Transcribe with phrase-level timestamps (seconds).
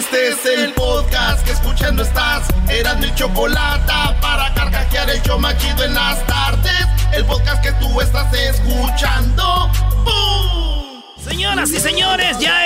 [0.00, 2.48] Este es el podcast que escuchando estás.
[2.70, 3.92] Eran mi chocolate
[4.22, 6.86] para carcajear el yo machido en las tardes.
[7.12, 9.70] El podcast que tú estás escuchando.
[10.02, 11.02] ¡Bum!
[11.22, 12.64] Señoras y señores, ya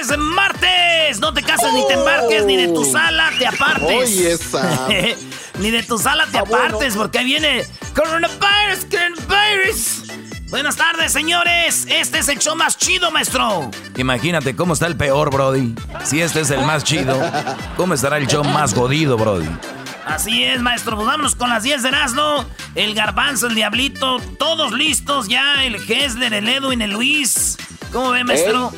[0.00, 1.20] es martes.
[1.20, 3.96] No te cases ni te embarques, ni de tu sala te apartes.
[3.96, 4.88] Oye, esa.
[5.60, 7.64] ni de tu sala te apartes, porque ahí viene
[7.94, 10.13] coronavirus, coronavirus.
[10.50, 11.86] Buenas tardes, señores.
[11.88, 13.70] Este es el show más chido, maestro.
[13.96, 15.74] Imagínate cómo está el peor, Brody.
[16.04, 17.20] Si este es el más chido,
[17.76, 19.48] ¿cómo estará el show más godido, Brody?
[20.06, 20.96] Así es, maestro.
[20.96, 22.44] Pues vámonos con las 10 de Erasmo.
[22.74, 25.64] El Garbanzo, el Diablito, todos listos ya.
[25.64, 27.56] El Hessler, el Edwin, el Luis.
[27.92, 28.72] ¿Cómo ve, maestro?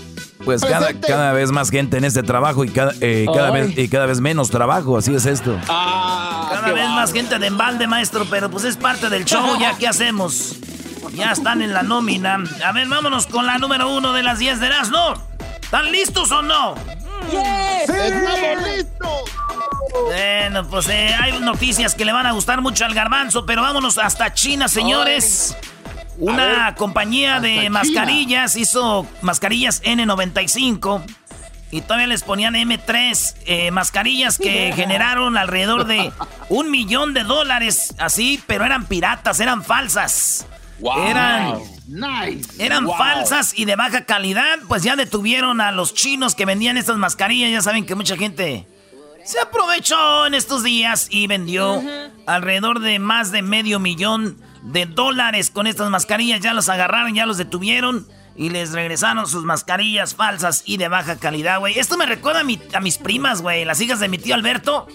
[0.44, 3.88] Pues cada, cada, vez más gente en este trabajo y cada, eh, cada vez, y
[3.88, 5.58] cada vez menos trabajo, así es esto.
[5.68, 9.76] Ah, cada vez más gente de embalde, maestro, pero pues es parte del show, ya
[9.76, 10.56] ¿qué hacemos?
[11.12, 12.38] Ya están en la nómina.
[12.64, 15.14] A ver, vámonos con la número uno de las 10 de Erasmo.
[15.62, 16.74] ¿Están listos o no?
[17.30, 17.88] ¡Yes!
[17.88, 19.30] ¡Estamos listos!
[20.04, 23.98] Bueno, pues eh, hay noticias que le van a gustar mucho al garbanzo, pero vámonos
[23.98, 25.56] hasta China, señores.
[26.18, 31.04] Una compañía de mascarillas hizo mascarillas N95
[31.70, 36.12] y todavía les ponían M3, eh, mascarillas que generaron alrededor de
[36.48, 40.46] un millón de dólares, así, pero eran piratas, eran falsas.
[40.78, 41.60] Eran,
[42.58, 46.96] eran falsas y de baja calidad, pues ya detuvieron a los chinos que vendían estas
[46.98, 48.66] mascarillas, ya saben que mucha gente
[49.24, 51.82] se aprovechó en estos días y vendió
[52.26, 56.40] alrededor de más de medio millón de dólares con estas mascarillas.
[56.40, 61.16] Ya los agarraron, ya los detuvieron y les regresaron sus mascarillas falsas y de baja
[61.16, 61.78] calidad, güey.
[61.78, 64.86] Esto me recuerda a, a mis primas, güey, las hijas de mi tío Alberto.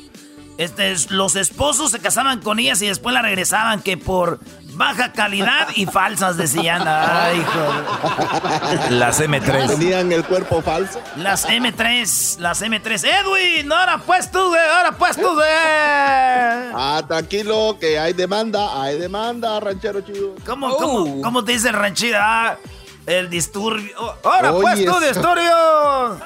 [0.58, 4.40] Este, los esposos se casaban con ellas y después la regresaban que por
[4.74, 6.84] baja calidad y falsas, decían.
[6.86, 8.90] Ay, hijo.
[8.92, 9.68] Las M3.
[9.68, 11.02] ¿Tenían el cuerpo falso?
[11.18, 13.04] Las M3, las M3.
[13.04, 15.48] Edwin, ahora pues tú, güey, ahora pues tú, güey.
[15.48, 20.36] Ah, tranquilo, que hay demanda, hay demanda, ranchero chido.
[20.46, 22.18] ¿Cómo, cómo, cómo te dice ranchero?
[22.22, 22.58] Ah,
[23.06, 23.96] el disturbio.
[24.24, 26.20] Ahora pues tú, disturbio.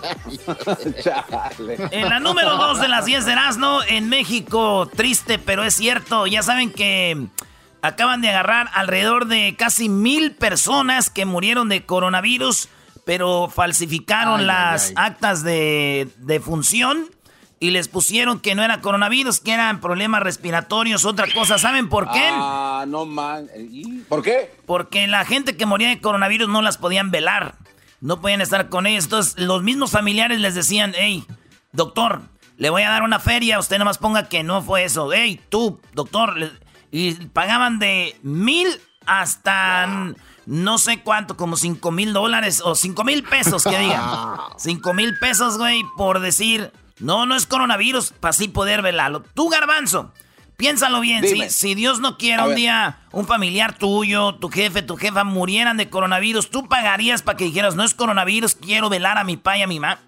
[1.90, 6.26] en la número 2 de las 10 de Erasmo, en México, triste, pero es cierto.
[6.26, 7.26] Ya saben que
[7.82, 12.68] acaban de agarrar alrededor de casi mil personas que murieron de coronavirus,
[13.04, 17.06] pero falsificaron las actas de, de función
[17.62, 21.58] y les pusieron que no era coronavirus, que eran problemas respiratorios, otra cosa.
[21.58, 22.30] ¿Saben por qué?
[22.32, 23.48] Ah, no man.
[24.08, 24.54] ¿Por qué?
[24.64, 27.56] Porque la gente que moría de coronavirus no las podían velar.
[28.00, 29.04] No podían estar con ellos.
[29.04, 31.26] Entonces, los mismos familiares les decían, hey,
[31.72, 32.22] doctor,
[32.56, 35.12] le voy a dar una feria, usted nomás ponga que no fue eso.
[35.12, 36.52] Hey, tú, doctor,
[36.90, 38.68] y pagaban de mil
[39.06, 40.14] hasta
[40.46, 44.02] no sé cuánto, como cinco mil dólares o cinco mil pesos, que digan.
[44.58, 49.22] cinco mil pesos, güey, por decir, no, no es coronavirus, para así poder velarlo.
[49.34, 50.12] Tú, garbanzo,
[50.56, 54.96] piénsalo bien, si, si, Dios no quiere un día un familiar tuyo, tu jefe, tu
[54.96, 59.24] jefa murieran de coronavirus, ¿tú pagarías para que dijeras, no es coronavirus, quiero velar a
[59.24, 60.00] mi pa y a mi mamá?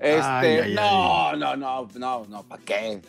[0.00, 3.00] Este, no, no, no, no, no, ¿para qué?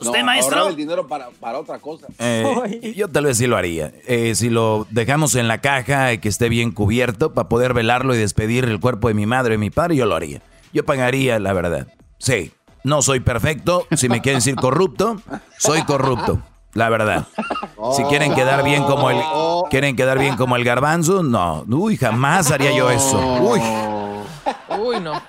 [0.00, 0.68] ¿Usted, maestro?
[0.68, 2.06] el dinero para, para otra cosa.
[2.18, 3.92] Eh, yo tal vez sí lo haría.
[4.06, 8.14] Eh, si lo dejamos en la caja y que esté bien cubierto para poder velarlo
[8.14, 10.42] y despedir el cuerpo de mi madre y mi padre, yo lo haría.
[10.72, 11.88] Yo pagaría, la verdad.
[12.18, 12.52] Sí,
[12.84, 13.86] no soy perfecto.
[13.96, 15.20] Si me quieren decir corrupto,
[15.58, 16.40] soy corrupto.
[16.74, 17.26] La verdad.
[17.96, 19.20] Si quieren quedar bien como el
[19.70, 21.64] quieren quedar bien como el garbanzo, no.
[21.68, 23.18] Uy, jamás haría yo eso.
[23.40, 23.60] Uy.
[24.78, 25.20] Uy, no.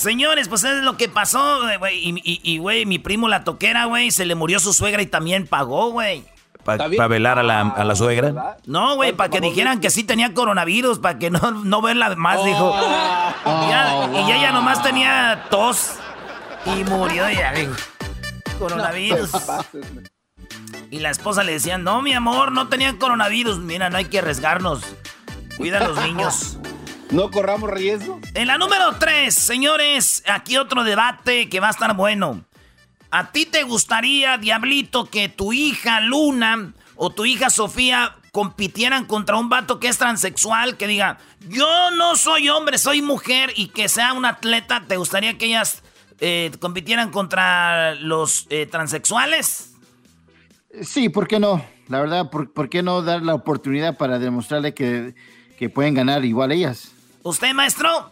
[0.00, 2.00] Señores, pues es lo que pasó, güey.
[2.24, 5.90] Y, güey, mi primo la toquera, güey, se le murió su suegra y también pagó,
[5.90, 6.24] güey.
[6.64, 8.56] ¿Para velar a la, suegra?
[8.64, 12.42] No, güey, para que dijeran que sí tenía coronavirus, para que no, no verla más,
[12.42, 12.74] dijo.
[13.44, 15.96] Y, ya, ella nomás tenía tos
[16.64, 17.52] y murió ya,
[18.58, 19.32] Coronavirus.
[20.90, 23.58] Y la esposa le decía, no, mi amor, no tenía coronavirus.
[23.58, 24.82] Mira, no hay que arriesgarnos.
[25.58, 26.58] Cuida a los niños.
[27.10, 28.20] No corramos riesgo.
[28.34, 32.44] En la número 3, señores, aquí otro debate que va a estar bueno.
[33.10, 39.36] ¿A ti te gustaría, Diablito, que tu hija Luna o tu hija Sofía compitieran contra
[39.36, 41.18] un vato que es transexual, que diga,
[41.48, 44.84] yo no soy hombre, soy mujer y que sea un atleta?
[44.86, 45.82] ¿Te gustaría que ellas
[46.20, 49.72] eh, compitieran contra los eh, transexuales?
[50.82, 51.64] Sí, ¿por qué no?
[51.88, 55.16] La verdad, ¿por, qué no dar la oportunidad para demostrarle que,
[55.58, 56.92] que pueden ganar igual ellas?
[57.22, 58.10] ¿Usted, maestro?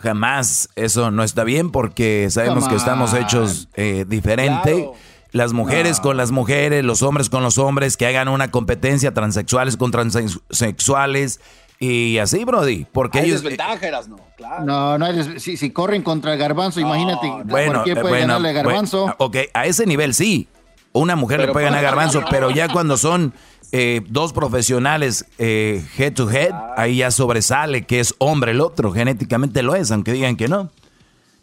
[0.00, 0.68] Jamás.
[0.76, 4.88] Eso no está bien porque sabemos que estamos hechos eh, diferente.
[5.32, 9.76] Las mujeres con las mujeres, los hombres con los hombres, que hagan una competencia transexuales
[9.76, 11.40] con transexuales,
[11.80, 13.42] Y así, Brody, porque Hay ellos...
[13.42, 14.64] desventaja, eras, no, claro.
[14.64, 17.30] No, no hay si, si corren contra el garbanzo, imagínate.
[17.44, 19.00] Bueno, ¿Por qué puede bueno, ganarle garbanzo?
[19.02, 20.48] bueno, ok, a ese nivel sí.
[20.92, 23.34] Una mujer le puede ganar garbanzo, pero ya cuando son
[23.70, 28.92] eh, dos profesionales eh, head to head, ahí ya sobresale que es hombre el otro.
[28.92, 30.70] Genéticamente lo es, aunque digan que no.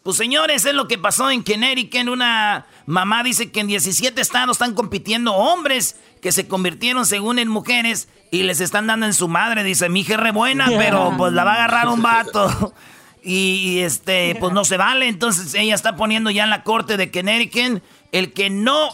[0.05, 2.07] Pues señores, es lo que pasó en Connecticut.
[2.07, 7.47] Una mamá dice que en 17 estados están compitiendo hombres que se convirtieron según en
[7.47, 9.63] mujeres y les están dando en su madre.
[9.63, 12.73] Dice, mi hija es re buena, pero pues la va a agarrar un vato.
[13.27, 15.07] Y, y, este, pues no se vale.
[15.07, 17.81] Entonces ella está poniendo ya en la corte de Connecticut
[18.11, 18.91] el que no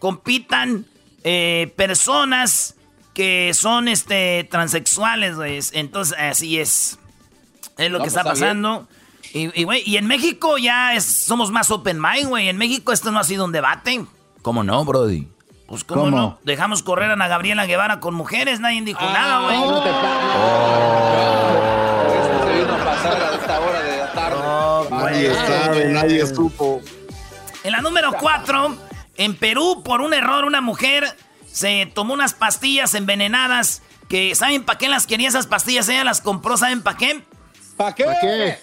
[0.00, 0.86] compitan
[1.22, 2.74] eh, personas
[3.14, 5.60] que son este transexuales, güey.
[5.74, 6.98] Entonces así es.
[7.78, 8.34] Es lo No, que pues, está bien.
[8.34, 8.88] pasando.
[9.32, 12.48] Y, y, güey, y en México ya es- somos más open mind, güey.
[12.48, 14.04] En México esto no ha sido un debate.
[14.42, 15.28] ¿Cómo no, Brody?
[15.68, 16.16] Pues, ¿cómo, ¿Cómo?
[16.16, 16.38] no?
[16.42, 19.56] Dejamos correr a Ana Gabriela Guevara con mujeres, nadie dijo nada, güey.
[19.60, 21.30] No te pases.
[22.16, 24.90] Esto se vino a pasar a esta hora de la tarde.
[24.90, 26.80] Nadie sabe, nadie supo.
[27.62, 28.76] En la número 4,
[29.20, 31.14] en Perú, por un error, una mujer
[31.46, 35.90] se tomó unas pastillas envenenadas que, ¿saben para qué las quería esas pastillas?
[35.90, 37.22] Ella las compró, ¿saben para qué?
[37.76, 38.04] ¿Para qué?
[38.04, 38.58] ¿Para qué?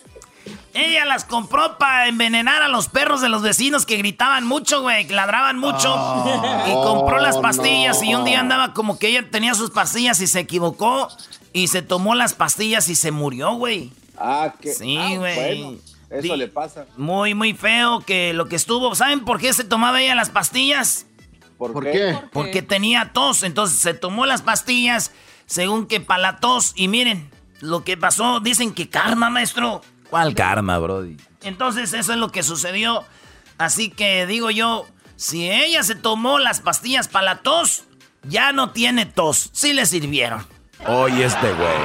[0.74, 5.06] Ella las compró para envenenar a los perros de los vecinos que gritaban mucho, güey,
[5.06, 5.94] que ladraban mucho.
[6.68, 10.28] y compró las pastillas y un día andaba como que ella tenía sus pastillas y
[10.28, 11.08] se equivocó
[11.54, 13.92] y se tomó las pastillas y se murió, güey.
[14.18, 14.74] Ah, que.
[14.74, 15.36] Sí, ah, güey.
[15.36, 15.78] bueno,
[16.10, 16.86] eso le pasa.
[16.98, 18.96] Muy, muy feo que lo que estuvo.
[18.96, 21.06] ¿Saben por qué se tomaba ella las pastillas?
[21.58, 21.92] ¿Por, ¿Por qué?
[21.92, 22.20] qué?
[22.32, 23.44] Porque tenía tos.
[23.44, 25.12] Entonces se tomó las pastillas
[25.46, 26.74] según que para la tos.
[26.76, 29.82] Y miren, lo que pasó, dicen que karma, maestro.
[30.10, 31.18] ¿Cuál karma, Brody?
[31.42, 33.04] Entonces eso es lo que sucedió.
[33.58, 37.84] Así que digo yo, si ella se tomó las pastillas para la tos,
[38.24, 39.50] ya no tiene tos.
[39.52, 40.46] Sí le sirvieron.
[40.86, 41.78] Oye, este güey.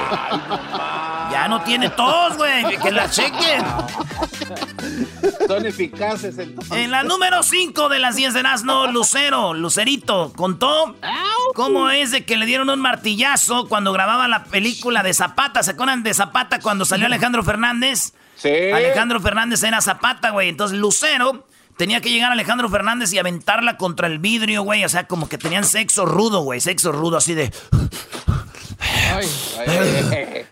[1.31, 2.77] Ya no tiene tos, güey.
[2.79, 3.65] Que la chequen.
[5.47, 6.77] Son eficaces entonces.
[6.77, 10.95] En la número 5 de las 10 de Nazno, Lucero, Lucerito, contó
[11.55, 15.63] cómo es de que le dieron un martillazo cuando grababa la película de Zapata.
[15.63, 18.13] ¿Se acuerdan de Zapata cuando salió Alejandro Fernández?
[18.37, 18.71] Sí.
[18.73, 20.49] Alejandro Fernández era Zapata, güey.
[20.49, 21.47] Entonces Lucero
[21.77, 24.85] tenía que llegar a Alejandro Fernández y aventarla contra el vidrio, güey.
[24.85, 26.61] O sea, como que tenían sexo rudo, güey.
[26.61, 27.53] Sexo rudo, así de...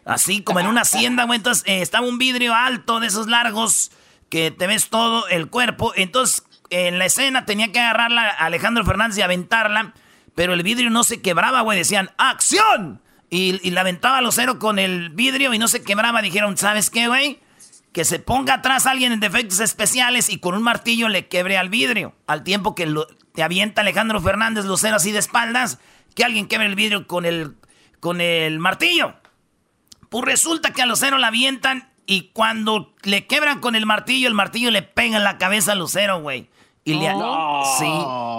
[0.04, 1.38] Así como en una hacienda, güey.
[1.38, 3.90] Entonces eh, estaba un vidrio alto de esos largos
[4.28, 5.92] que te ves todo el cuerpo.
[5.96, 9.92] Entonces en la escena tenía que agarrarla a Alejandro Fernández y aventarla.
[10.34, 11.76] Pero el vidrio no se quebraba, güey.
[11.76, 13.02] Decían, ¡acción!
[13.28, 16.22] Y, la aventaba a Lucero con el vidrio y no se quebraba.
[16.22, 17.40] Dijeron, ¿sabes qué, güey?
[17.92, 21.68] Que se ponga atrás alguien en defectos especiales y con un martillo le quebre al
[21.68, 22.14] vidrio.
[22.26, 22.92] Al tiempo que
[23.34, 25.78] te avienta Alejandro Fernández Lucero así de espaldas,
[26.14, 27.56] que alguien quebre el vidrio con el,
[28.00, 29.14] con el martillo.
[30.08, 34.34] Pues resulta que a Lucero la avientan y cuando le quebran con el martillo, el
[34.34, 36.48] martillo le pega en la cabeza a Lucero, güey.
[36.90, 37.12] Y le,
[37.78, 37.92] sí,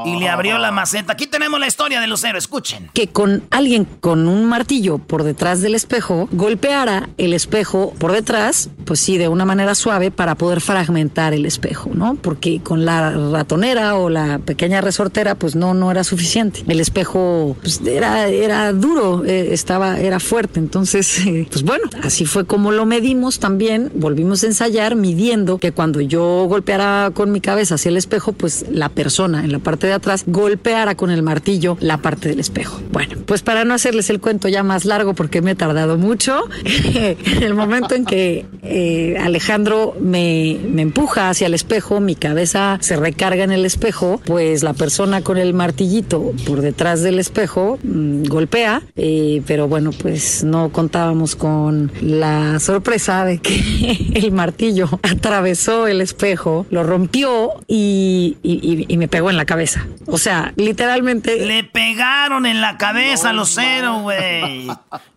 [0.05, 1.13] y le abrió la maceta.
[1.13, 2.89] Aquí tenemos la historia de Lucero, escuchen.
[2.93, 8.69] que con alguien con un martillo por detrás del espejo golpeara el espejo por detrás,
[8.85, 12.15] pues sí, de una manera suave para poder fragmentar el espejo, ¿no?
[12.15, 16.63] Porque con la ratonera o la pequeña resortera, pues no, no era suficiente.
[16.67, 20.59] El espejo pues, era, era duro, eh, estaba, era fuerte.
[20.59, 23.91] Entonces, eh, pues bueno, así fue como lo medimos también.
[23.95, 28.65] Volvimos a ensayar midiendo que cuando yo golpeara con mi cabeza hacia el espejo, pues
[28.71, 32.81] la persona en la parte de atrás golpeara con el martillo la parte del espejo.
[32.91, 36.41] Bueno, pues para no hacerles el cuento ya más largo porque me he tardado mucho,
[36.65, 42.79] en el momento en que eh, Alejandro me, me empuja hacia el espejo, mi cabeza
[42.81, 47.77] se recarga en el espejo, pues la persona con el martillito por detrás del espejo
[47.83, 54.89] mm, golpea, eh, pero bueno, pues no contábamos con la sorpresa de que el martillo
[55.03, 59.85] atravesó el espejo, lo rompió y, y- y- y me pegó en la cabeza.
[60.07, 61.45] O sea, literalmente...
[61.45, 64.67] Le pegaron en la cabeza a Lucero, güey.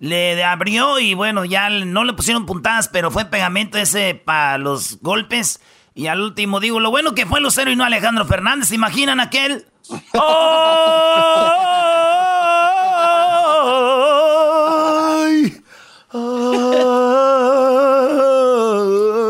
[0.00, 4.98] Le abrió y bueno, ya no le pusieron puntadas, pero fue pegamento ese para los
[5.00, 5.60] golpes.
[5.94, 8.68] Y al último digo, lo bueno que fue Lucero y no Alejandro Fernández.
[8.68, 9.64] ¿Se imaginan aquel?
[14.54, 15.60] ¡Ay!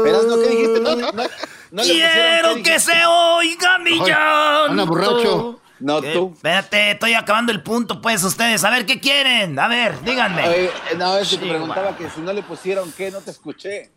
[0.05, 0.39] Verás, ¿no?
[0.39, 0.81] ¿Qué dijiste?
[0.81, 1.29] No, no, no le
[1.73, 2.24] pusieron,
[2.57, 4.71] ¿qué que se oiga mi llanto.
[4.71, 5.61] anda borracho.
[5.81, 6.13] No, ¿Qué?
[6.13, 6.31] tú.
[6.35, 8.65] Espérate, estoy acabando el punto, pues, ustedes.
[8.65, 9.59] A ver, ¿qué quieren?
[9.59, 10.49] A ver, díganme.
[10.49, 13.91] Oye, no, es que te preguntaba que si no le pusieron qué, no te escuché.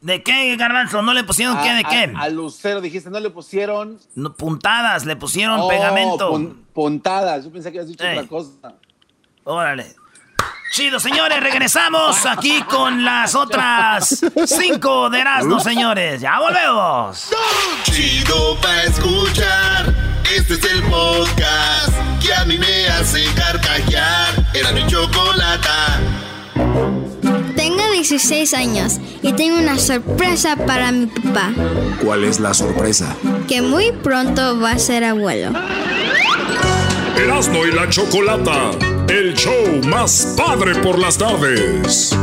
[0.00, 1.02] ¿De qué, Garbanzo?
[1.02, 1.74] ¿No le pusieron qué?
[1.74, 2.12] ¿De A- qué?
[2.16, 3.98] a- Lucero dijiste, no le pusieron.
[4.14, 6.32] No, puntadas, le pusieron Oh, pegamento.
[6.32, 7.44] pun- puntadas.
[7.44, 8.16] Yo pensé que habías dicho Ey.
[8.16, 8.74] otra cosa.
[9.44, 9.94] Órale.
[10.70, 16.20] Chido, señores, regresamos aquí con las otras cinco de Erasmo, señores.
[16.20, 17.28] Ya volvemos.
[17.82, 19.92] Chido pa' escuchar.
[20.32, 24.46] Este es el podcast que a mí me hace carcajear.
[24.54, 25.98] Era mi chocolata.
[27.56, 31.50] Tengo 16 años y tengo una sorpresa para mi papá.
[32.00, 33.16] ¿Cuál es la sorpresa?
[33.48, 35.50] Que muy pronto va a ser abuelo.
[37.16, 42.16] Erasmo y la chocolata el show más padre por las tardes.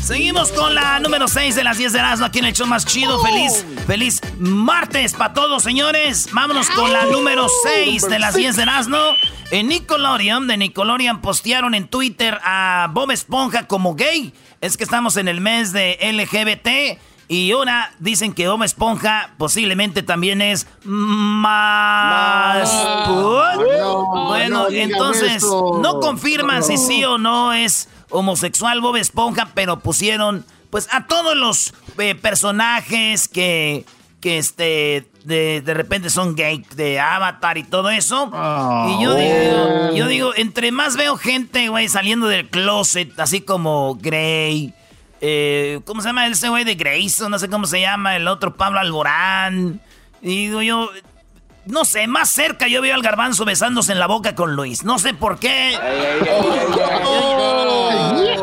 [0.00, 2.86] Seguimos con la número 6 de las 10 de Erasmo aquí en el show más
[2.86, 3.20] chido.
[3.20, 6.28] Feliz, feliz martes para todos, señores.
[6.32, 8.98] Vámonos con la número 6 de las 10 de Erasmo.
[9.50, 14.32] En Nickelodeon, de Nickelodeon postearon en Twitter a Bob Esponja como gay.
[14.60, 17.00] Es que estamos en el mes de LGBT.
[17.28, 22.70] Y una dicen que Bob Esponja posiblemente también es más.
[24.26, 30.88] bueno, entonces no confirman si sí o no es homosexual Bob Esponja, pero pusieron pues
[30.90, 33.84] a todos los eh, personajes que
[34.20, 38.30] que este de, de, repente son gay de Avatar y todo eso.
[38.88, 43.96] y yo digo, yo digo, entre más veo gente, güey, saliendo del closet, así como
[44.00, 44.74] Grey,
[45.20, 47.30] eh, ¿Cómo se llama ese güey de Grayson?
[47.30, 48.16] No sé cómo se llama.
[48.16, 49.80] El otro Pablo Alborán.
[50.22, 50.88] Y digo yo.
[51.66, 54.84] No sé, más cerca yo veo al garbanzo besándose en la boca con Luis.
[54.84, 55.76] No sé por qué.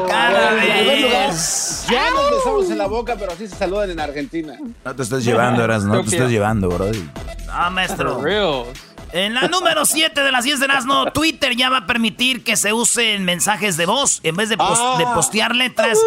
[0.07, 1.85] Cada vez.
[1.89, 4.59] Ya nos besamos en la boca, pero así se saludan en Argentina.
[4.83, 6.91] No te estás llevando, Eras, no te estás llevando, bro.
[7.49, 8.21] Ah, maestro.
[9.15, 12.57] En la número 7 de las 10 de Nazno, Twitter ya va a permitir que
[12.57, 14.19] se usen mensajes de voz.
[14.23, 14.95] En vez de, ah.
[14.97, 15.97] de, postear letras,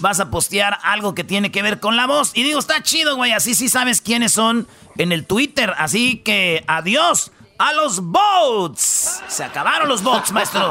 [0.00, 2.32] vas a postear algo que tiene que ver con la voz.
[2.34, 3.30] Y digo, está chido, güey.
[3.30, 4.66] Así sí sabes quiénes son
[4.98, 5.74] en el Twitter.
[5.78, 9.22] Así que adiós a los bots.
[9.28, 10.68] Se acabaron los bots, maestro.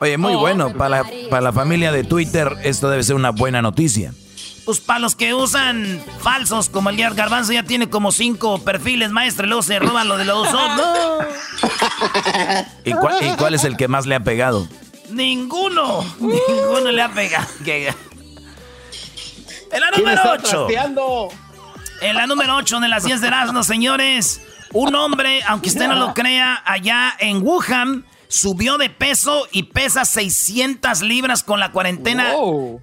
[0.00, 0.74] Oye, muy bueno.
[0.74, 4.12] Para la, para la familia de Twitter, esto debe ser una buena noticia.
[4.64, 9.44] Pues para los que usan falsos, como el Garbanzo ya tiene como cinco perfiles, maestro,
[9.46, 11.26] y luego se roban lo de los dos.
[12.84, 14.68] ¿Y, cuál, es el que más le ha pegado?
[15.10, 16.04] Ninguno.
[16.20, 17.46] Ninguno le ha pegado.
[19.72, 20.68] En la número 8.
[22.02, 24.40] En la número 8 de las 10 de Erasmus, señores.
[24.72, 30.06] Un hombre, aunque usted no lo crea, allá en Wuhan subió de peso y pesa
[30.06, 32.32] 600 libras con la cuarentena.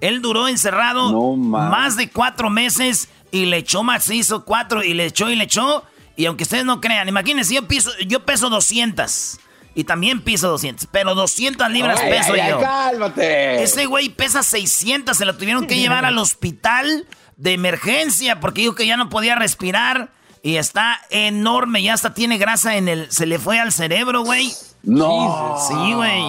[0.00, 5.28] Él duró encerrado más de cuatro meses y le echó macizo cuatro y le echó
[5.28, 5.84] y le echó.
[6.14, 9.40] Y aunque ustedes no crean, imagínense, yo, piso, yo peso 200.
[9.74, 10.86] Y también piso 200.
[10.92, 12.60] Pero 200 libras peso yo.
[12.60, 13.62] cálmate.
[13.62, 15.16] Ese güey pesa 600.
[15.16, 19.34] Se lo tuvieron que llevar al hospital de emergencia porque dijo que ya no podía
[19.34, 20.12] respirar.
[20.42, 21.82] Y está enorme.
[21.82, 23.10] Ya hasta tiene grasa en el...
[23.10, 24.52] Se le fue al cerebro, güey.
[24.82, 25.56] No.
[25.68, 26.22] Sí, güey.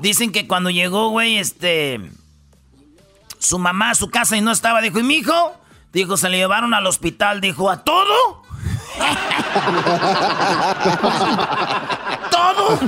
[0.00, 2.00] Dicen que cuando llegó, güey, este.
[3.38, 5.54] Su mamá a su casa y no estaba, dijo, ¿y mi hijo?
[5.92, 8.42] Dijo, se le llevaron al hospital, dijo, ¿a todo?
[12.30, 12.78] ¿Todo?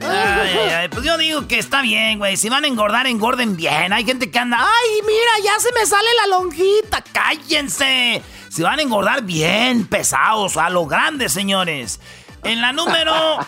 [0.00, 2.36] Ay, ay, pues yo digo que está bien, güey.
[2.36, 3.92] Si van a engordar, engorden bien.
[3.92, 7.02] Hay gente que anda, ay, mira, ya se me sale la lonjita.
[7.12, 8.22] Cállense.
[8.50, 12.00] Si van a engordar bien, pesados, a lo grande, señores.
[12.44, 13.42] En la número 8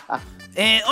[0.56, 0.82] eh,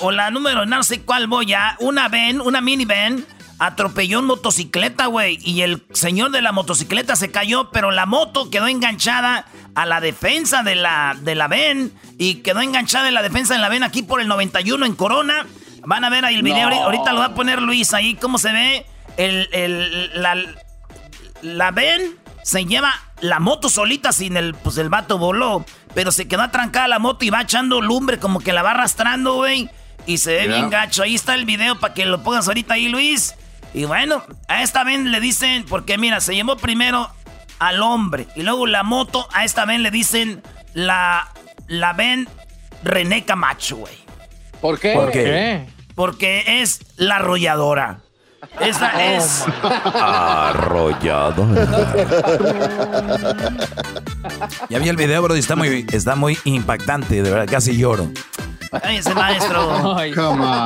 [0.00, 3.24] o la número no sé cuál voy a, una ven, una minivan
[3.58, 5.38] atropelló una motocicleta, güey.
[5.42, 10.00] Y el señor de la motocicleta se cayó, pero la moto quedó enganchada a la
[10.00, 11.92] defensa de la, de la ven.
[12.18, 15.46] Y quedó enganchada en la defensa de la ven aquí por el 91 en Corona.
[15.84, 16.68] Van a ver ahí el video.
[16.68, 18.14] Ahorita lo va a poner Luis ahí.
[18.14, 18.86] ¿Cómo se ve?
[19.16, 20.36] El, el, la,
[21.42, 25.64] la ven se lleva la moto solita sin el, pues el vato voló.
[25.94, 29.34] Pero se quedó atrancada la moto y va echando lumbre como que la va arrastrando,
[29.34, 29.70] güey.
[30.06, 31.02] Y se ve bien gacho.
[31.02, 33.34] Ahí está el video para que lo pongas ahorita ahí, Luis.
[33.74, 37.10] Y bueno, a esta vez le dicen, porque mira, se llevó primero
[37.58, 38.28] al hombre.
[38.36, 40.42] Y luego la moto, a esta vez le dicen
[40.74, 41.28] la,
[41.66, 42.28] la ven
[42.84, 43.94] René Camacho, güey.
[44.60, 44.92] ¿Por qué?
[44.94, 45.66] ¿Por qué?
[45.94, 48.00] Porque es la arrolladora.
[48.60, 49.44] Esa oh, es.
[49.94, 51.46] Arrollado.
[54.68, 58.10] ya vi el video, bro, y está muy, está muy impactante, de verdad, casi lloro.
[58.90, 59.94] ese maestro.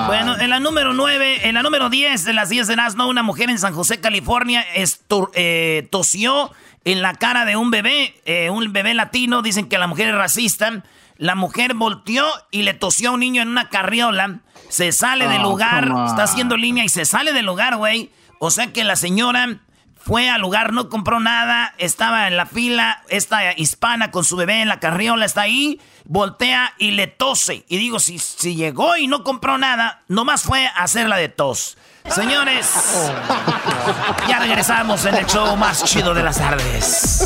[0.07, 3.23] Bueno, en la número 9, en la número 10 de las 10 de Nazno, una
[3.23, 6.53] mujer en San José, California, eh, tosió
[6.85, 9.43] en la cara de un bebé, eh, un bebé latino.
[9.43, 10.83] Dicen que la mujer es racista.
[11.17, 14.41] La mujer volteó y le tosió a un niño en una carriola.
[14.71, 18.11] Se sale del lugar, está haciendo línea y se sale del lugar, güey.
[18.39, 19.61] O sea que la señora
[20.03, 24.63] fue al lugar, no compró nada, estaba en la fila, esta hispana con su bebé
[24.63, 27.65] en la carriola está ahí, voltea y le tose.
[27.69, 31.77] Y digo, si, si llegó y no compró nada, nomás fue a hacerla de tos.
[32.09, 32.73] Señores,
[34.29, 37.25] ya regresamos en el show más chido de las tardes.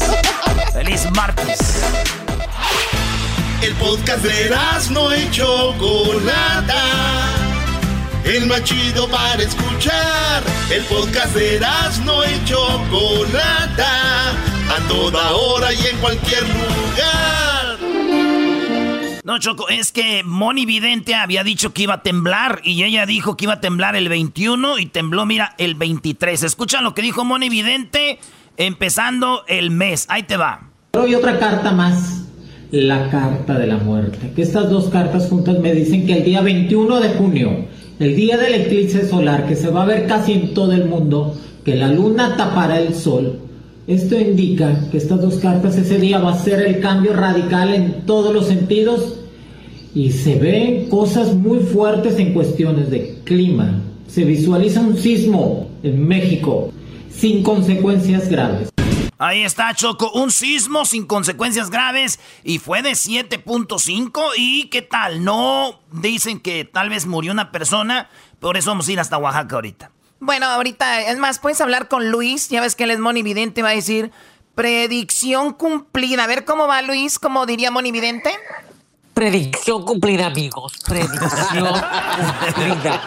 [0.73, 2.24] Feliz martes.
[3.65, 4.51] El podcast de
[4.91, 6.83] no y Chocolata.
[8.23, 10.43] El más chido para escuchar.
[10.71, 11.61] El podcast de
[12.05, 14.33] no y Chocolata.
[14.69, 17.79] A toda hora y en cualquier lugar.
[19.25, 23.39] No, Choco, es que Moni Vidente había dicho que iba a temblar y ella dijo
[23.39, 26.43] que iba a temblar el 21 y tembló, mira, el 23.
[26.43, 28.19] Escuchan lo que dijo Moni Vidente
[28.59, 30.05] empezando el mes.
[30.11, 30.69] Ahí te va.
[30.93, 32.25] Hoy otra carta más
[32.83, 34.33] la carta de la muerte.
[34.35, 37.51] Que estas dos cartas juntas me dicen que el día 21 de junio,
[37.99, 41.35] el día del eclipse solar, que se va a ver casi en todo el mundo,
[41.65, 43.39] que la luna tapará el sol,
[43.87, 48.07] esto indica que estas dos cartas ese día va a ser el cambio radical en
[48.07, 49.21] todos los sentidos
[49.95, 53.83] y se ven cosas muy fuertes en cuestiones de clima.
[54.09, 56.73] Se visualiza un sismo en México
[57.11, 58.74] sin consecuencias graves.
[59.27, 60.11] Ahí está, Choco.
[60.11, 64.33] Un sismo sin consecuencias graves y fue de 7.5.
[64.37, 65.25] ¿Y qué tal?
[65.25, 68.11] No dicen que tal vez murió una persona.
[68.39, 69.91] Por eso vamos a ir hasta Oaxaca ahorita.
[70.21, 72.51] Bueno, ahorita, es más, puedes hablar con Luis.
[72.51, 74.13] Ya ves que él es monividente, va a decir
[74.55, 76.25] predicción cumplida.
[76.25, 78.31] A ver cómo va Luis, ¿cómo diría monividente?
[79.15, 80.73] Predicción cumplida, amigos.
[80.85, 81.73] Predicción
[82.53, 83.01] cumplida.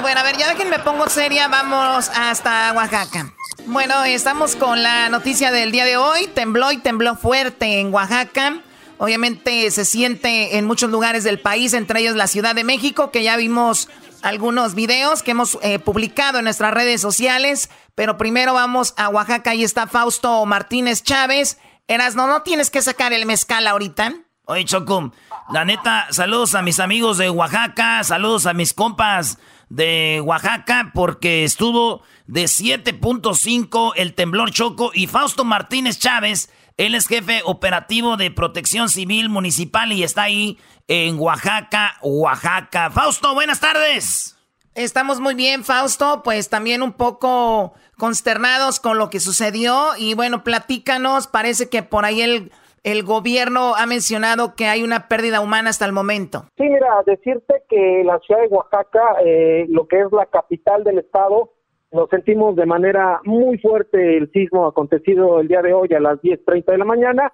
[0.00, 3.32] Bueno, a ver, ya que me pongo seria, vamos hasta Oaxaca.
[3.66, 6.28] Bueno, estamos con la noticia del día de hoy.
[6.28, 8.62] Tembló y tembló fuerte en Oaxaca.
[8.98, 13.24] Obviamente se siente en muchos lugares del país, entre ellos la Ciudad de México, que
[13.24, 13.88] ya vimos
[14.22, 17.70] algunos videos que hemos eh, publicado en nuestras redes sociales.
[17.96, 19.50] Pero primero vamos a Oaxaca.
[19.50, 21.58] Ahí está Fausto Martínez Chávez.
[21.88, 24.14] Eras, no, no tienes que sacar el mezcal ahorita.
[24.50, 25.10] Oye, Chocum,
[25.52, 29.36] la neta, saludos a mis amigos de Oaxaca, saludos a mis compas
[29.68, 37.08] de Oaxaca, porque estuvo de 7.5 el temblor Choco y Fausto Martínez Chávez, él es
[37.08, 42.90] jefe operativo de protección civil municipal y está ahí en Oaxaca, Oaxaca.
[42.90, 44.34] Fausto, buenas tardes.
[44.74, 50.42] Estamos muy bien, Fausto, pues también un poco consternados con lo que sucedió y bueno,
[50.42, 52.50] platícanos, parece que por ahí el,
[52.92, 56.44] el gobierno ha mencionado que hay una pérdida humana hasta el momento.
[56.56, 60.98] Sí, mira, decirte que la ciudad de Oaxaca, eh, lo que es la capital del
[60.98, 61.52] estado,
[61.92, 66.18] lo sentimos de manera muy fuerte el sismo acontecido el día de hoy a las
[66.20, 67.32] 10.30 de la mañana,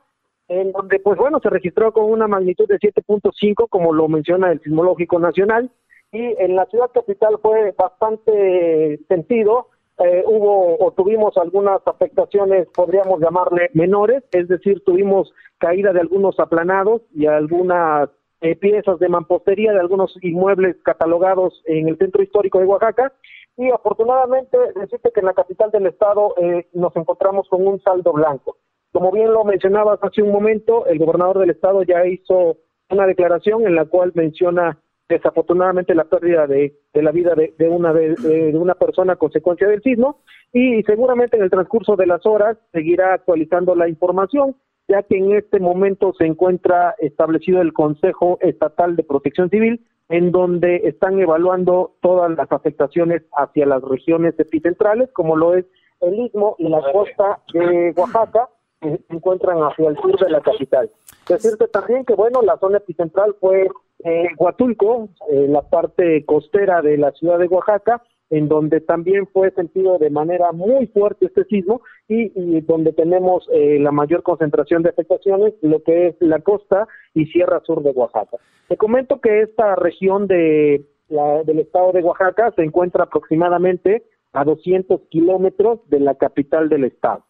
[0.48, 4.60] en donde, pues bueno, se registró con una magnitud de 7.5, como lo menciona el
[4.60, 5.70] Sismológico Nacional,
[6.12, 9.68] y en la ciudad capital fue bastante sentido.
[9.98, 16.38] Eh, hubo o tuvimos algunas afectaciones, podríamos llamarle menores, es decir, tuvimos caída de algunos
[16.40, 22.58] aplanados y algunas eh, piezas de mampostería de algunos inmuebles catalogados en el centro histórico
[22.58, 23.12] de Oaxaca
[23.56, 28.12] y afortunadamente decirte que en la capital del estado eh, nos encontramos con un saldo
[28.12, 28.56] blanco.
[28.92, 32.56] Como bien lo mencionabas hace un momento, el gobernador del estado ya hizo
[32.90, 38.52] una declaración en la cual menciona desafortunadamente la pérdida de, la vida de, una de,
[38.54, 40.20] una persona a consecuencia del sismo
[40.52, 44.56] y seguramente en el transcurso de las horas seguirá actualizando la información
[44.88, 50.30] ya que en este momento se encuentra establecido el Consejo Estatal de Protección Civil en
[50.30, 55.64] donde están evaluando todas las afectaciones hacia las regiones epicentrales, como lo es
[56.00, 58.50] el Istmo y la costa de Oaxaca,
[58.90, 60.90] se encuentran hacia el sur de la capital.
[61.28, 63.68] Decirte también que, bueno, la zona epicentral fue
[64.04, 69.50] eh, Huatulco, eh, la parte costera de la ciudad de Oaxaca, en donde también fue
[69.52, 74.90] sentido de manera muy fuerte este sismo y, donde tenemos eh, la mayor concentración de
[74.90, 78.38] afectaciones, lo que es la costa y Sierra Sur de Oaxaca.
[78.68, 85.02] Te comento que esta región de del estado de Oaxaca se encuentra aproximadamente a 200
[85.10, 87.24] kilómetros de la capital del estado.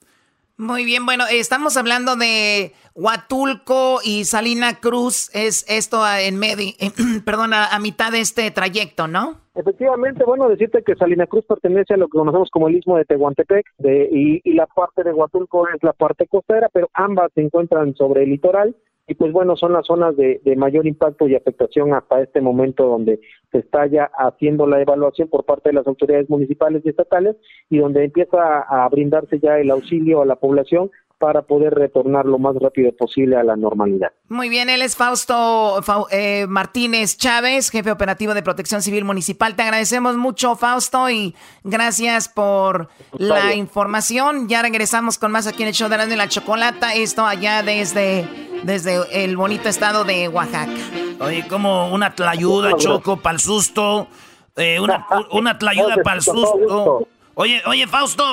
[0.56, 6.72] Muy bien, bueno, estamos hablando de Huatulco y Salina Cruz, es esto en medio,
[7.24, 9.40] perdón, a, mitad de este trayecto, ¿no?
[9.56, 13.04] Efectivamente, bueno, decirte que Salina Cruz pertenece a lo que conocemos como el istmo de
[13.04, 14.08] Tehuantepec de,
[14.44, 18.30] y la parte de Huatulco es la parte costera, pero ambas se encuentran sobre el
[18.30, 22.86] litoral y pues bueno, son las zonas de, mayor impacto y afectación hasta este momento
[22.86, 23.20] donde
[23.52, 27.36] se está ya haciendo la evaluación por parte de las autoridades municipales y estatales
[27.68, 32.38] y donde empieza a brindarse ya el auxilio a la población para poder retornar lo
[32.38, 34.12] más rápido posible a la normalidad.
[34.28, 39.54] Muy bien, él es Fausto eh, Martínez Chávez, jefe operativo de Protección Civil Municipal.
[39.54, 44.48] Te agradecemos mucho, Fausto, y gracias por la información.
[44.48, 46.94] Ya regresamos con más aquí en el show de la, de la chocolata.
[46.94, 48.28] Esto allá desde,
[48.64, 50.72] desde el bonito estado de Oaxaca.
[51.20, 54.08] Oye, como una tlayuda, Choco, para el susto.
[54.56, 57.06] Eh, una, una tlayuda para el susto.
[57.36, 58.24] Oye, oye, Fausto,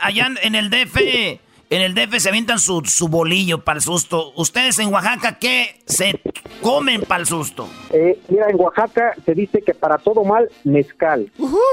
[0.00, 4.32] allá en el DF en el DF se avientan su, su bolillo para el susto.
[4.36, 6.20] ¿Ustedes en Oaxaca qué se
[6.62, 7.68] comen para el susto?
[7.90, 11.30] Eh, mira, en Oaxaca se dice que para todo mal, mezcal.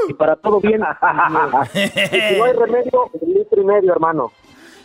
[0.10, 0.82] Y para todo bien,
[1.74, 4.32] y si no hay remedio, litro y medio, hermano.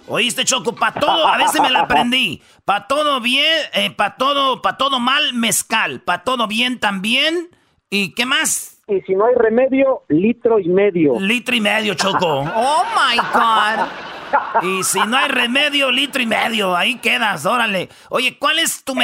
[0.09, 2.43] Oíste, Choco, para todo, a veces me la aprendí.
[2.65, 6.01] Para todo bien, eh, para todo, para todo mal, mezcal.
[6.01, 7.51] Para todo bien también.
[7.91, 8.83] ¿Y qué más?
[8.89, 11.21] Y si no hay remedio, litro y medio.
[11.21, 12.41] Litro y medio, Choco.
[12.57, 14.18] oh my God.
[14.63, 16.77] Y si no hay remedio, litro y medio.
[16.77, 17.89] Ahí quedas, órale.
[18.11, 18.95] Oye, ¿cuál es tu,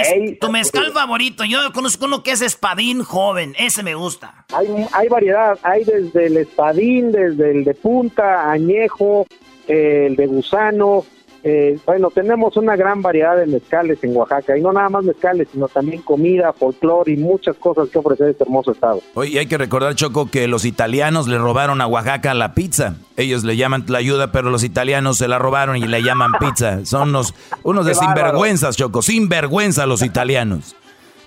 [0.41, 1.45] tu mezcal favorito?
[1.45, 3.55] Yo conozco uno que es espadín joven.
[3.59, 4.45] Ese me gusta.
[4.53, 5.59] Hay, hay variedad.
[5.63, 9.27] Hay desde el espadín, desde el de punta, añejo,
[9.69, 11.05] el de gusano,
[11.47, 15.47] eh, bueno, tenemos una gran variedad de mezcales en Oaxaca, y no nada más mezcales,
[15.53, 19.03] sino también comida, folclore y muchas cosas que ofrecer este hermoso estado.
[19.13, 22.97] Oye, hay que recordar, Choco, que los italianos le robaron a Oaxaca la pizza.
[23.19, 26.83] Ellos le llaman la ayuda, pero los italianos se la robaron y le llaman pizza.
[26.87, 30.75] Son unos, unos de sinvergüenzas, Choco, sinvergüenza los italianos.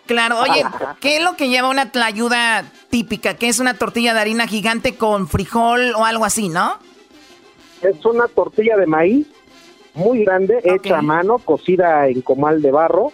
[0.08, 0.64] Claro, oye,
[1.00, 3.36] ¿qué es lo que lleva una tlayuda típica?
[3.36, 6.80] ¿Qué es una tortilla de harina gigante con frijol o algo así, no?
[7.84, 9.28] Es una tortilla de maíz
[9.98, 13.12] muy grande, hecha a mano, cocida en comal de barro.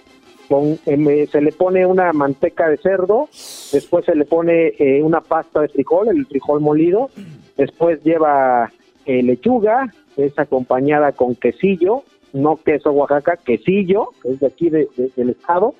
[0.50, 3.30] Con, em, se le pone una manteca de cerdo,
[3.72, 7.10] después se le pone eh, una pasta de frijol, el frijol molido,
[7.56, 8.72] después lleva
[9.06, 15.76] eh, lechuga, es acompañada con quesillo, no queso Oaxaca, quesillo, es de aquí del estado,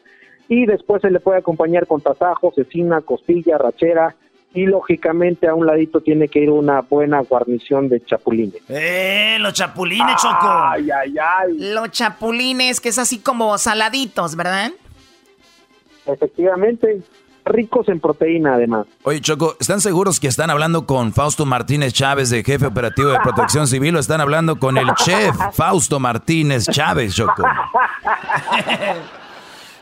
[0.48, 4.16] y después se le puede acompañar con tasajo, cecina, costilla, rachera,
[4.54, 8.62] y lógicamente a un ladito tiene que ir una buena guarnición de chapulines.
[8.70, 9.38] ¡Eh!
[9.40, 10.48] Los chapulines, Choco.
[10.48, 11.58] Ay, ay, ay.
[11.74, 14.72] Los chapulines, que es así como saladitos, ¿verdad?
[16.06, 17.02] Efectivamente.
[17.46, 18.88] Ricos en proteína, además.
[19.04, 23.20] Oye, Choco, ¿están seguros que están hablando con Fausto Martínez Chávez, de jefe operativo de
[23.20, 27.44] protección civil, o están hablando con el chef Fausto Martínez Chávez, Choco?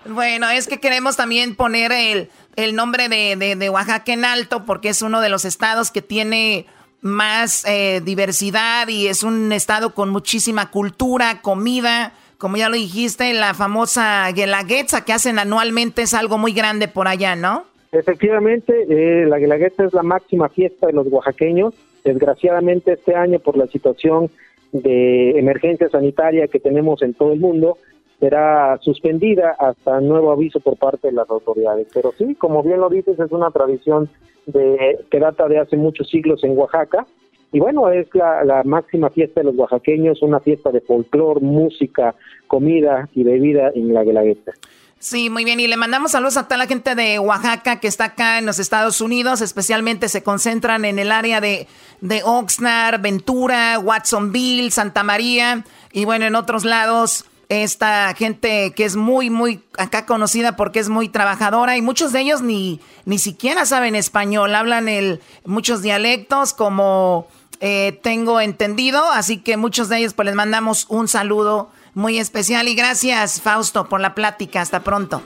[0.06, 5.02] bueno, es que queremos también poner el el nombre de, Oaxaca en alto porque es
[5.02, 6.66] uno de los estados que tiene
[7.02, 12.14] más eh, diversidad y es un estado con muchísima cultura, comida.
[12.38, 17.08] Como ya lo dijiste, la famosa Guelaguetza que hacen anualmente es algo muy grande por
[17.08, 17.66] allá, ¿no?
[17.92, 21.74] Efectivamente, eh, la Guelaguetza es la máxima fiesta de los oaxaqueños.
[22.04, 24.30] Desgraciadamente este año por la situación
[24.72, 27.78] de emergencia sanitaria que tenemos en todo el mundo,
[28.22, 31.88] será suspendida hasta nuevo aviso por parte de las autoridades.
[31.92, 34.10] Pero sí, como bien lo dices, es una tradición
[34.46, 37.08] de, que data de hace muchos siglos en Oaxaca.
[37.52, 42.14] Y bueno, es la, máxima fiesta de los oaxaqueños, una fiesta de folclor, música,
[42.48, 44.52] comida y bebida en la Guelaguetza.
[45.00, 45.60] Sí, muy bien.
[45.60, 48.60] Y le mandamos saludos a toda la gente de Oaxaca que está acá en los
[48.60, 49.42] Estados Unidos.
[49.42, 51.68] Especialmente se concentran en el área de,
[52.02, 55.66] de Oxnard, Ventura, Watsonville, Santa María.
[55.92, 60.88] Y bueno, en otros lados esta gente que es muy, muy acá conocida porque es
[60.88, 66.54] muy trabajadora y muchos de ellos ni, ni siquiera saben español, hablan el, muchos dialectos
[66.54, 67.28] como
[67.60, 72.70] eh, tengo entendido, así que muchos de ellos pues les mandamos un saludo muy especial
[72.70, 75.22] y gracias Fausto por la plática, hasta pronto.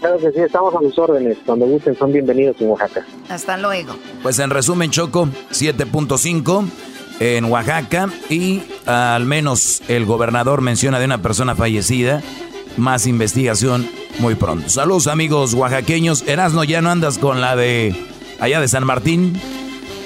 [0.00, 1.36] Claro que sí, estamos a sus órdenes.
[1.44, 3.04] Cuando gusten, son bienvenidos en Oaxaca.
[3.28, 3.94] Hasta luego.
[4.22, 6.64] Pues en resumen, Choco, 7.5
[7.20, 12.22] en Oaxaca y al menos el gobernador menciona de una persona fallecida.
[12.76, 13.88] Más investigación
[14.20, 14.68] muy pronto.
[14.68, 16.22] Saludos amigos oaxaqueños.
[16.26, 17.94] Erasno, ya no andas con la de
[18.40, 19.40] allá de San Martín.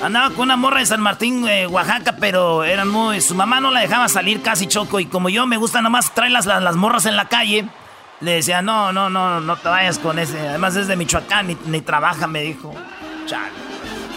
[0.03, 3.21] Andaba con una morra de San Martín, eh, Oaxaca, pero eran muy.
[3.21, 4.99] Su mamá no la dejaba salir casi choco.
[4.99, 7.67] Y como yo me gusta nomás traer las, las, morras en la calle,
[8.21, 10.41] le decía, no, no, no, no te vayas con ese.
[10.49, 12.75] Además es de Michoacán, ni, ni trabaja, me dijo.
[13.27, 13.53] Chale.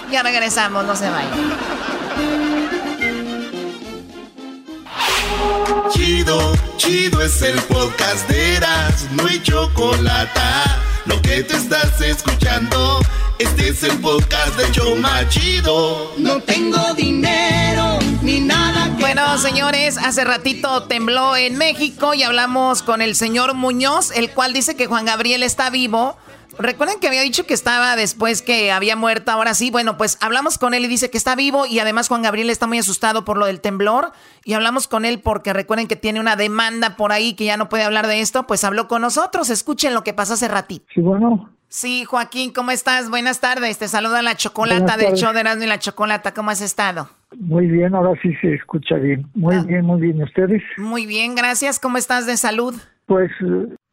[0.10, 1.95] Ya regresamos, no se vayan.
[5.92, 10.40] Chido, chido es el podcast de Eras, no hay chocolate.
[11.06, 13.00] Lo que te estás escuchando,
[13.38, 16.14] este es el podcast de Choma Chido.
[16.18, 22.82] No tengo dinero ni nada que Bueno, señores, hace ratito tembló en México y hablamos
[22.82, 26.18] con el señor Muñoz, el cual dice que Juan Gabriel está vivo
[26.58, 30.58] Recuerden que había dicho que estaba después que había muerto, ahora sí, bueno, pues hablamos
[30.58, 33.38] con él y dice que está vivo y además Juan Gabriel está muy asustado por
[33.38, 34.12] lo del temblor
[34.44, 37.70] y hablamos con él porque recuerden que tiene una demanda por ahí que ya no
[37.70, 40.86] puede hablar de esto, pues habló con nosotros, escuchen lo que pasó hace ratito.
[40.94, 41.50] Sí, bueno.
[41.68, 43.10] Sí, Joaquín, ¿cómo estás?
[43.10, 46.62] Buenas tardes, te saluda la chocolata del show de Erasmo y la Chocolata, ¿cómo has
[46.62, 47.10] estado?
[47.38, 49.64] Muy bien, ahora sí se escucha bien, muy ah.
[49.68, 50.64] bien, muy bien, ¿ustedes?
[50.78, 52.76] Muy bien, gracias, ¿cómo estás de salud?
[53.08, 53.30] Pues,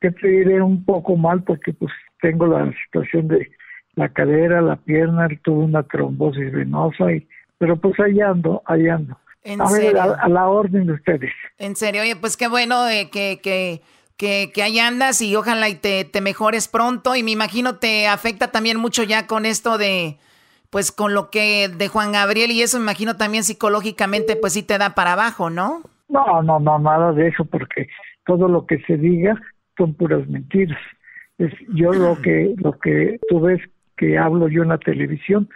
[0.00, 1.90] que te diré un poco mal porque pues
[2.22, 3.50] tengo la situación de
[3.94, 9.18] la cadera, la pierna, tuve una trombosis venosa, y, pero pues ahí ando, ahí ando.
[9.44, 10.00] ¿En a, serio?
[10.00, 11.32] a, la orden de ustedes.
[11.58, 13.82] En serio, oye, pues qué bueno eh, que, que,
[14.16, 18.06] que, que ahí andas y ojalá y te, te mejores pronto y me imagino te
[18.06, 20.16] afecta también mucho ya con esto de,
[20.70, 24.62] pues con lo que de Juan Gabriel y eso me imagino también psicológicamente pues sí
[24.62, 25.82] te da para abajo, ¿no?
[26.08, 27.88] No, no, no, nada de eso porque
[28.24, 29.34] todo lo que se diga
[29.76, 30.78] son puras mentiras
[31.74, 33.60] yo lo que lo que tú ves
[33.96, 35.48] que hablo yo en la televisión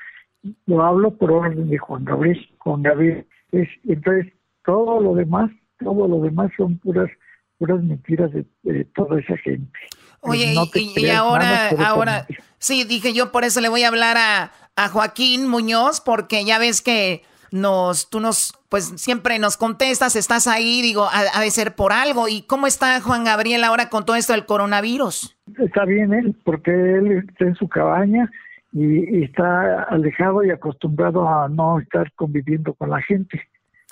[0.67, 2.39] lo hablo por orden de Juan Gabriel.
[2.59, 4.33] Juan Gabriel es, entonces
[4.65, 7.11] todo lo demás todo lo demás son puras
[7.59, 9.79] puras mentiras de, toda esa gente.
[10.21, 10.55] Oye
[10.97, 12.27] y, ahora ahora
[12.59, 16.59] sí dije yo por eso le voy a hablar a a Joaquín Muñoz porque ya
[16.59, 21.75] ves que nos, tú nos, pues siempre nos contestas, estás ahí, digo, ha, de ser
[21.75, 22.29] por algo.
[22.29, 25.37] ¿Y cómo está Juan Gabriel ahora con todo esto del coronavirus?
[25.59, 28.31] Está bien él, porque él está en su cabaña
[28.73, 33.41] y, está alejado y acostumbrado a no estar conviviendo con la gente.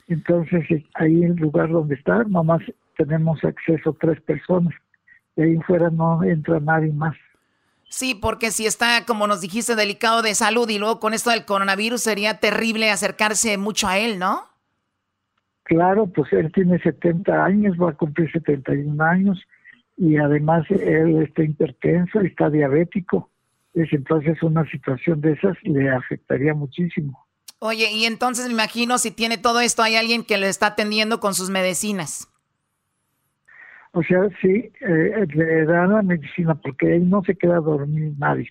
[0.09, 0.63] Entonces,
[0.95, 2.61] ahí en el lugar donde está, nomás
[2.97, 4.75] tenemos acceso a tres personas.
[5.37, 7.17] Y ahí fuera no entra nadie más.
[7.95, 11.45] Sí, porque si está, como nos dijiste, delicado de salud y luego con esto del
[11.45, 14.49] coronavirus sería terrible acercarse mucho a él, ¿no?
[15.63, 19.41] Claro, pues él tiene 70 años, va a cumplir 71 años
[19.97, 23.31] y además él está hipertenso, está diabético.
[23.75, 27.25] Es entonces una situación de esas le afectaría muchísimo.
[27.61, 31.21] Oye, y entonces me imagino si tiene todo esto, hay alguien que le está atendiendo
[31.21, 32.34] con sus medicinas.
[33.95, 38.13] O sea, sí, eh, le dan la medicina porque ahí no se queda a dormir
[38.19, 38.49] nadie.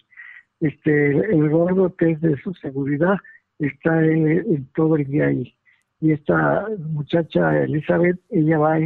[0.62, 3.18] Este, el gordo que es de su seguridad
[3.60, 5.54] está en todo el día ahí.
[6.00, 8.78] Y esta muchacha Elizabeth, ella va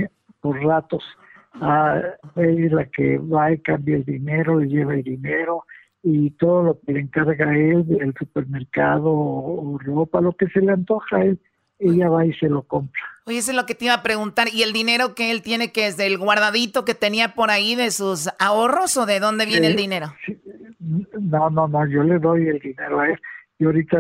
[0.42, 1.04] por ratos
[1.54, 2.02] a
[2.36, 5.64] es la que va y cambia el dinero, le lleva el dinero
[6.02, 10.72] y todo lo que le encarga él del supermercado o ropa, lo que se le
[10.72, 11.40] antoja a él,
[11.80, 13.02] ella va y se lo compra.
[13.26, 14.48] Oye, eso es lo que te iba a preguntar.
[14.54, 17.92] ¿Y el dinero que él tiene, que es del guardadito que tenía por ahí de
[17.92, 20.14] sus ahorros o de dónde viene el dinero?
[20.80, 23.20] No, no, no, yo le doy el dinero a él.
[23.60, 24.00] Y ahorita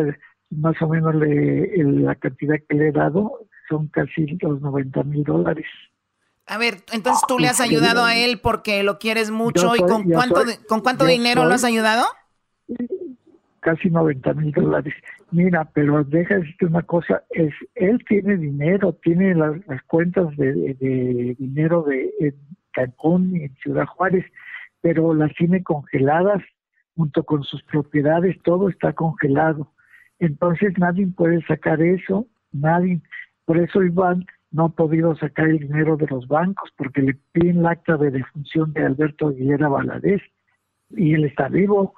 [0.49, 5.23] más o menos le, la cantidad que le he dado son casi los 90 mil
[5.23, 5.65] dólares.
[6.45, 9.75] A ver, entonces tú le has ayudado a él porque lo quieres mucho.
[9.75, 12.05] ¿Y con cuánto, con cuánto dinero lo has ayudado?
[13.59, 14.93] Casi 90 mil dólares.
[15.31, 21.83] Mira, pero deja decirte una cosa, es él tiene dinero, tiene las, cuentas de, dinero
[21.83, 22.35] de en
[22.71, 24.25] Cancún y en Ciudad Juárez,
[24.81, 26.41] pero las tiene congeladas
[26.95, 29.71] junto con sus propiedades, todo está congelado.
[30.19, 33.01] Entonces nadie puede sacar eso, nadie.
[33.45, 37.59] Por eso Iván no ha podido sacar el dinero de los bancos porque le piden
[37.59, 40.21] el acta de defunción de Alberto Aguilera Valadez
[40.89, 41.93] y él está vivo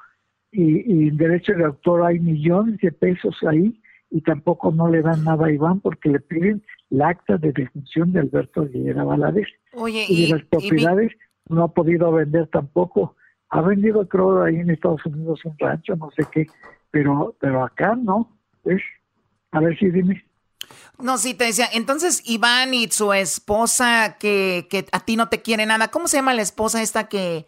[0.52, 5.24] y, en derecho de autor hay millones de pesos ahí y tampoco no le dan
[5.24, 9.48] nada a Iván porque le piden el acta de defunción de Alberto Aguilera Valadez.
[9.74, 11.12] Oye, y, de las propiedades
[11.48, 13.16] no ha podido vender tampoco.
[13.50, 16.48] Ha vendido, creo, ahí en Estados Unidos un rancho, no sé qué,
[16.92, 18.36] pero pero acá no.
[18.66, 18.82] es
[19.52, 20.24] A ver si dime.
[21.00, 25.42] No, sí, te decía, entonces Iván y su esposa que, que a ti no te
[25.42, 27.48] quiere nada, ¿cómo se llama la esposa esta que,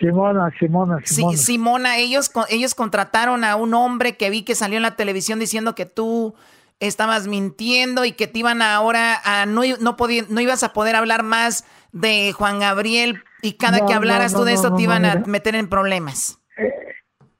[0.00, 1.36] Simona, Simona, Simona.
[1.36, 5.38] Sí, Simona, ellos, ellos contrataron a un hombre que vi que salió en la televisión
[5.38, 6.34] diciendo que tú
[6.80, 9.96] estabas mintiendo y que te iban ahora a no, no,
[10.30, 14.54] no ibas a poder hablar más de Juan Gabriel y cada que hablaras tú de
[14.54, 16.42] eso te iban a meter en problemas.
[16.56, 16.72] Eh,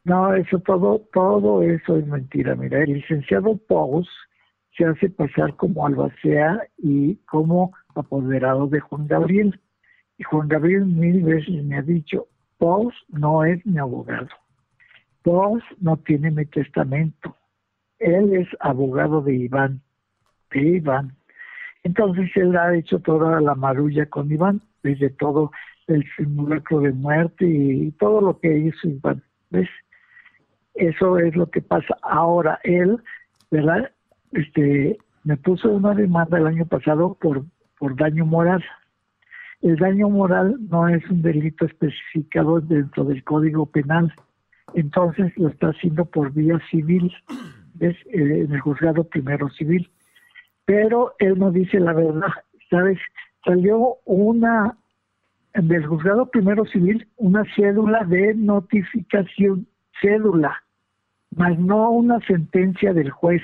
[0.04, 2.54] no, eso todo, todo eso es mentira.
[2.54, 4.08] Mira, el licenciado Pous
[4.76, 9.60] se hace pasar como albacea y como apoderado de Juan Gabriel.
[10.18, 12.26] Y Juan Gabriel mil veces me ha dicho,
[12.60, 14.28] Paul no es mi abogado.
[15.22, 17.34] Paul no tiene mi testamento.
[17.98, 19.80] Él es abogado de Iván,
[20.52, 21.16] de Iván.
[21.84, 25.50] Entonces él ha hecho toda la marulla con Iván, desde todo
[25.86, 29.22] el simulacro de muerte y todo lo que hizo Iván.
[29.48, 29.68] ¿Ves?
[30.74, 31.96] Eso es lo que pasa.
[32.02, 33.02] Ahora él,
[33.50, 33.90] ¿verdad?
[34.32, 37.42] Este, me puso una demanda el año pasado por,
[37.78, 38.62] por daño moral.
[39.62, 44.12] El daño moral no es un delito especificado dentro del Código Penal,
[44.74, 47.12] entonces lo está haciendo por vía civil,
[47.80, 49.90] es eh, en el juzgado primero civil.
[50.64, 52.28] Pero él no dice la verdad,
[52.70, 52.98] ¿sabes?
[53.44, 54.76] Salió una
[55.54, 59.66] del juzgado primero civil una cédula de notificación,
[60.00, 60.62] cédula,
[61.34, 63.42] más no una sentencia del juez.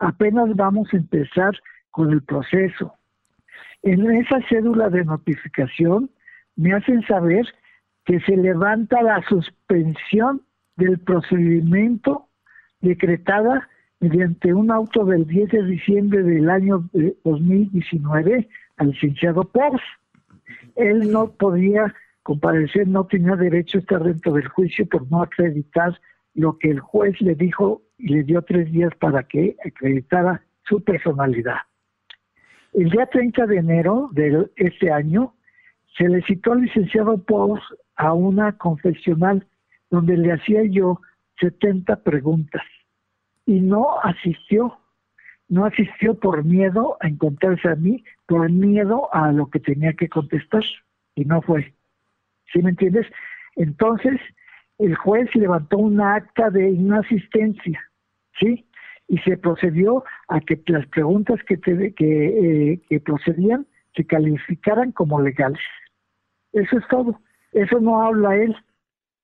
[0.00, 1.54] Apenas vamos a empezar
[1.90, 2.94] con el proceso.
[3.86, 6.10] En esa cédula de notificación
[6.56, 7.46] me hacen saber
[8.04, 10.42] que se levanta la suspensión
[10.74, 12.26] del procedimiento
[12.80, 13.68] decretada
[14.00, 16.90] mediante un auto del 10 de diciembre del año
[17.22, 19.80] 2019 al licenciado Pérez.
[20.74, 21.94] Él no podía
[22.24, 25.96] comparecer, no tenía derecho a estar dentro del juicio por no acreditar
[26.34, 30.82] lo que el juez le dijo y le dio tres días para que acreditara su
[30.82, 31.58] personalidad.
[32.76, 35.32] El día 30 de enero de este año
[35.96, 37.58] se le citó al licenciado Pous
[37.96, 39.46] a una confesional
[39.88, 41.00] donde le hacía yo
[41.40, 42.62] 70 preguntas
[43.46, 44.78] y no asistió.
[45.48, 50.10] No asistió por miedo a encontrarse a mí, por miedo a lo que tenía que
[50.10, 50.64] contestar
[51.14, 51.72] y no fue.
[52.52, 53.06] ¿Sí me entiendes?
[53.54, 54.20] Entonces,
[54.76, 57.80] el juez levantó una acta de inasistencia,
[58.38, 58.65] ¿sí?
[59.08, 64.92] Y se procedió a que las preguntas que, te, que, eh, que procedían se calificaran
[64.92, 65.60] como legales.
[66.52, 67.20] Eso es todo.
[67.52, 68.54] Eso no habla él.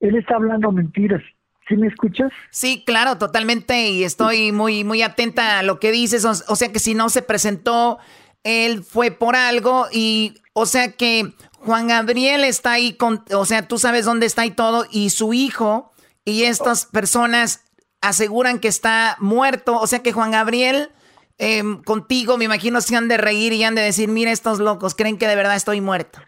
[0.00, 1.22] Él está hablando mentiras.
[1.68, 2.32] ¿Sí me escuchas?
[2.50, 3.90] Sí, claro, totalmente.
[3.90, 6.24] Y estoy muy, muy atenta a lo que dices.
[6.24, 7.98] O, sea que si no se presentó,
[8.42, 9.86] él fue por algo.
[9.92, 14.44] Y, o sea que Juan Gabriel está ahí con, o sea, tú sabes dónde está
[14.44, 14.86] y todo.
[14.90, 15.92] Y su hijo
[16.24, 17.64] y estas personas
[18.02, 19.78] aseguran que está muerto.
[19.78, 20.90] O sea que Juan Gabriel,
[21.38, 24.94] em, contigo, me imagino, se han de reír y han de decir, mira estos locos,
[24.94, 26.20] creen que de verdad estoy muerto.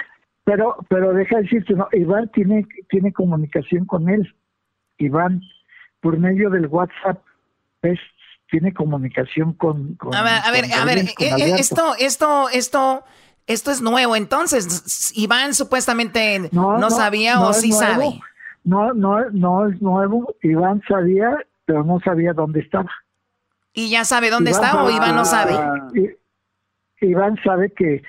[0.44, 4.34] Pero, pero deja de decirte, no, Iván tiene, tiene comunicación con él.
[4.98, 5.40] Iván,
[6.00, 7.22] por medio del WhatsApp,
[7.80, 7.98] pues,
[8.50, 13.04] tiene comunicación con, a ver, a ver, a ver eh, eh, esto, esto, esto,
[13.46, 14.14] esto es nuevo.
[14.16, 18.20] Entonces, Iván supuestamente no, sabía o sí sabe.
[18.62, 20.34] No, no, no es nuevo.
[20.42, 22.90] Iván sabía, pero no sabía dónde estaba.
[23.72, 25.54] ¿Y ya sabe dónde está o Iván no sabe?
[27.00, 28.02] Iván sabe que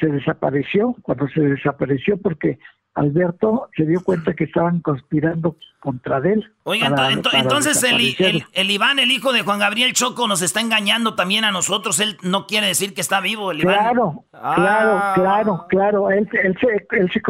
[0.00, 2.58] se desapareció, cuando se desapareció porque
[2.94, 6.52] Alberto se dio cuenta que estaban conspirando contra él.
[6.62, 6.94] Oiga,
[7.32, 11.50] entonces el, el, Iván, el hijo de Juan Gabriel Choco, nos está engañando también a
[11.50, 11.98] nosotros.
[11.98, 13.74] Él no quiere decir que está vivo, el Iván.
[13.74, 15.12] Claro, claro, ah.
[15.14, 16.10] claro, claro.
[16.10, 17.20] Él, él, se, él se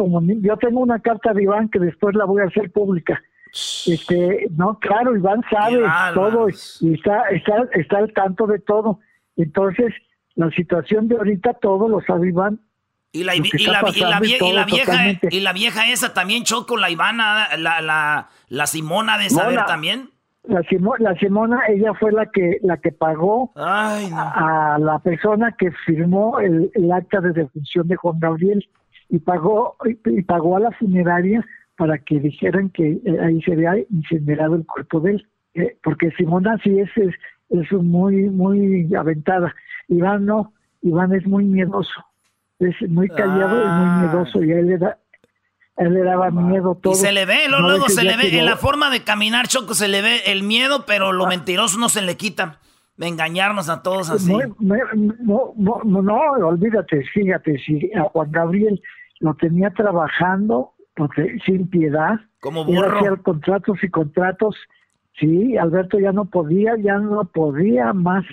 [0.41, 3.21] Yo tengo una carta de Iván que después la voy a hacer pública.
[3.87, 5.81] Este, no, claro, Iván sabe
[6.13, 8.99] todo y está, está, está al tanto de todo.
[9.37, 9.93] Entonces,
[10.35, 12.59] la situación de ahorita todo lo sabe Iván.
[13.13, 13.47] Y la, vieja,
[15.29, 20.09] y la vieja esa también Choco, la Ivana, la, la, la Simona de saber también.
[20.43, 20.61] La,
[20.99, 26.69] la Simona, ella fue la que la que pagó a, la persona que firmó el,
[26.91, 28.67] acta de defunción de Juan Gabriel
[29.09, 31.43] y pagó y, pagó a la funeraria
[31.77, 35.27] para que dijeran que eh, ahí se había incinerado el cuerpo de él.
[35.53, 37.13] Eh, porque Simona sí es, es,
[37.49, 39.53] es muy muy aventada.
[39.87, 42.05] Iván no, Iván es muy miedoso
[42.59, 44.97] es muy callado y muy miedoso y a él le, da,
[45.77, 46.93] él le daba miedo todo.
[46.93, 49.87] Y se le ve, luego, se le ve, en la forma de caminar, Choco, se
[49.87, 51.29] le ve el miedo, pero lo ah.
[51.29, 52.59] mentiroso no se le quita.
[52.97, 54.31] De engañarnos a todos así.
[54.59, 58.81] No, no, no, olvídate, fíjate, si a Juan Gabriel
[59.19, 62.97] lo tenía trabajando porque, sin piedad, como burro.
[62.97, 64.55] Hacía contratos y contratos,
[65.19, 68.25] sí, Alberto ya no podía, ya no podía más.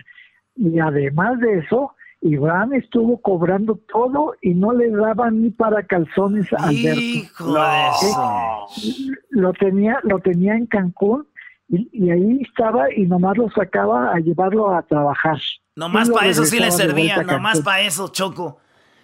[0.55, 6.47] Y además de eso, Iván estuvo cobrando todo y no le daba ni para calzones
[6.53, 7.29] a Alberto.
[9.31, 11.27] Lo tenía, lo tenía en Cancún
[11.69, 15.39] y, ahí estaba y nomás lo sacaba a llevarlo a trabajar.
[15.75, 18.59] Nomás para eso sí le servía, nomás para eso, Choco.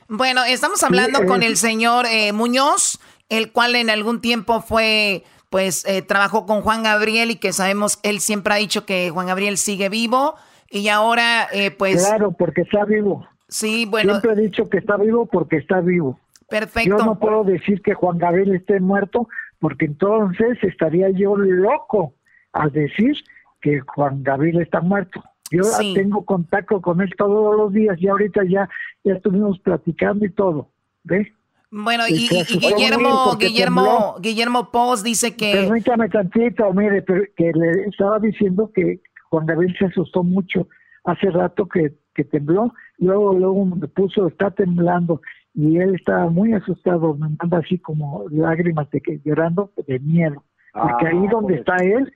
[0.06, 5.84] Bueno, estamos hablando con el señor eh, Muñoz, el cual en algún tiempo fue, pues,
[5.86, 9.58] eh, trabajó con Juan Gabriel y que sabemos, él siempre ha dicho que Juan Gabriel
[9.58, 10.34] sigue vivo.
[10.70, 12.06] Y ahora, eh, pues...
[12.06, 13.26] Claro, porque está vivo.
[13.48, 14.20] Sí, bueno...
[14.20, 16.18] Siempre he dicho que está vivo porque está vivo.
[16.48, 16.98] Perfecto.
[16.98, 22.14] Yo no puedo decir que Juan Gabriel esté muerto porque entonces estaría yo loco
[22.52, 23.16] al decir
[23.60, 25.22] que Juan Gabriel está muerto.
[25.50, 25.62] Yo
[25.94, 28.68] tengo contacto con él todos los días y ahorita ya,
[29.02, 30.70] ya estuvimos platicando y todo.
[31.04, 31.28] ¿Ves?
[31.70, 35.52] Bueno, y, Guillermo, Guillermo, Guillermo Post dice que...
[35.52, 40.66] Permítame tantito, mire, que le estaba diciendo que Juan Gabriel se asustó mucho
[41.04, 45.20] hace rato que, que tembló, luego luego me puso, está temblando,
[45.54, 50.44] y él estaba muy asustado, me manda así como lágrimas de que llorando de miedo,
[50.72, 52.12] porque Ah, ahí donde está él,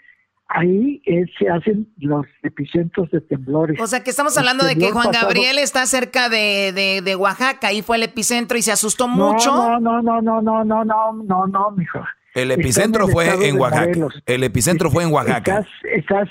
[0.55, 3.80] ahí eh, se hacen los epicentros de temblores.
[3.80, 7.16] O sea que estamos hablando de que Juan pasado- Gabriel está cerca de, de, de
[7.16, 9.55] Oaxaca, ahí fue el epicentro y se asustó No, mucho.
[9.55, 11.98] No, no, no, no, no, no, no, no, no, mijo.
[12.34, 13.86] El Está en epicentro el fue en Oaxaca.
[13.86, 14.22] Morelos.
[14.26, 15.66] El epicentro fue en Oaxaca.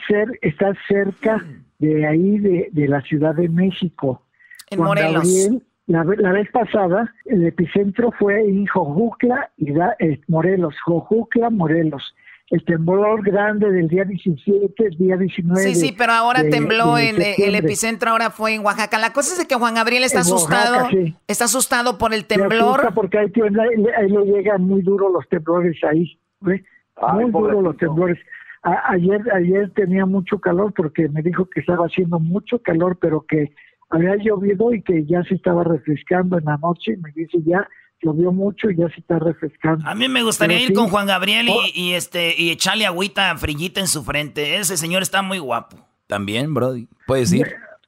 [0.09, 1.43] Cer- estás cerca
[1.79, 4.23] de ahí, de, de la Ciudad de México.
[4.69, 5.23] En Juan Morelos.
[5.23, 11.49] Gabriel, la, la vez pasada, el epicentro fue en Jojucla, y da- eh, Morelos, Jojucla,
[11.49, 12.15] Morelos.
[12.51, 15.61] El temblor grande del día 17, el día 19.
[15.63, 18.99] Sí, sí, pero ahora de- tembló de en eh, el epicentro, ahora fue en Oaxaca.
[18.99, 21.15] La cosa es de que Juan Gabriel está En asustado, Oaxaca, sí.
[21.27, 22.93] está asustado por el temblor.
[22.93, 26.19] porque ahí, tiembla, ahí le- ahí le llegan muy duros los temblores ahí.
[26.41, 26.61] ¿ve?
[26.97, 28.17] Ay, muy duros los temblores.
[28.63, 33.21] A- ayer, ayer tenía mucho calor porque me dijo que estaba haciendo mucho calor, pero
[33.27, 33.53] que
[33.89, 36.97] había llovido y que ya se estaba refrescando en la noche.
[37.01, 37.65] Me dice ya
[38.01, 39.87] llovió mucho y ya se está refrescando.
[39.87, 42.49] A mí me gustaría Pero ir sí, con Juan Gabriel oh, y, y, este y
[42.51, 44.57] echarle agüita frillita en su frente.
[44.57, 45.77] Ese señor está muy guapo.
[46.07, 46.87] También, Brody.
[47.07, 47.47] Puedes ir.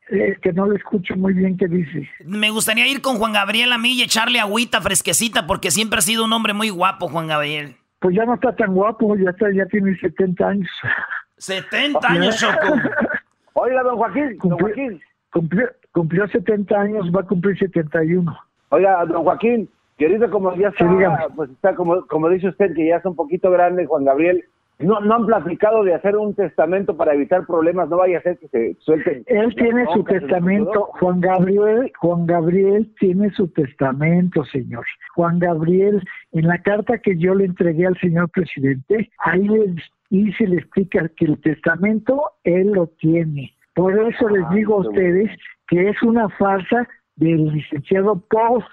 [0.09, 2.07] eh, que no le escucho muy bien qué dice.
[2.25, 6.01] Me gustaría ir con Juan Gabriel a mí y echarle agüita fresquecita porque siempre ha
[6.01, 7.75] sido un hombre muy guapo, Juan Gabriel.
[7.99, 10.69] Pues ya no está tan guapo, ya está, ya tiene 70 años.
[11.37, 12.75] 70 años, Choco.
[13.53, 15.01] Oiga, don Joaquín, don Joaquín.
[15.31, 18.37] cumplió, cumplió 70 años, va a cumplir 71.
[18.69, 22.73] Oiga, don Joaquín, que ahorita como ya está, Sí, pues está como, como dice usted,
[22.73, 24.43] que ya está un poquito grande, Juan Gabriel,
[24.79, 28.37] no, no han platicado de hacer un testamento para evitar problemas, no vaya a ser
[28.39, 29.23] que se suelten.
[29.27, 30.89] Él tiene su testamento.
[30.99, 34.85] Juan Gabriel, Juan Gabriel tiene su testamento, señor.
[35.15, 39.75] Juan Gabriel, en la carta que yo le entregué al señor presidente, ahí le
[40.09, 43.53] dice, le explica que el testamento él lo tiene.
[43.75, 45.31] Por eso les digo a ustedes
[45.67, 48.67] que es una farsa del licenciado Post.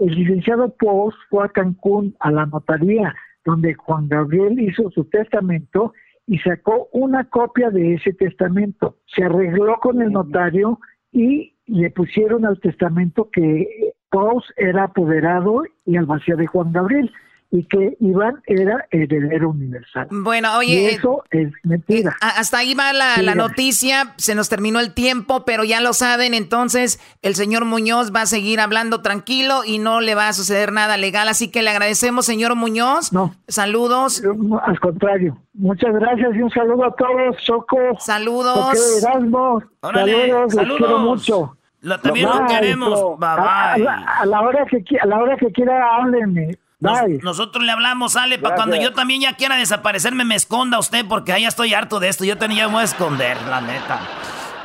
[0.00, 5.92] El licenciado Post fue a Cancún a la notaría, donde Juan Gabriel hizo su testamento
[6.26, 8.96] y sacó una copia de ese testamento.
[9.14, 10.80] Se arregló con el notario
[11.12, 17.12] y le pusieron al testamento que Post era apoderado y albacea de Juan Gabriel
[17.52, 20.06] y que Iván era heredero universal.
[20.10, 22.16] Bueno, y oye, eh, eso es mentira.
[22.20, 25.80] a- hasta ahí va la, Sí, la noticia, se nos terminó el tiempo, pero ya
[25.80, 30.28] lo saben, entonces el señor Muñoz va a seguir hablando tranquilo y no le va
[30.28, 33.12] a suceder nada legal, así que le agradecemos, señor Muñoz.
[33.12, 33.34] No.
[33.48, 34.22] Saludos.
[34.64, 35.36] Al contrario.
[35.54, 37.76] Muchas gracias y un saludo a todos, Choco.
[37.98, 39.02] Saludos.
[39.02, 39.62] Erasmo.
[39.80, 40.78] Órale, saludos, los saludos.
[40.78, 41.56] quiero mucho.
[41.82, 42.88] Lo- también lo Bye, queremos.
[43.00, 43.16] Choco.
[43.16, 43.84] Bye, A, a bye.
[43.84, 46.56] la, a la hora que a la hora que quiera háblenme.
[46.80, 51.04] Nos- nosotros le hablamos, Ale, para cuando yo también ya quiera desaparecerme, me esconda usted,
[51.06, 52.24] porque ahí ya estoy harto de esto.
[52.24, 54.00] Yo tenía me voy a esconder, la neta.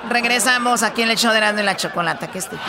[0.10, 2.62] Regresamos aquí en el show de Erasmo y la Chocolata, que estúpido.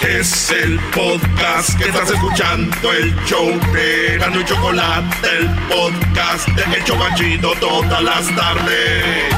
[0.00, 6.76] Es el podcast que estás escuchando, el show de Erasmo y Chocolate, el podcast de
[6.76, 9.34] El Chobachito todas las tardes.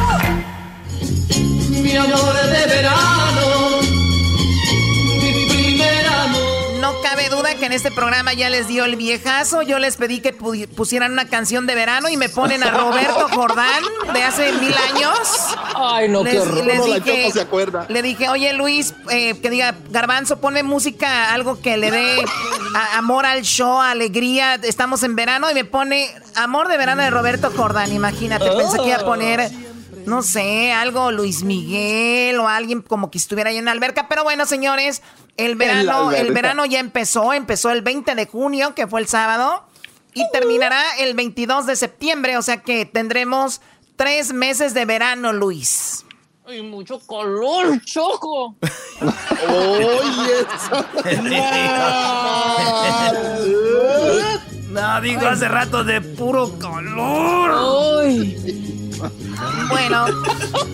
[1.70, 3.76] Mi amor de verano,
[7.09, 9.62] cabe duda que en este programa ya les dio el viejazo.
[9.62, 13.28] Yo les pedí que pu- pusieran una canción de verano y me ponen a Roberto
[13.32, 13.82] Jordán
[14.12, 15.18] de hace mil años.
[15.76, 16.64] Ay, no, qué Les- horror.
[16.64, 17.86] les dije- Choco se acuerda.
[17.88, 22.24] Le dije, oye Luis, eh, que diga, Garbanzo, ponme música, algo que le dé
[22.74, 24.54] a- amor al show, alegría.
[24.57, 27.92] Estamos en verano y me pone amor de verano de Roberto Jordán.
[27.92, 29.48] Imagínate, pensé que iba a poner,
[30.07, 34.09] no sé, algo Luis Miguel o alguien como que estuviera ahí en la alberca.
[34.09, 35.02] Pero bueno, señores,
[35.37, 39.64] el verano, el verano ya empezó, empezó el 20 de junio, que fue el sábado,
[40.14, 43.61] y terminará el 22 de septiembre, o sea que tendremos
[43.97, 46.05] tres meses de verano, Luis.
[46.47, 48.57] Ay, mucho color, Choco.
[54.70, 58.07] No, digo hace rato de puro calor.
[59.68, 60.05] Bueno,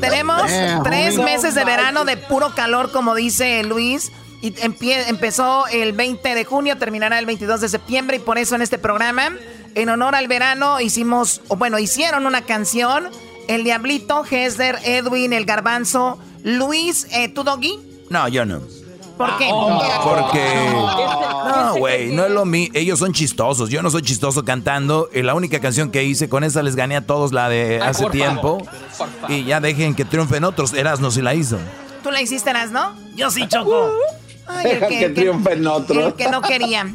[0.01, 0.51] tenemos
[0.83, 4.11] tres meses de verano de puro calor, como dice Luis.
[4.43, 8.17] Y empie- empezó el 20 de junio, terminará el 22 de septiembre.
[8.19, 9.31] Y por eso en este programa,
[9.75, 13.09] en honor al verano, hicimos, o bueno, hicieron una canción.
[13.49, 17.79] El Diablito, Hesder, Edwin, El Garbanzo, Luis, eh, ¿tú, Doggy?
[18.11, 18.61] No, yo no.
[19.17, 19.49] ¿Por qué?
[20.03, 20.45] Porque.
[20.73, 22.69] No, güey, no es lo mío.
[22.75, 23.69] Ellos son chistosos.
[23.71, 25.09] Yo no soy chistoso cantando.
[25.13, 27.89] Y la única canción que hice, con esa les gané a todos la de Ay,
[27.91, 28.59] hace por tiempo.
[28.65, 29.31] favor, por favor.
[29.31, 30.73] Y ya dejen que triunfen otros.
[30.73, 31.59] Erasmo sí la hizo.
[32.03, 32.95] ¿Tú la hiciste, ¿no?
[33.15, 33.93] Yo sí, Choco.
[34.47, 35.99] Ay, el Deja que triunfen otros.
[36.07, 36.87] El que no quería.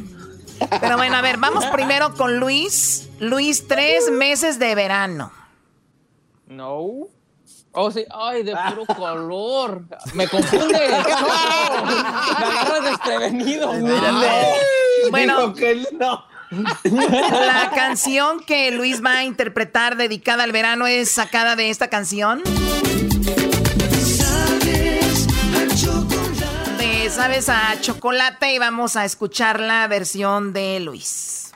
[0.80, 3.08] Pero bueno, a ver, vamos primero con Luis.
[3.20, 5.32] Luis, tres meses de verano.
[6.46, 7.08] No.
[7.72, 8.04] Oh, sí.
[8.10, 9.84] Ay, de puro color.
[10.14, 10.78] Me confunde.
[11.78, 12.38] No.
[12.38, 13.72] Me agarras desprevenido.
[13.72, 14.56] Espérate.
[15.10, 16.24] Bueno, que no.
[16.50, 22.42] La canción que Luis va a interpretar dedicada al verano es sacada de esta canción.
[27.18, 31.50] Sabes a Chocolate y vamos a escuchar la versión de Luis.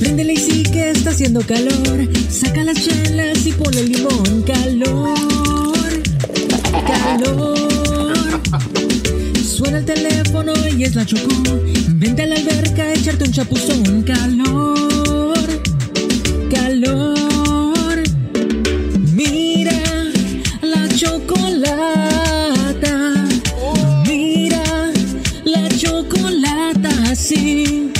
[0.00, 2.08] Préndele y sí que está haciendo calor.
[2.30, 4.42] Saca las chelas y ponle limón.
[4.44, 6.02] Calor,
[6.86, 8.40] calor.
[9.44, 11.28] Suena el teléfono y es la chocó.
[11.96, 14.02] Vente a la alberca echarte un chapuzón.
[14.04, 15.36] Calor,
[16.50, 17.25] calor.
[21.06, 22.94] Chocolata.
[24.06, 24.92] Mira
[25.44, 27.92] la chocolata, sí.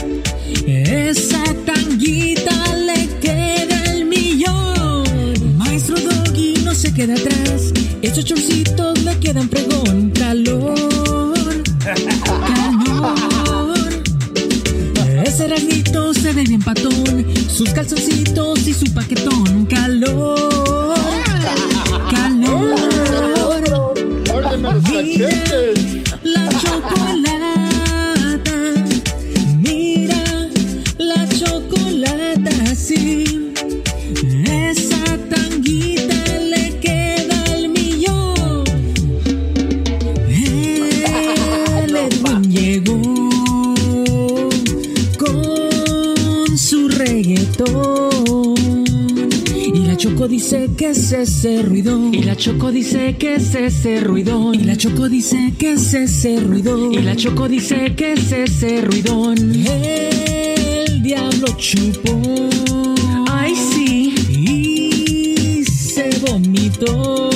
[0.66, 5.04] Esa tanguita le queda el millón.
[5.56, 7.72] Maestro Doggy no se queda atrás.
[8.02, 10.10] Esos chorcitos le quedan pregón.
[10.10, 10.74] Calor.
[11.84, 13.16] Calor.
[15.24, 17.26] Ese rasguito se ve bien patón.
[17.48, 19.66] Sus calzoncitos y su paquetón.
[19.66, 20.46] Calor.
[24.58, 27.36] La chocolata.
[29.58, 30.48] Mira
[30.96, 33.52] la chocolata, sí.
[34.44, 38.64] Esa tanguita le queda al millón.
[40.26, 42.98] El Edwin llegó
[45.18, 47.95] con su reggaetón.
[50.26, 52.10] Choco dice que es ese ruido.
[52.12, 54.56] Y la Choco dice que es ese ruidón.
[54.56, 56.90] Y la Choco dice que es ese ruido.
[56.90, 59.38] Y la Choco dice que es ese ruidón.
[59.38, 62.20] El diablo chupó.
[63.30, 64.14] Ay, sí.
[64.32, 67.30] Y se vomitó.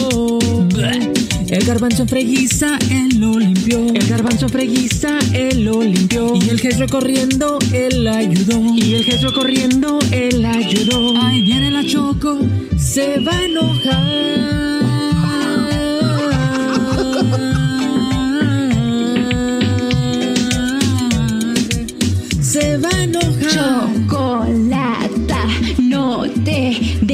[1.51, 3.85] El garbanzo en freguiza, él lo limpió.
[3.93, 6.33] El garbanzo en freguiza, él lo limpió.
[6.37, 8.63] Y el gesto corriendo, él ayudó.
[8.77, 11.21] Y el gesto corriendo, él ayudó.
[11.21, 12.39] Ahí viene la choco,
[12.79, 14.70] se va a enojar.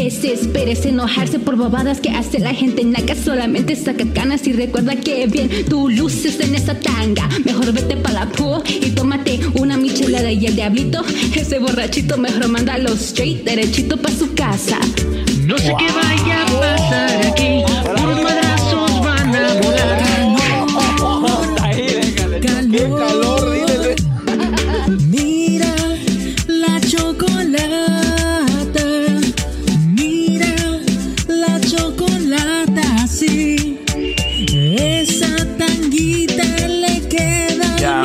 [0.07, 3.15] Desesperes enojarse por bobadas que hace la gente naca.
[3.15, 7.29] Solamente saca canas y recuerda que bien tú luces en esa tanga.
[7.45, 10.31] Mejor vete pa' la pool y tómate una michelada.
[10.31, 11.03] Y el diablito
[11.35, 14.79] ese borrachito mejor mándalo straight derechito pa' su casa.
[15.45, 17.63] No sé qué vaya a pasar aquí.
[17.97, 20.07] Puros madrazos van a volar.
[22.77, 23.36] ¡Qué calor,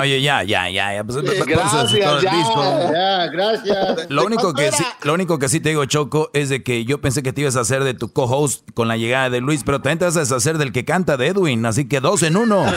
[0.01, 0.93] oye, ya, ya, ya.
[0.93, 1.03] ya.
[1.03, 2.35] Pues, Sí, pues, gracias, pues, todo el ya.
[2.35, 2.63] disco.
[2.93, 4.09] Ya, gracias.
[4.09, 6.99] Lo único, que sí, lo único que sí te digo, Choco, es de que yo
[7.01, 9.81] pensé que te ibas a hacer de tu co-host con la llegada de Luis, pero
[9.81, 12.65] también te vas a deshacer del que canta de Edwin, así que dos en uno.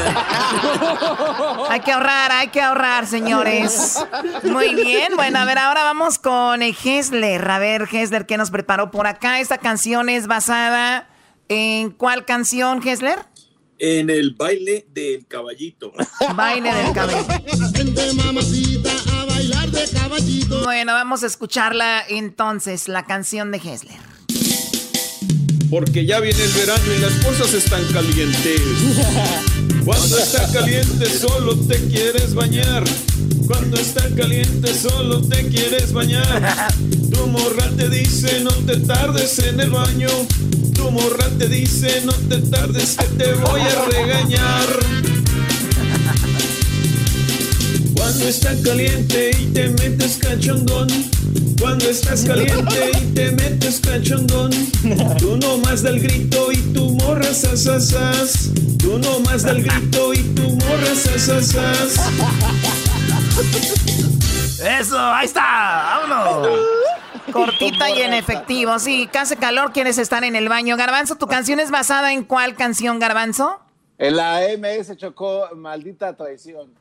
[1.70, 4.04] Hay que ahorrar, hay que ahorrar, señores.
[4.44, 5.14] Muy bien.
[5.16, 7.50] Bueno, a ver, ahora vamos con eh, Hessler.
[7.50, 9.40] A ver, Hessler, ¿qué nos preparó por acá?
[9.40, 11.08] Esta canción es basada
[11.48, 13.18] en cuál canción, Hessler?
[13.78, 15.92] En el baile del caballito.
[16.36, 20.62] Baile del mamacita, a bailar de caballito.
[20.62, 23.98] Bueno, vamos a escucharla entonces, la canción de Hessler.
[25.70, 28.60] Porque ya viene el verano y las cosas están calientes.
[29.84, 32.84] Cuando está caliente solo te quieres bañar.
[33.46, 36.72] Cuando está caliente solo te quieres bañar.
[37.12, 40.08] Tu morra te dice no te tardes en el baño.
[40.74, 45.23] Tu morra te dice no te tardes que te voy a regañar.
[47.94, 50.88] Cuando está caliente y te metes cachondón.
[51.60, 54.50] Cuando estás caliente y te metes cachondón.
[55.18, 58.50] Tú no más del grito y tu morra sasasas.
[58.78, 62.00] Tú no más del grito y tu morra sasasas.
[64.80, 66.48] Eso, ahí está, vámonos.
[67.32, 68.78] Cortita y en efectivo.
[68.78, 70.76] Sí, hace calor, quieres estar en el baño.
[70.76, 73.60] Garbanzo, ¿tu canción es basada en cuál canción, Garbanzo?
[73.98, 76.72] En la MS chocó maldita traición.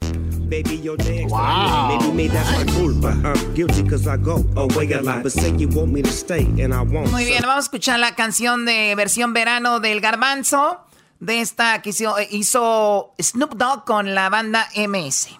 [0.53, 1.33] Baby, your next.
[1.33, 3.07] Maybe me, that's my culpa.
[3.25, 5.23] I'm guilty cause I go away a lot.
[5.23, 7.11] But say you want me to stay and I won't.
[7.11, 10.77] Muy bien, vamos a escuchar la canción de versión verano del Garbanzo.
[11.19, 15.39] De esta que hizo, hizo Snoop Dogg con la banda MS.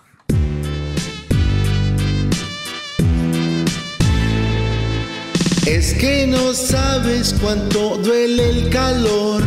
[5.67, 9.43] Es que no sabes cuánto duele el calor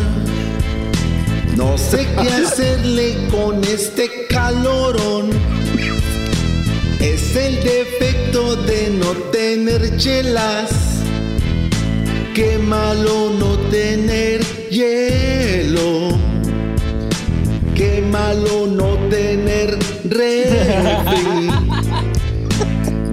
[1.56, 5.55] No sé qué hacerle con este calorón.
[7.00, 10.70] Es el defecto de no tener chelas.
[12.34, 16.18] Qué malo no tener hielo.
[17.74, 21.50] Qué malo no tener refri.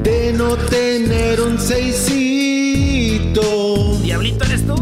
[0.04, 3.42] De no tener un seisito.
[4.02, 4.76] ¿Diablito eres tú?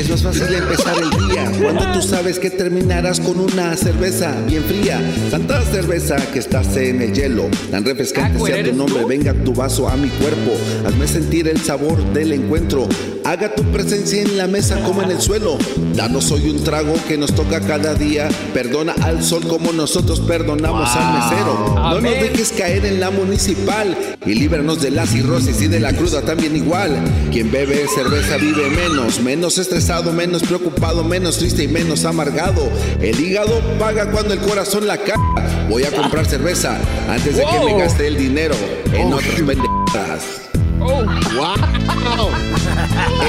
[0.00, 4.64] Es más fácil empezar el día cuando tú sabes que terminarás con una cerveza bien
[4.64, 4.98] fría.
[5.30, 7.50] Tanta cerveza que estás en el hielo.
[7.70, 10.52] Tan refrescante sea tu nombre, venga tu vaso a mi cuerpo.
[10.86, 12.88] Hazme sentir el sabor del encuentro.
[13.26, 15.58] Haga tu presencia en la mesa como en el suelo.
[15.94, 18.30] Danos hoy un trago que nos toca cada día.
[18.54, 21.74] Perdona al sol como nosotros perdonamos al mesero.
[21.76, 23.94] No nos dejes caer en la municipal
[24.24, 26.96] y líbranos de la cirrosis y de la cruda también igual.
[27.30, 32.70] Quien bebe cerveza vive menos, menos estresado, menos preocupado, menos triste y menos amargado.
[33.00, 35.66] El hígado paga cuando el corazón la caga.
[35.68, 36.78] Voy a comprar cerveza
[37.08, 38.54] antes de que me gaste el dinero
[38.92, 40.42] en otras pendejadas.
[40.78, 42.28] ¡Wow!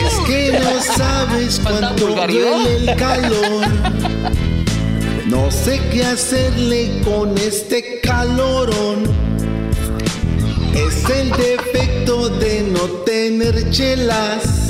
[0.05, 3.67] Es que no sabes cuánto duele el calor.
[5.25, 9.03] No sé qué hacerle con este calorón.
[10.75, 14.60] Es el defecto de no tener chelas.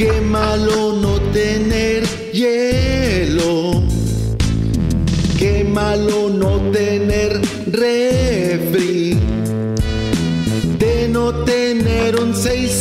[0.00, 3.82] Qué malo no tener hielo.
[5.38, 9.18] Qué malo no tener refri.
[10.78, 12.79] De no tener un seisito.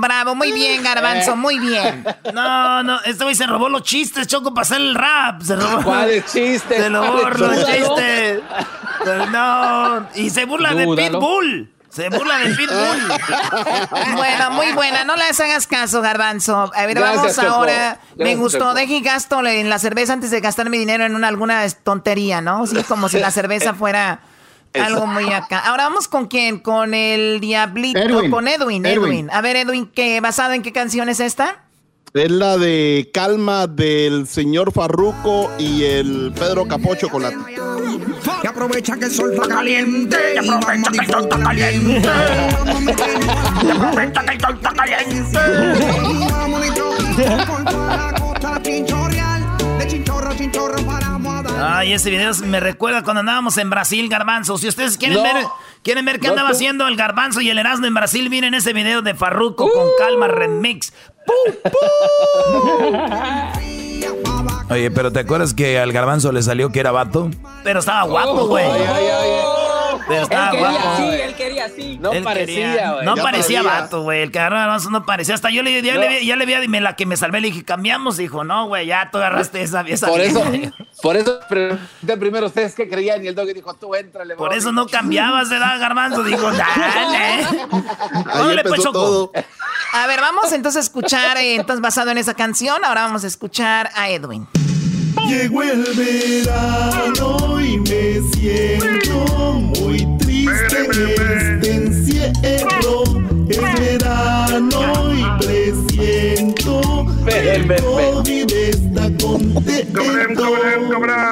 [0.00, 2.04] Bravo, muy bien, Garbanzo, muy bien.
[2.32, 5.42] No, no, este güey se robó los chistes, Choco, para hacer el rap.
[5.42, 5.82] Se robó.
[5.84, 6.82] ¿Cuáles chistes?
[6.82, 8.42] Se robó ¿Cuáles los chistes?
[9.30, 10.86] no, y se burla de.
[10.86, 11.72] Pitbull.
[11.90, 13.12] Se burla de Pitbull.
[14.14, 15.04] Bueno, muy buena.
[15.04, 16.70] No les hagas caso, Garbanzo.
[16.74, 17.48] A ver, Gracias, vamos Choco.
[17.48, 17.98] ahora.
[18.16, 18.74] Me gustó.
[18.74, 22.40] Deje y gasto en la cerveza antes de gastar mi dinero en una, alguna tontería,
[22.40, 22.66] ¿no?
[22.66, 24.20] Sí, como si la cerveza fuera
[24.78, 25.58] algo muy acá.
[25.60, 26.58] Ahora vamos con quién?
[26.58, 27.98] Con el Diablito.
[27.98, 28.30] Edwin.
[28.30, 29.04] Con Edwin, Edwin.
[29.04, 29.30] Edwin.
[29.32, 31.64] A ver, Edwin, ¿qué, ¿basado en qué canción es esta?
[32.14, 37.30] Es la de Calma del señor Farruco y el Pedro Capocho con la.
[38.42, 40.16] Y aprovecha que el sol está caliente.
[40.34, 42.08] Y aprovecha que el sol está caliente.
[43.62, 45.38] Y aprovecha que el sol está caliente.
[51.60, 54.58] Ay, ese video me recuerda cuando andábamos en Brasil, Garbanzo.
[54.58, 55.22] Si ustedes quieren No.
[55.22, 55.44] ver,
[55.82, 58.54] quieren ver qué No, andaba tú- haciendo el Garbanzo y el Erasmo en Brasil, miren
[58.54, 60.92] ese video de Farruko con Calma Remix.
[64.70, 67.30] Oye, pero ¿te acuerdas que al garbanzo le salió que era vato?
[67.64, 68.64] Pero estaba guapo, güey.
[68.64, 69.67] Ay, ay, ay, ay.
[70.08, 70.88] Pero estaba él quería guapo.
[70.88, 71.98] así, él quería así.
[72.00, 73.04] No Él parecía, güey.
[73.04, 74.22] No Ya parecía vato, güey.
[74.22, 75.34] El garbanzo no parecía.
[75.34, 76.00] Hasta yo le, ya, No.
[76.00, 77.40] le, vi- ya le vi a dime la que me salvé.
[77.40, 78.16] Le dije, cambiamos.
[78.16, 80.72] Dijo, no, güey, ya tú agarraste esa, esa Por eso, vieja".
[81.02, 84.34] por eso pregunté primero ustedes qué creían y el doggy dijo, tú éntrale.
[84.36, 84.58] Por Bobby".
[84.58, 86.22] eso no cambiabas de edad, Garbanzo.
[86.24, 87.46] Dijo, dale.
[88.34, 88.92] Órale, pues, Choco.
[88.92, 89.32] todo.
[89.92, 93.26] A ver, vamos entonces a escuchar, eh, entonces basado en esa canción, ahora vamos a
[93.26, 94.46] escuchar a Edwin.
[95.26, 100.90] Llegó el verano y me siento muy triste en
[101.60, 103.37] este encierro.
[103.48, 110.02] Es verano y presiento el COVID está contento.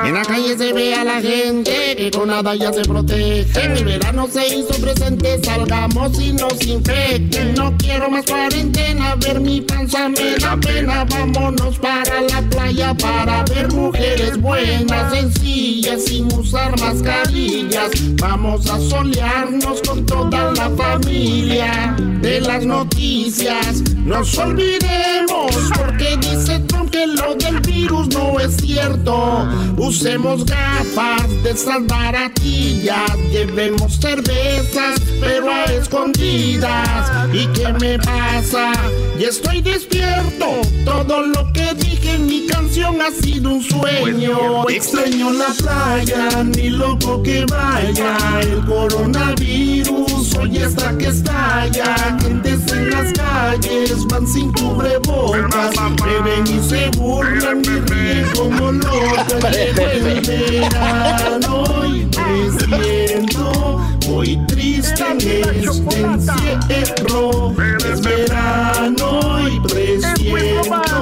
[0.05, 3.47] En la calle se ve a la gente que con nada ya se protege.
[3.61, 7.55] El verano se hizo presente, salgamos y nos infecten.
[7.55, 11.05] No quiero más cuarentena, ver mi panza me da pena.
[11.05, 17.91] Vámonos para la playa para ver mujeres buenas, sencillas, sin usar mascarillas.
[18.21, 23.83] Vamos a solearnos con toda la familia de las noticias.
[24.05, 29.49] Nos olvidemos porque dice Trump que lo del virus no es cierto.
[29.77, 37.11] Usemos gafas de esas baratillas, llevemos cervezas, pero a escondidas.
[37.33, 38.73] ¿Y qué me pasa?
[39.19, 40.47] Y estoy despierto.
[40.85, 44.69] Todo lo que dije en mi canción ha sido un sueño.
[44.69, 48.17] Extraño la playa, ni loco que vaya.
[48.41, 51.96] El coronavirus hoy está que estalla.
[52.21, 55.75] Gentes en las calles van sin cubrebocas.
[56.05, 59.27] Beben y se burlan y ríen como locas.
[59.53, 67.55] Llegó el verano y me siento muy triste en este encierro.
[67.93, 70.97] Es verano y presiento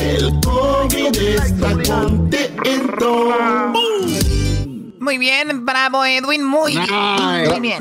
[0.00, 3.32] el COVID está contento.
[5.04, 6.86] Muy bien, bravo Edwin, muy bien.
[7.50, 7.78] Muy bien.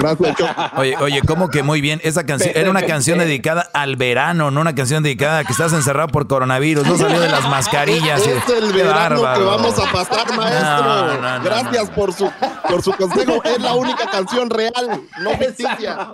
[0.76, 2.02] Oye, oye, ¿cómo que muy bien?
[2.04, 5.72] Esa canción era una canción dedicada al verano, no una canción dedicada a que estás
[5.72, 8.28] encerrado por coronavirus, no salió de las mascarillas.
[8.28, 11.44] Es el verano que vamos a pasar, maestro.
[11.44, 12.30] Gracias por su
[12.70, 13.42] por su consejo.
[13.46, 16.10] Es la única canción real, no ficticia.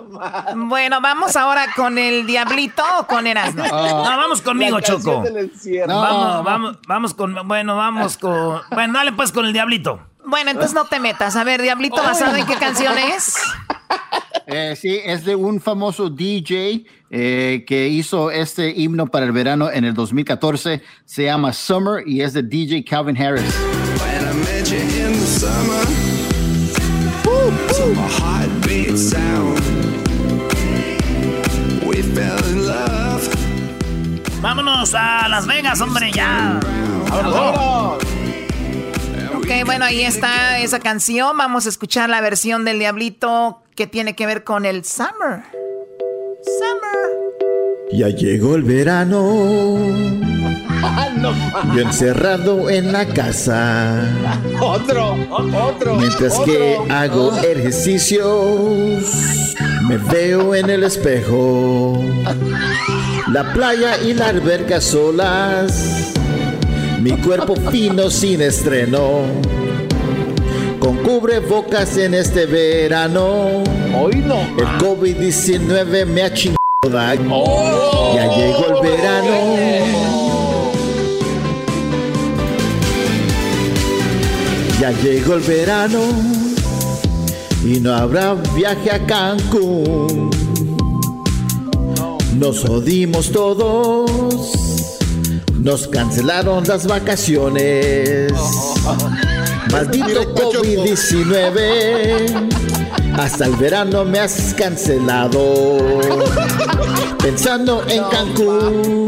[0.54, 3.64] Bueno, vamos ahora con el Diablito o con Erasmo.
[3.66, 5.24] No, vamos conmigo, Choco.
[5.88, 10.00] Vamos, vamos, vamos con, bueno, vamos con, bueno, dale pues con el Diablito.
[10.24, 11.36] Bueno, entonces no te metas.
[11.36, 13.34] A ver, Diablito, ¿basado en qué canción es?
[14.52, 19.70] Eh, sí, es de un famoso DJ eh, que hizo este himno para el verano
[19.70, 20.82] en el 2014.
[21.04, 23.54] Se llama Summer y es de DJ Calvin Harris.
[34.40, 36.58] Vámonos a Las Vegas, hombre, ya.
[37.08, 38.09] ¡Vámonos!
[39.50, 41.36] Ok, bueno, ahí está esa canción.
[41.36, 45.42] Vamos a escuchar la versión del Diablito que tiene que ver con el Summer.
[46.44, 47.10] Summer.
[47.90, 49.76] Ya llegó el verano.
[51.74, 54.08] Yo encerrado en la casa.
[54.60, 55.96] Otro, otro.
[55.96, 59.02] Mientras que hago ejercicios,
[59.88, 62.00] me veo en el espejo.
[63.26, 66.19] La playa y la alberca solas
[67.00, 69.22] mi cuerpo fino sin estreno.
[70.78, 73.62] Con cubrebocas en este verano.
[73.98, 74.40] Hoy no.
[74.58, 76.58] El COVID-19 me ha chingado.
[77.30, 78.14] Oh.
[78.14, 79.36] ya llegó el verano.
[84.80, 86.00] Ya llegó el verano
[87.64, 90.30] y no habrá viaje a Cancún.
[92.38, 94.69] Nos jodimos todos
[95.62, 98.32] nos cancelaron las vacaciones.
[99.70, 102.48] Maldito COVID-19.
[103.18, 105.78] Hasta el verano me has cancelado.
[107.18, 109.06] Pensando en Cancún.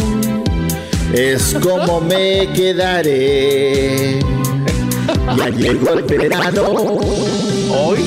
[1.12, 4.18] Es como me quedaré.
[5.36, 6.62] Ya llegó el verano.
[7.70, 8.04] Hoy.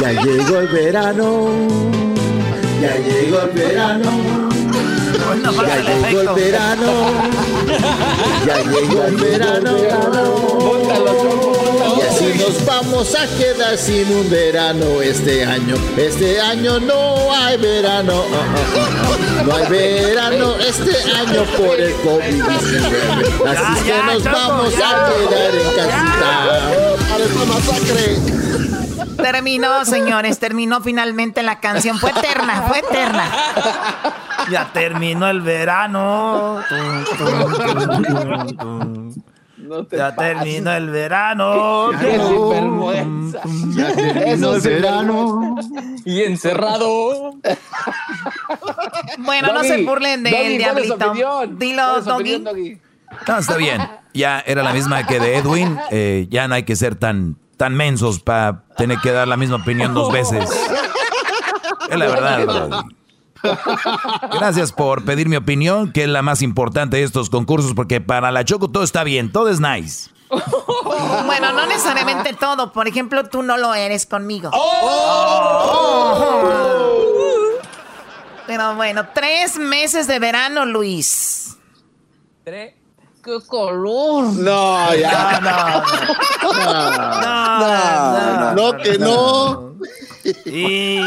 [0.00, 1.48] Ya llegó el verano.
[2.80, 4.43] Ya llegó el verano.
[5.42, 6.92] Ya llegó el verano.
[8.46, 9.76] Ya llegó el verano.
[11.96, 15.74] Y así nos vamos a quedar sin un verano este año.
[15.96, 18.24] Este año no hay verano.
[19.44, 23.48] No hay verano este año por el COVID-19.
[23.48, 26.50] Así que nos vamos a quedar en casita.
[27.10, 28.44] Para esta masacre.
[29.16, 31.98] Terminó, señores, terminó finalmente la canción.
[31.98, 33.30] Fue eterna, fue eterna.
[34.50, 36.60] Ya terminó el verano.
[39.90, 41.92] ya terminó el verano.
[41.92, 41.98] Ya
[43.94, 45.56] terminó el verano.
[46.04, 47.34] Y encerrado.
[49.18, 51.12] Bueno, no se burlen del diablito.
[51.50, 52.80] Dilo, Doggy.
[53.28, 53.80] No, está bien.
[54.12, 55.78] Ya era la misma que de Edwin.
[55.90, 59.56] Eh, ya no hay que ser tan tan mensos para tener que dar la misma
[59.56, 60.48] opinión dos veces.
[61.90, 62.84] Es la verdad,
[64.32, 68.32] Gracias por pedir mi opinión, que es la más importante de estos concursos, porque para
[68.32, 70.10] la Choco todo está bien, todo es nice.
[71.26, 72.72] Bueno, no necesariamente todo.
[72.72, 74.50] Por ejemplo, tú no lo eres conmigo.
[78.46, 81.56] Pero bueno, tres meses de verano, Luis.
[82.44, 82.74] Tres
[83.24, 84.32] qué color.
[84.34, 85.40] No, ya.
[86.42, 86.60] No,
[87.60, 89.74] no, no, no, que no.
[90.44, 90.98] Y...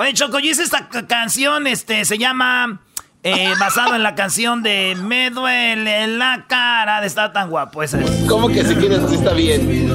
[0.00, 2.80] Oye, Choco, yo hice esta canción, este, se llama...
[3.24, 7.82] Eh, basado en la canción de Me duele la cara de estar tan guapo.
[7.82, 8.08] Esa es.
[8.28, 9.88] ¿Cómo que si quieres así está bien?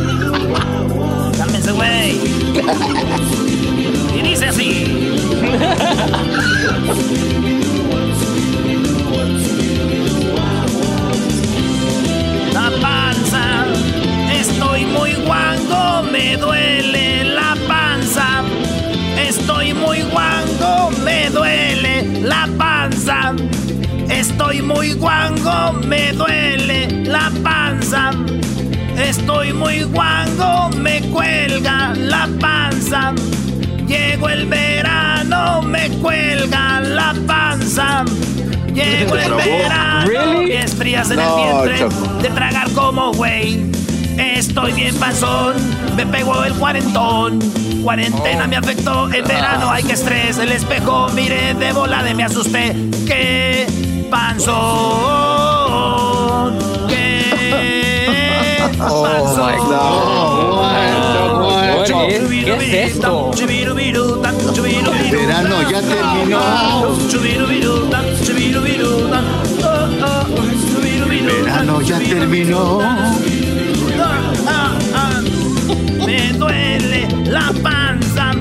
[1.38, 2.20] Cálmense, güey.
[4.14, 5.10] y dice así.
[12.54, 13.66] la panza.
[14.34, 17.03] Estoy muy guango, me duele
[22.24, 23.34] la panza.
[24.10, 28.12] Estoy muy guango, me duele la panza.
[28.98, 33.14] Estoy muy guango, me cuelga la panza.
[33.88, 38.06] Llegó el verano, me cuelga la panza.
[38.74, 41.88] Llegó el verano y estrías en el vientre
[42.22, 43.72] de tragar como güey.
[44.18, 45.56] Estoy bien panzón,
[45.96, 47.40] me pegó el cuarentón.
[47.84, 50.38] Cuarentena me afectó, el verano hay que estrés.
[50.38, 52.76] El espejo miré de volada me asusté.
[53.06, 53.66] ¡Qué
[54.10, 54.54] panzón!
[56.88, 59.54] ¡Qué panzón!
[62.46, 63.32] ¿Qué es esto?
[63.40, 63.48] El
[65.12, 66.40] verano ya terminó.
[71.10, 72.80] El verano ya terminó.
[76.06, 78.32] Me duele la panza.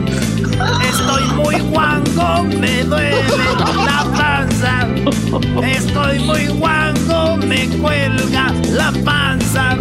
[0.88, 3.22] Estoy muy guango, me duele
[3.86, 4.86] la panza.
[5.64, 9.76] Estoy muy guango, me cuelga la panza.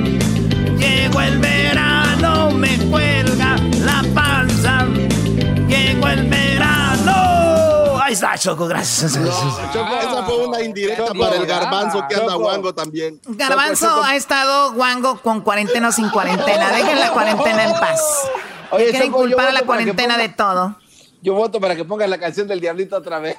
[0.78, 3.31] Llegó el verano, me cuelga
[8.22, 9.14] está, Choco, gracias.
[9.14, 13.20] Choco, esa fue una indirecta para el garbanzo que anda guango también.
[13.26, 16.72] Garbanzo ha estado guango con cuarentena o sin cuarentena.
[16.72, 18.02] Dejen la cuarentena en paz.
[18.72, 20.76] Oye, Quieren culpar a la cuarentena ponga- de todo.
[21.24, 23.38] Yo voto para que pongas la canción del Diablito otra vez.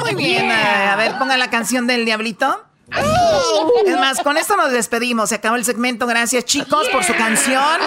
[0.00, 2.62] Muy bien, a ver, pongan la canción del Diablito.
[3.86, 5.28] Es más, con esto nos despedimos.
[5.30, 6.06] Se acabó el segmento.
[6.06, 7.78] Gracias, chicos, por su canción.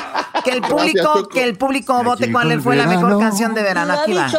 [0.43, 1.29] Que el Gracias, público, Choco.
[1.29, 3.93] que el público vote cuál fue la mejor canción de verano.
[3.99, 4.27] Aquí va.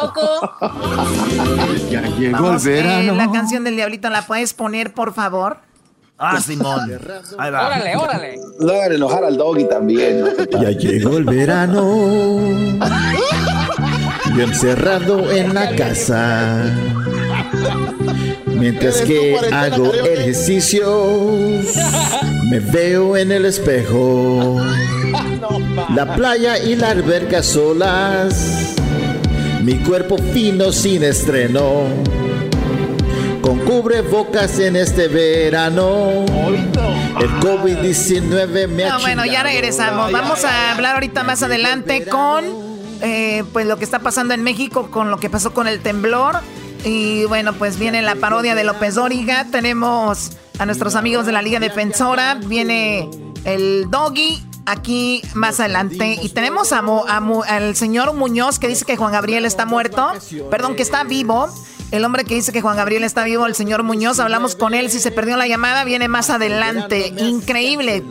[1.91, 3.15] Ya llegó Vamos, el eh, verano.
[3.15, 5.59] la canción del Diablito, ¿la puedes poner, por favor?
[6.19, 6.91] Ah, Simón.
[7.39, 7.67] Ahí va.
[7.67, 8.37] Órale, órale.
[8.61, 10.21] Hagan enojar al doggy también.
[10.21, 10.29] ¿no?
[10.61, 11.81] Ya llegó el verano.
[14.37, 16.65] Yo encerrado en la casa.
[18.59, 21.77] Mientras que hago ejercicios,
[22.51, 24.61] me veo en el espejo.
[25.95, 28.75] La playa y la alberca solas.
[29.63, 31.85] Mi cuerpo fino sin estreno.
[33.41, 36.25] Con cubrebocas en este verano.
[37.21, 40.13] El COVID-19 me ha No, bueno, ya regresamos.
[40.13, 42.45] Vamos a hablar ahorita más adelante con
[43.01, 46.41] eh, pues lo que está pasando en México, con lo que pasó con el temblor.
[46.85, 49.47] Y bueno, pues viene la parodia de López Dóriga.
[49.51, 52.35] Tenemos a nuestros amigos de la Liga Defensora.
[52.35, 53.09] Viene
[53.45, 56.19] el Doggy aquí más adelante.
[56.23, 59.67] Y tenemos a Mo- a Mu- al señor Muñoz que dice que Juan Gabriel está
[59.67, 60.13] muerto.
[60.51, 61.49] Perdón, que está vivo.
[61.91, 64.91] El hombre que dice que Juan Gabriel está vivo, el señor Muñoz, hablamos con él.
[64.91, 67.15] Si se perdió la llamada, viene más adelante.
[67.17, 68.05] Increíble.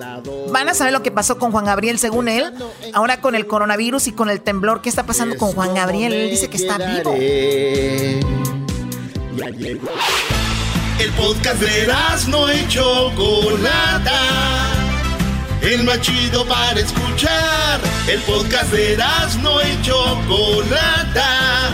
[0.52, 2.52] Van a saber lo que pasó con Juan Gabriel, según él.
[2.94, 4.82] Ahora con el coronavirus y con el temblor.
[4.82, 6.12] ¿Qué está pasando con Juan Gabriel?
[6.12, 7.14] Él dice que está vivo.
[11.00, 11.88] El podcast de
[12.30, 14.22] no y Chocolata.
[15.62, 17.80] El más chido para escuchar.
[18.08, 18.98] El podcast de
[19.44, 21.74] no y Chocolata.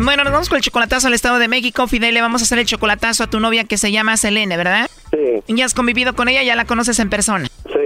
[0.00, 1.86] Bueno, nos vamos con el chocolatazo al Estado de México.
[1.86, 4.88] Fidel, le vamos a hacer el chocolatazo a tu novia que se llama Selene, ¿verdad?
[5.10, 7.48] Sí, Ya has convivido con ella, ya la conoces en persona.
[7.66, 7.78] sí.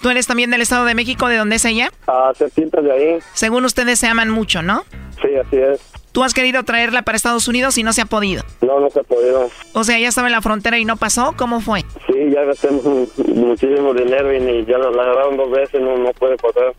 [0.00, 1.28] ¿Tú eres también del Estado de México?
[1.28, 1.92] ¿De dónde es ella?
[2.06, 3.18] A cerquita de ahí.
[3.34, 4.84] Según ustedes se aman mucho, ¿no?
[5.20, 5.78] Sí, así es.
[6.12, 8.42] Tú has querido traerla para Estados Unidos y no se ha podido.
[8.62, 9.50] No, no se ha podido.
[9.74, 11.34] O sea, ya estaba en la frontera y no pasó.
[11.36, 11.82] ¿Cómo fue?
[12.06, 16.10] Sí, ya gasté mu- muchísimo dinero y ya la la agarraron dos veces, no, no
[16.12, 16.72] puede pasar.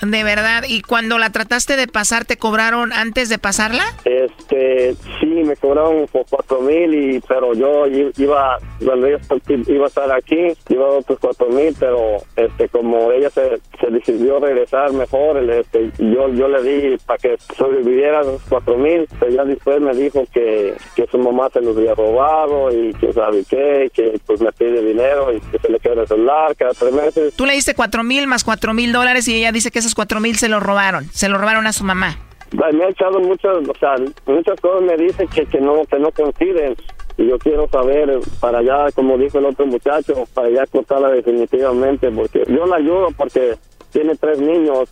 [0.00, 0.64] De verdad.
[0.68, 3.84] ¿Y cuando la trataste de pasar, te cobraron antes de pasarla?
[4.04, 9.18] Este, sí, me cobraron por cuatro mil, y, pero yo iba, cuando ella
[9.66, 13.90] iba a estar aquí, iba a otros cuatro mil, pero este, como ella se, se
[13.90, 19.08] decidió regresar mejor, el, este, yo, yo le di para que sobreviviera los cuatro mil,
[19.18, 23.12] pero ya después me dijo que, que su mamá se los había robado y que
[23.12, 26.72] sabe qué, que pues me pide dinero y que se le queda el celular cada
[26.72, 27.34] tres meses.
[27.34, 30.20] Tú le diste cuatro mil más cuatro mil dólares y ella dice que esos cuatro
[30.20, 31.04] mil se los robaron.
[31.12, 32.18] Se los robaron a su mamá.
[32.52, 36.10] Me ha echado muchas, o sea, muchas cosas me dice que, que no que no
[36.12, 36.76] coinciden
[37.18, 42.10] y yo quiero saber para allá, como dijo el otro muchacho, para allá cortarla definitivamente
[42.10, 43.56] porque yo la ayudo porque
[43.92, 44.88] tiene tres niños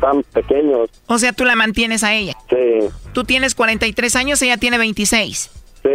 [0.00, 0.88] tan pequeños.
[1.06, 2.34] O sea, tú la mantienes a ella.
[2.48, 5.50] Sí, Tú tienes 43 años, ella tiene 26.
[5.82, 5.88] sí,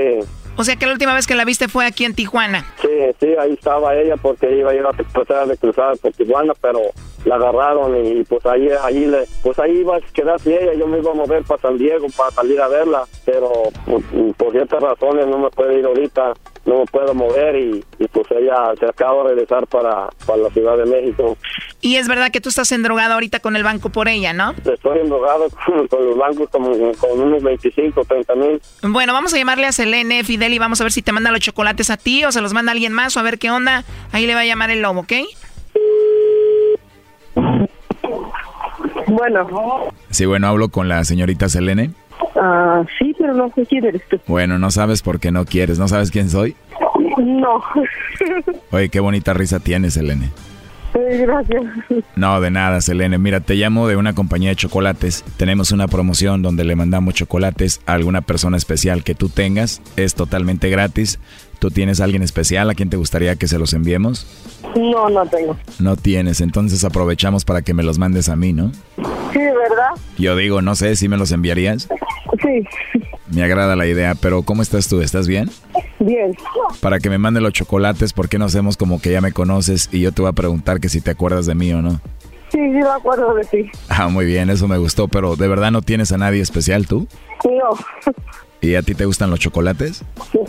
[0.58, 2.66] O sea que la última vez que la viste fue aquí en Tijuana.
[2.82, 2.88] sí,
[3.20, 6.80] sí, ahí estaba ella porque iba a ir a tratar de cruzar por Tijuana, pero
[7.26, 11.00] la agarraron y pues ahí, ahí le, pues ahí iba a quedarse ella, yo me
[11.00, 13.52] iba a mover para San Diego para salir a verla, pero
[13.86, 14.04] pues,
[14.38, 16.34] por ciertas razones no me puedo ir ahorita,
[16.66, 20.50] no me puedo mover y, y, pues ella se acaba de regresar para, para la
[20.50, 21.38] Ciudad de México.
[21.82, 24.54] Y es verdad que tú estás endrogado ahorita con el banco por ella, ¿no?
[24.64, 28.62] Estoy endrogado con, con los bancos como con unos 25, 30 mil.
[28.82, 31.42] Bueno, vamos a llamarle a Selene, Fidel, y vamos a ver si te manda los
[31.42, 33.84] chocolates a ti o se los manda alguien más o a ver qué onda.
[34.12, 35.14] Ahí le va a llamar el lobo, ¿ok?
[39.08, 39.48] Bueno.
[40.10, 41.92] Sí, bueno, hablo con la señorita Selene.
[42.36, 44.20] Ah, sí, pero no sé quién eres tú.
[44.28, 45.80] Bueno, no sabes por qué no quieres.
[45.80, 46.56] ¿No sabes quién soy?
[47.18, 47.62] No.
[48.72, 50.30] Oye, qué bonita risa tienes, Selene.
[50.94, 51.64] Gracias.
[52.16, 53.18] No, de nada, Selene.
[53.18, 55.24] Mira, te llamo de una compañía de chocolates.
[55.38, 59.82] Tenemos una promoción donde le mandamos chocolates a alguna persona especial que tú tengas.
[59.96, 61.20] Es totalmente gratis.
[61.64, 64.28] ¿Tú tienes a alguien especial a quien te gustaría que se los enviemos?
[64.76, 65.56] No, no tengo.
[65.80, 68.74] No tienes, entonces aprovechamos para que me los mandes a mí, ¿no?
[69.32, 69.92] Sí, ¿verdad?
[70.18, 71.88] Yo digo, no sé si me los enviarías.
[72.42, 72.68] Sí.
[73.32, 75.00] Me agrada la idea, pero ¿cómo estás tú?
[75.00, 75.50] ¿Estás bien?
[76.00, 76.36] Bien.
[76.82, 79.88] Para que me mande los chocolates, ¿por qué no hacemos como que ya me conoces
[79.94, 82.02] y yo te voy a preguntar que si te acuerdas de mí o no?
[82.52, 83.72] Sí, sí me acuerdo de ti.
[83.88, 87.08] Ah, muy bien, eso me gustó, pero ¿de verdad no tienes a nadie especial tú?
[87.46, 87.78] No.
[88.60, 90.04] ¿Y a ti te gustan los chocolates?
[90.32, 90.40] Sí.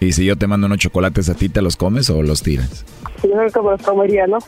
[0.00, 2.84] ¿Y si yo te mando unos chocolates a ti, te los comes o los tiras?
[3.22, 4.38] Yo creo que me los comería, ¿no?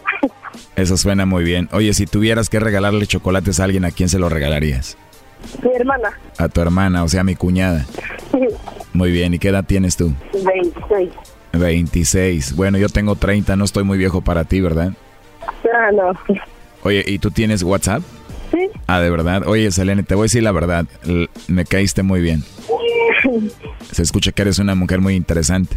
[0.76, 1.68] Eso suena muy bien.
[1.72, 4.96] Oye, si tuvieras que regalarle chocolates a alguien, ¿a quién se los regalarías?
[5.62, 6.10] Mi hermana.
[6.36, 7.86] A tu hermana, o sea, a mi cuñada.
[8.92, 10.12] Muy bien, ¿y qué edad tienes tú?
[10.32, 11.10] 26.
[11.52, 12.56] 26.
[12.56, 14.92] Bueno, yo tengo 30, no estoy muy viejo para ti, ¿verdad?
[15.72, 16.12] Ah, no.
[16.82, 18.02] Oye, ¿y tú tienes WhatsApp?
[18.50, 18.68] Sí.
[18.86, 19.46] Ah, de verdad.
[19.46, 20.86] Oye, Selene, te voy a decir la verdad.
[21.46, 22.42] Me caíste muy bien.
[23.92, 25.76] Se escucha que eres una mujer muy interesante.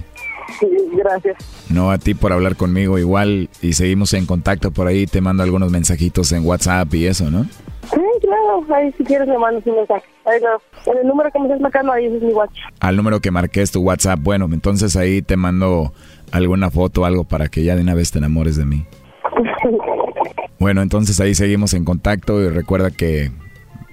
[0.59, 1.37] Sí, gracias.
[1.69, 5.05] No a ti por hablar conmigo igual y seguimos en contacto por ahí.
[5.07, 7.43] Te mando algunos mensajitos en WhatsApp y eso, ¿no?
[7.43, 8.65] Sí, claro.
[8.75, 10.05] Ahí si quieres me mandas un mensaje.
[10.25, 10.91] Ahí no.
[10.91, 12.57] En el número que me estás marcando, ahí es mi watch.
[12.79, 14.19] Al número que marqué es tu WhatsApp.
[14.21, 15.93] Bueno, entonces ahí te mando
[16.31, 18.85] alguna foto o algo para que ya de una vez te enamores de mí.
[20.61, 23.31] Bueno, entonces ahí seguimos en contacto y recuerda que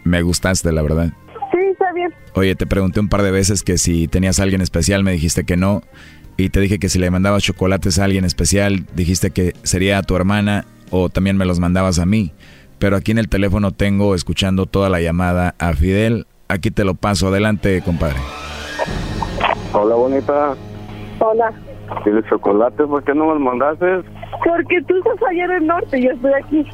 [0.04, 1.14] me gustaste, la verdad.
[2.34, 5.44] Oye, te pregunté un par de veces que si tenías a alguien especial, me dijiste
[5.44, 5.82] que no.
[6.36, 10.02] Y te dije que si le mandabas chocolates a alguien especial, dijiste que sería a
[10.02, 12.32] tu hermana o también me los mandabas a mí.
[12.78, 16.26] Pero aquí en el teléfono tengo escuchando toda la llamada a Fidel.
[16.48, 17.28] Aquí te lo paso.
[17.28, 18.18] Adelante, compadre.
[19.72, 20.54] Hola, bonita.
[21.18, 21.52] Hola.
[22.06, 24.02] ¿Y los chocolates por qué no me los mandaste?
[24.44, 26.66] Porque tú estás allá en el norte y yo estoy aquí.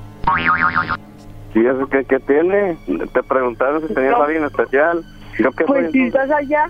[1.54, 2.76] ¿Y eso qué, qué tiene?
[3.12, 5.04] Te preguntaron si tenías a alguien especial.
[5.38, 6.66] ¿Yo qué Pues soy si estás allá,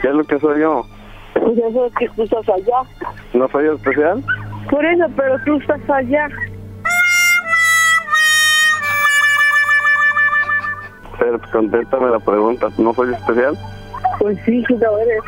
[0.00, 0.84] ¿Qué es lo que soy yo?
[1.34, 2.82] pues eso es que tú estás allá.
[3.32, 4.22] ¿No soy especial?
[4.70, 6.28] Por eso, pero tú estás allá.
[11.18, 12.68] Pero pues, contéstame la pregunta.
[12.78, 13.56] ¿No soy especial?
[14.18, 15.22] Pues sí, sí lo eres.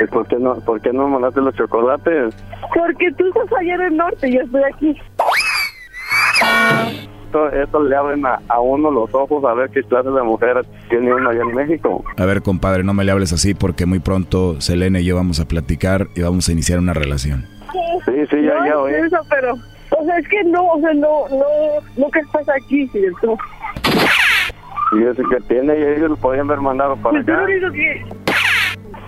[0.00, 2.34] ¿Y por qué no, por qué no mandaste los chocolates?
[2.74, 5.00] Porque tú estás allá en el norte y yo estoy aquí.
[7.28, 10.64] Esto, esto le abren a, a uno los ojos a ver qué clase de mujer
[10.88, 12.02] tiene uno allá en México.
[12.16, 15.38] A ver, compadre, no me le hables así porque muy pronto Selene y yo vamos
[15.38, 17.44] a platicar y vamos a iniciar una relación.
[18.06, 18.92] Sí, sí, ya, no, ya es oí.
[19.06, 19.52] eso, pero...
[19.90, 21.44] O sea, es que no, o sea, no, no,
[21.98, 23.36] nunca estás aquí, ¿cierto?
[24.92, 27.44] Y eso que tiene, y ellos lo podían haber mandado para Pues acá.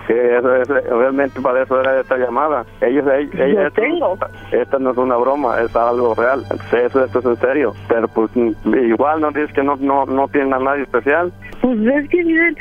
[0.07, 2.65] Que eso, eso, obviamente para eso era esta llamada.
[2.81, 4.17] Ellos, ellos, Yo tengo.
[4.51, 6.43] Esta no es una broma, es algo real.
[6.71, 7.73] Eso, esto es en serio.
[7.87, 11.31] Pero pues igual no dices que no, no, no tienen a nadie especial.
[11.61, 12.55] Pues es que, miren,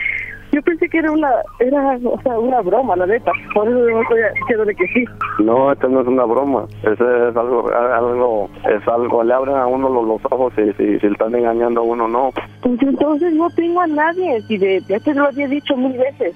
[0.53, 1.31] yo pensé que era una,
[1.61, 3.31] era, o sea, una broma, la neta.
[3.55, 5.05] Por eso no estoy diciendo de que sí.
[5.39, 6.65] No, esto no es una broma.
[6.83, 10.99] Eso es algo, algo, es algo, le abren a uno los, los ojos si, si,
[10.99, 12.31] si están engañando a uno, no.
[12.63, 16.35] Pues entonces no tengo a nadie, si de, ya te lo había dicho mil veces.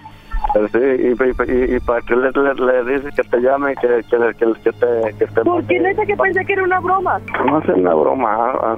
[0.53, 5.14] Sí, y, para que le, le, dices que te llame, que, que, que, te...
[5.18, 7.20] Que te Porque neta que pensé que era una broma.
[7.47, 8.51] No es una broma.
[8.51, 8.76] ajá.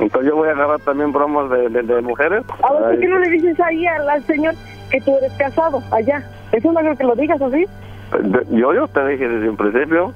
[0.00, 2.44] Entonces yo voy a agarrar también bromas de, mujeres.
[2.62, 4.54] A ver, ¿por qué no le dices ahí al, señor
[4.90, 6.22] que tú eres casado allá?
[6.50, 7.66] Eso no creo que lo digas así.
[8.50, 10.12] Yo, yo te dije desde un principio.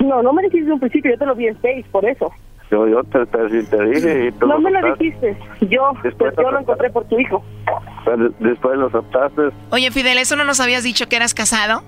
[0.00, 2.30] No, no me dijiste en un principio, yo te lo vi en Face, por eso.
[2.70, 5.04] Yo, yo te, te, sí te dije y tú No me lo aceptaste.
[5.04, 5.36] dijiste.
[5.68, 7.42] Yo, pues yo lo encontré por tu hijo.
[8.04, 9.42] Pero después lo aceptaste.
[9.70, 11.82] Oye, Fidel, ¿eso no nos habías dicho que eras casado?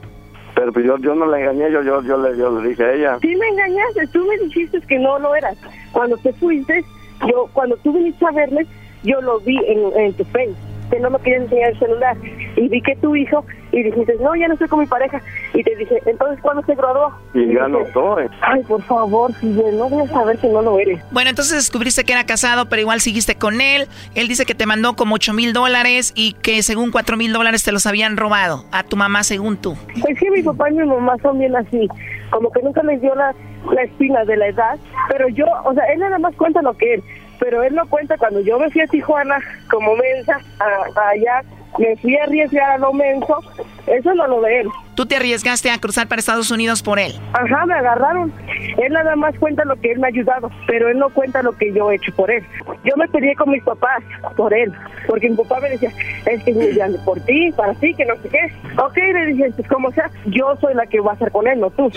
[0.55, 2.93] Pero pues yo, yo no la engañé, yo, yo, yo, le, yo le dije a
[2.93, 3.19] ella.
[3.21, 5.57] Sí me engañaste, tú me dijiste que no lo eras.
[5.93, 6.85] Cuando te fuiste,
[7.31, 8.67] yo, cuando tú viniste a verme,
[9.05, 10.53] yo lo vi en, en tu Face,
[10.93, 12.17] que no me querías enseñar el celular.
[12.57, 15.23] Y vi que tu hijo, y dijiste, no, ya no estoy con mi pareja.
[15.55, 17.11] Y te dije, entonces, ¿cuándo se graduó?
[17.33, 18.27] Y ya dije, no estoy.
[18.43, 21.01] Ay, por favor, Fidel, no voy a saber que no lo eres.
[21.11, 23.89] Bueno, entonces descubriste que era casado, pero igual seguiste con él.
[24.15, 27.65] Él dice que te mandó como 8 mil dólares y que según 4 mil dólares
[27.65, 28.67] te los habían robado.
[28.71, 29.75] A tu mamá, según tú.
[30.09, 31.89] Es que mi papá y mi mamá son bien así,
[32.31, 33.35] como que nunca les dio la,
[33.73, 34.79] la espina de la edad,
[35.09, 37.03] pero yo, o sea, él nada más cuenta lo que él,
[37.39, 39.39] pero él no cuenta cuando yo me fui a Tijuana
[39.71, 41.43] como mensa, a, allá,
[41.79, 43.39] me fui a arriesgar a lo menso,
[43.87, 44.69] eso no lo de él.
[44.95, 47.13] ¿Tú te arriesgaste a cruzar para Estados Unidos por él?
[47.33, 48.33] Ajá, me agarraron.
[48.77, 51.53] Él nada más cuenta lo que él me ha ayudado, pero él no cuenta lo
[51.53, 52.45] que yo he hecho por él.
[52.85, 54.03] Yo me peleé con mis papás
[54.37, 54.71] por él,
[55.07, 55.91] porque mi papá me decía,
[56.27, 58.53] es que es por ti, para ti, que no sé qué.
[58.79, 61.61] Ok, le dije, pues como sea, yo soy la que va a estar con él,
[61.61, 61.91] no tú.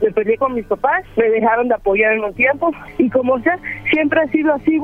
[0.00, 3.58] Me peleé con mis papás, me dejaron de apoyar en un tiempo, y como sea,
[3.90, 4.78] siempre ha sido así.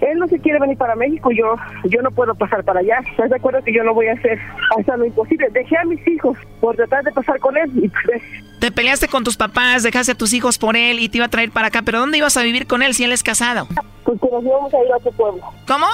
[0.00, 1.54] Él no se quiere venir para México, yo
[1.84, 2.98] yo no puedo pasar para allá.
[3.10, 4.38] ¿Estás de acuerdo que yo no voy a hacer
[4.76, 5.48] hasta lo imposible?
[5.50, 8.22] Dejé a mis hijos por tratar de pasar con él y pues,
[8.60, 11.30] Te peleaste con tus papás, dejaste a tus hijos por él y te iba a
[11.30, 13.68] traer para acá, pero ¿dónde ibas a vivir con él si él es casado?
[14.04, 15.42] Pues que nos íbamos a ir a otro pueblo.
[15.66, 15.86] ¿Cómo?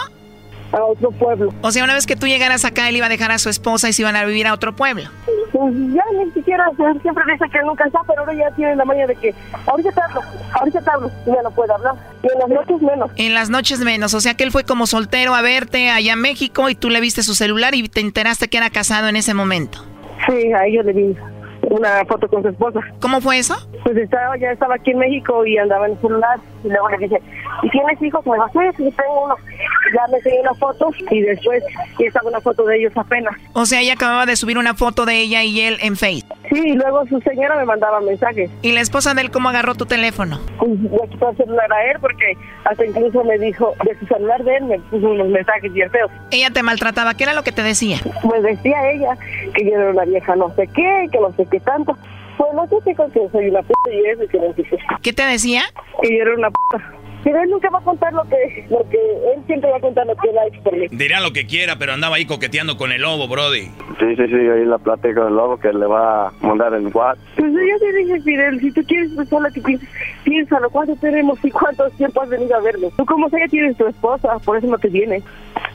[0.73, 1.55] A otro pueblo.
[1.63, 3.89] O sea, una vez que tú llegaras acá, él iba a dejar a su esposa
[3.89, 5.05] y se iban a vivir a otro pueblo.
[5.53, 6.65] Pues ya ni siquiera,
[7.01, 9.33] siempre dice que nunca está, pero ahora ya tiene la maña de que
[9.67, 11.95] ahorita te hablo, ahorita te hablo, ya no puede hablar.
[12.23, 13.11] Y en las noches menos.
[13.17, 16.21] En las noches menos, o sea que él fue como soltero a verte allá en
[16.21, 19.33] México y tú le viste su celular y te enteraste que era casado en ese
[19.33, 19.85] momento.
[20.27, 20.93] Sí, a ellos le
[21.71, 22.81] una foto con su esposa.
[23.01, 23.55] ¿Cómo fue eso?
[23.83, 26.39] Pues estaba, ya estaba aquí en México y andaba en el celular.
[26.63, 27.21] Y luego le dije,
[27.63, 28.25] ¿y tienes hijos?
[28.27, 29.37] Me dijo, sí, sí, tengo uno.
[29.95, 31.63] Ya me seguí una foto y después
[31.99, 33.35] y estaba una foto de ellos apenas.
[33.53, 36.37] O sea, ella acababa de subir una foto de ella y él en Facebook.
[36.51, 38.51] Sí, y luego su señora me mandaba mensajes.
[38.63, 40.41] ¿Y la esposa de él cómo agarró tu teléfono?
[40.59, 44.43] Pues le quitó el celular a él porque hasta incluso me dijo, de su celular
[44.43, 46.11] de él me puso unos mensajes bien feos.
[46.31, 47.99] Ella te maltrataba, ¿qué era lo que te decía?
[48.23, 49.17] Pues decía ella
[49.55, 51.97] que yo era una vieja no sé qué, que no sé qué tanto.
[52.37, 54.79] Pues no sé que soy una p y eso y que no sé qué.
[55.03, 55.63] ¿Qué te decía?
[56.03, 56.59] Que yo era una p
[57.25, 58.99] pero él nunca va a contar lo que, lo que
[59.35, 60.87] él siempre va a contar lo que él ha hecho por mí.
[60.91, 63.63] Dirá lo que quiera, pero andaba ahí coqueteando con el lobo, Brody.
[63.99, 67.25] Sí, sí, sí, ahí la plática del lobo que le va a mandar el WhatsApp.
[67.37, 69.89] Pues ya te dije, Fidel, si tú quieres pensar lo que piensas,
[70.25, 72.91] piénsalo, ¿cuánto tenemos y cuánto tiempo has venido a verlo?
[72.97, 75.25] Tú como sea, ya tienes tu esposa, por eso no te vienes.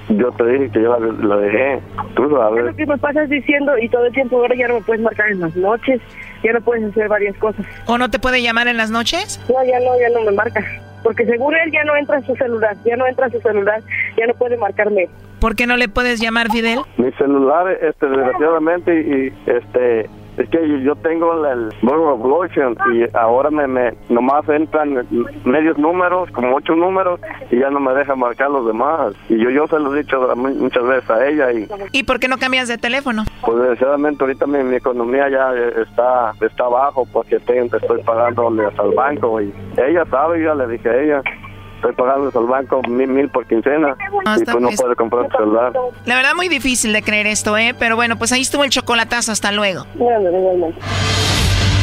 [0.10, 1.80] Yo te dije que yo la, la dejé,
[2.16, 2.60] tú sabes.
[2.60, 5.02] Es lo que me pasas diciendo y todo el tiempo ahora ya no me puedes
[5.02, 6.00] marcar en las noches,
[6.44, 7.66] ya no puedes hacer varias cosas.
[7.88, 9.40] ¿O no te puede llamar en las noches?
[9.50, 10.64] No, ya no, ya no me marca.
[11.04, 13.82] Porque según él ya no entra en su celular, ya no entra en su celular,
[14.18, 15.08] ya no puede marcarme.
[15.40, 16.80] ¿Por qué no le puedes llamar, Fidel?
[16.98, 20.10] Mi celular, este, desgraciadamente, y este,
[20.40, 25.06] es que yo tengo el Blockchain y ahora me, me nomás entran
[25.44, 27.20] medios números, como ocho números,
[27.52, 29.14] y ya no me deja marcar los demás.
[29.28, 31.52] Y yo, yo se lo he dicho muchas veces a ella.
[31.52, 33.24] ¿Y, ¿Y por qué no cambias de teléfono?
[33.42, 39.42] Pues desgraciadamente ahorita mi, mi economía ya está está abajo porque estoy pagando al banco
[39.42, 41.24] y ella sabe, yo ya le dije a ella
[41.80, 43.96] estoy pagando al banco mil, mil por quincena
[44.38, 45.74] y pues no puede comprar tu celular.
[46.06, 47.74] La verdad muy difícil de creer esto, ¿eh?
[47.78, 49.86] Pero bueno, pues ahí estuvo el chocolatazo, hasta luego.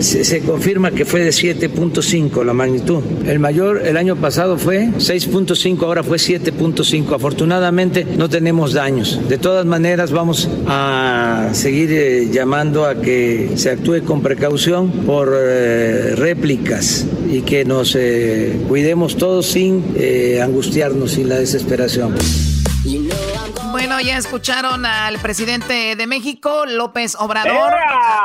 [0.00, 3.02] Se, confirma que fue de 7.5 la magnitud.
[3.26, 7.14] El mayor el año pasado fue 6.5, ahora fue 7.5.
[7.14, 9.20] Afortunadamente no tenemos daños.
[9.28, 15.34] De todas maneras vamos a seguir eh, llamando a que se actúe con precaución por
[15.34, 22.14] eh, réplicas y que nos eh, cuidemos todos sin eh, angustiarnos, sin la desesperación.
[23.72, 27.72] Bueno, ya escucharon al presidente de México, López Obrador,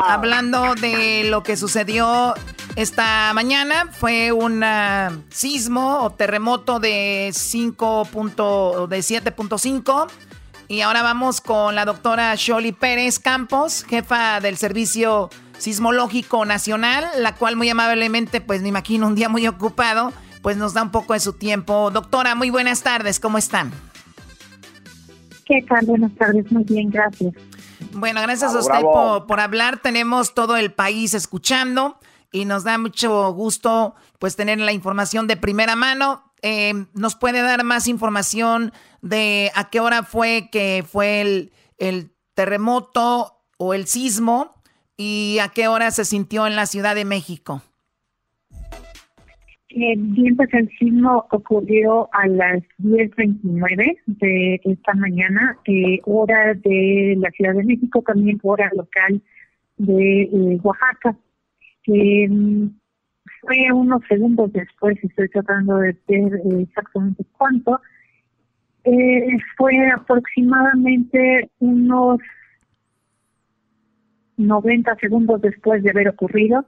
[0.06, 2.34] hablando de lo que sucedió
[2.76, 3.90] esta mañana.
[3.98, 8.10] Fue un uh, sismo o terremoto de 5.
[8.90, 10.08] de 7.5.
[10.68, 17.36] Y ahora vamos con la doctora Sholi Pérez Campos, jefa del Servicio Sismológico Nacional, la
[17.36, 21.14] cual muy amablemente, pues me imagino un día muy ocupado, pues nos da un poco
[21.14, 21.90] de su tiempo.
[21.90, 23.72] Doctora, muy buenas tardes, ¿cómo están?
[25.48, 25.86] ¿Qué tal?
[25.86, 27.34] Buenas tardes, muy bien, gracias.
[27.94, 29.80] Bueno, gracias a usted por, por, hablar.
[29.80, 31.98] Tenemos todo el país escuchando
[32.34, 36.34] y nos da mucho gusto pues tener la información de primera mano.
[36.42, 42.14] Eh, ¿Nos puede dar más información de a qué hora fue que fue el, el
[42.34, 44.62] terremoto o el sismo
[44.98, 47.62] y a qué hora se sintió en la Ciudad de México?
[49.80, 57.16] Eh, bien, pues el sismo ocurrió a las 10.29 de esta mañana, eh, hora de
[57.20, 59.22] la Ciudad de México, también hora local
[59.78, 61.16] de eh, Oaxaca.
[61.86, 67.80] fue unos segundos después, estoy tratando de ver eh, exactamente cuánto,
[68.84, 72.20] eh, fue aproximadamente unos
[74.38, 76.66] 90 segundos después de haber ocurrido,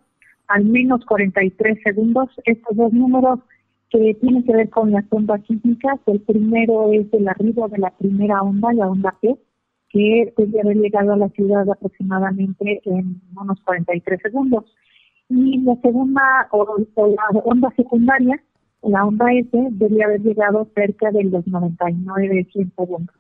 [0.50, 2.30] al menos 43 segundos.
[2.44, 3.40] Estos dos números
[3.90, 7.92] que tienen que ver con las ondas sísmicas, el primero es el arribo de la
[7.92, 9.36] primera onda, la onda P,
[9.90, 14.66] que debe haber llegado a la ciudad aproximadamente en unos 43 segundos.
[15.30, 16.22] Y la segunda
[16.52, 18.42] o, la onda secundaria,
[18.84, 23.16] la onda S, debe haber llegado cerca de los 99 100 segundos.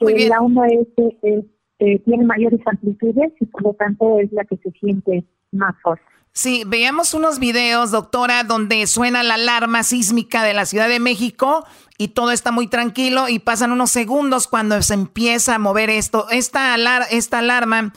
[0.00, 4.56] Eh, la onda S eh, tiene mayores amplitudes y por lo tanto es la que
[4.58, 6.11] se siente más fuerte.
[6.34, 11.66] Sí, veíamos unos videos, doctora, donde suena la alarma sísmica de la Ciudad de México
[11.98, 16.26] y todo está muy tranquilo y pasan unos segundos cuando se empieza a mover esto.
[16.30, 16.74] Esta,
[17.10, 17.92] esta alarma,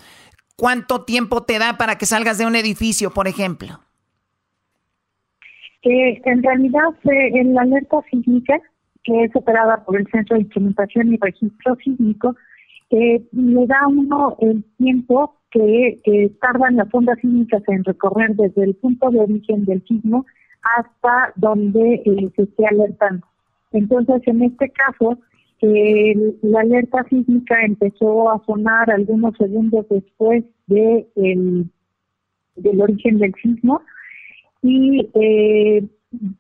[0.58, 3.80] ¿cuánto tiempo te da para que salgas de un edificio, por ejemplo?
[5.84, 8.60] Eh, en realidad, eh, en la alerta sísmica,
[9.04, 12.36] que es operada por el Centro de Instrumentación y Registro Sísmico,
[12.90, 18.76] eh, le da uno el tiempo que tardan las ondas sísmicas en recorrer desde el
[18.76, 20.26] punto de origen del sismo
[20.78, 23.26] hasta donde eh, se esté alertando.
[23.72, 25.18] Entonces, en este caso,
[25.62, 31.66] la alerta sísmica empezó a sonar algunos segundos después de el,
[32.56, 33.82] del origen del sismo
[34.62, 35.84] y eh,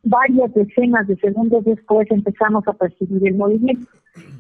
[0.03, 3.87] varias decenas de segundos después empezamos a percibir el movimiento.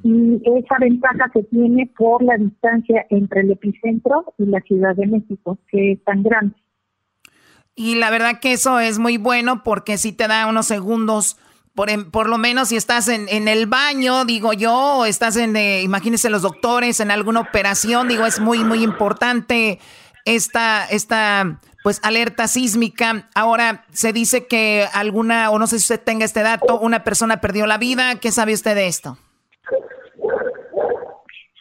[0.03, 5.07] Y esa ventaja se tiene por la distancia entre el epicentro y la Ciudad de
[5.07, 6.55] México, que es tan grande.
[7.75, 11.37] Y la verdad que eso es muy bueno porque si te da unos segundos,
[11.73, 15.57] por, por lo menos si estás en, en, el baño, digo yo, o estás en,
[15.57, 19.79] eh, imagínense los doctores, en alguna operación, digo, es muy, muy importante
[20.23, 23.29] esta, esta pues alerta sísmica.
[23.35, 27.41] Ahora se dice que alguna, o no sé si usted tenga este dato, una persona
[27.41, 28.15] perdió la vida.
[28.19, 29.19] ¿Qué sabe usted de esto?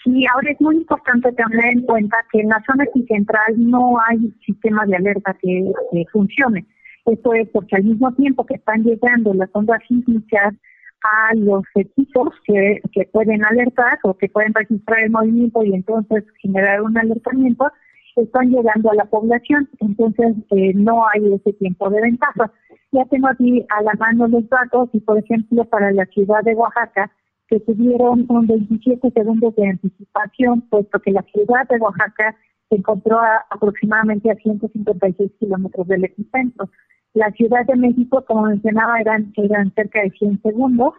[0.02, 4.32] Sí, ahora es muy importante tener en cuenta que en la zona epicentral no hay
[4.46, 5.70] sistema de alerta que,
[6.10, 6.64] funcione.
[7.04, 10.54] Esto es porque al mismo tiempo que están llegando las ondas sísmicas
[11.02, 16.24] a los equipos que, que pueden alertar o que pueden registrar el movimiento y entonces
[16.40, 17.70] generar un alertamiento,
[18.16, 22.52] están llegando a la población, entonces eh, no hay ese tiempo de ventaja.
[22.92, 26.54] Ya tengo aquí a la mano los datos y, por ejemplo, para la ciudad de
[26.54, 27.10] Oaxaca,
[27.48, 32.36] que tuvieron un 27 segundos de anticipación, puesto que la ciudad de Oaxaca
[32.68, 33.18] se encontró
[33.50, 36.70] aproximadamente a 156 kilómetros del epicentro.
[37.14, 40.94] La Ciudad de México, como mencionaba, eran, eran cerca de 100 segundos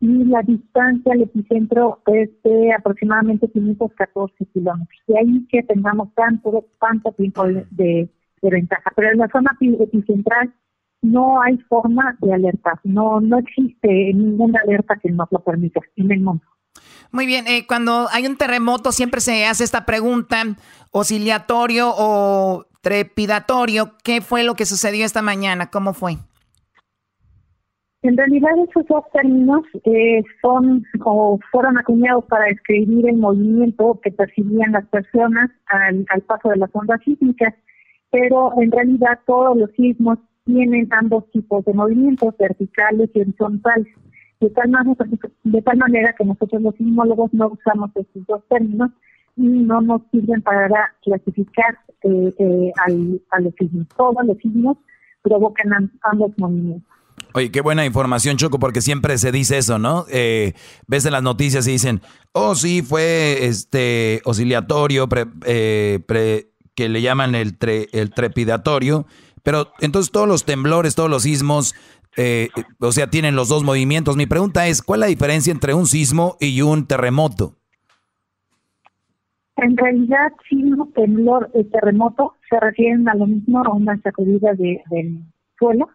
[0.00, 5.00] y la distancia al epicentro es de aproximadamente 514 kilómetros.
[5.06, 8.08] De ahí que tengamos tanto, tanto tiempo de,
[8.42, 8.90] ventaja.
[8.96, 10.54] Pero en la zona epicentral
[11.02, 12.80] no hay forma de alertar.
[12.84, 16.44] No, no existe ninguna alerta que nos lo permita en el mundo.
[17.12, 20.42] Muy bien, eh, cuando hay un terremoto siempre se hace esta pregunta,
[20.92, 25.70] oscilatorio o trepidatorio, ¿qué fue lo que sucedió esta mañana?
[25.70, 26.16] ¿Cómo fue?
[28.02, 34.10] En realidad esos dos términos eh, son o fueron acuñados para describir el movimiento que
[34.10, 37.52] percibían las personas al, paso de las ondas sísmicas,
[38.10, 43.86] pero en realidad todos los sismos tienen ambos tipos de movimientos, verticales y horizontales.
[44.40, 45.06] De tal, manera,
[45.44, 48.90] de tal manera que nosotros los sismólogos no usamos estos dos términos
[49.36, 53.86] y no nos sirven para clasificar eh, eh, a los sismos.
[53.94, 54.78] Todos los sismos
[55.22, 56.99] provocan ambos movimientos.
[57.32, 60.04] Oye, qué buena información, Choco, porque siempre se dice eso, ¿no?
[60.10, 60.54] Eh,
[60.86, 62.00] ves en las noticias y dicen,
[62.32, 65.08] oh, sí, fue este oscilatorio,
[65.46, 66.00] eh,
[66.74, 67.56] que le llaman el,
[67.92, 69.06] el trepidatorio,
[69.42, 71.74] pero entonces todos los temblores, todos los sismos,
[72.16, 72.48] eh,
[72.80, 74.16] o sea, tienen los dos movimientos.
[74.16, 77.56] Mi pregunta es, ¿cuál es la diferencia entre un sismo y un terremoto?
[79.56, 84.82] En realidad, sismo, temblor y terremoto se refieren a lo mismo, a una sacudida de,
[84.90, 85.22] del
[85.58, 85.88] suelo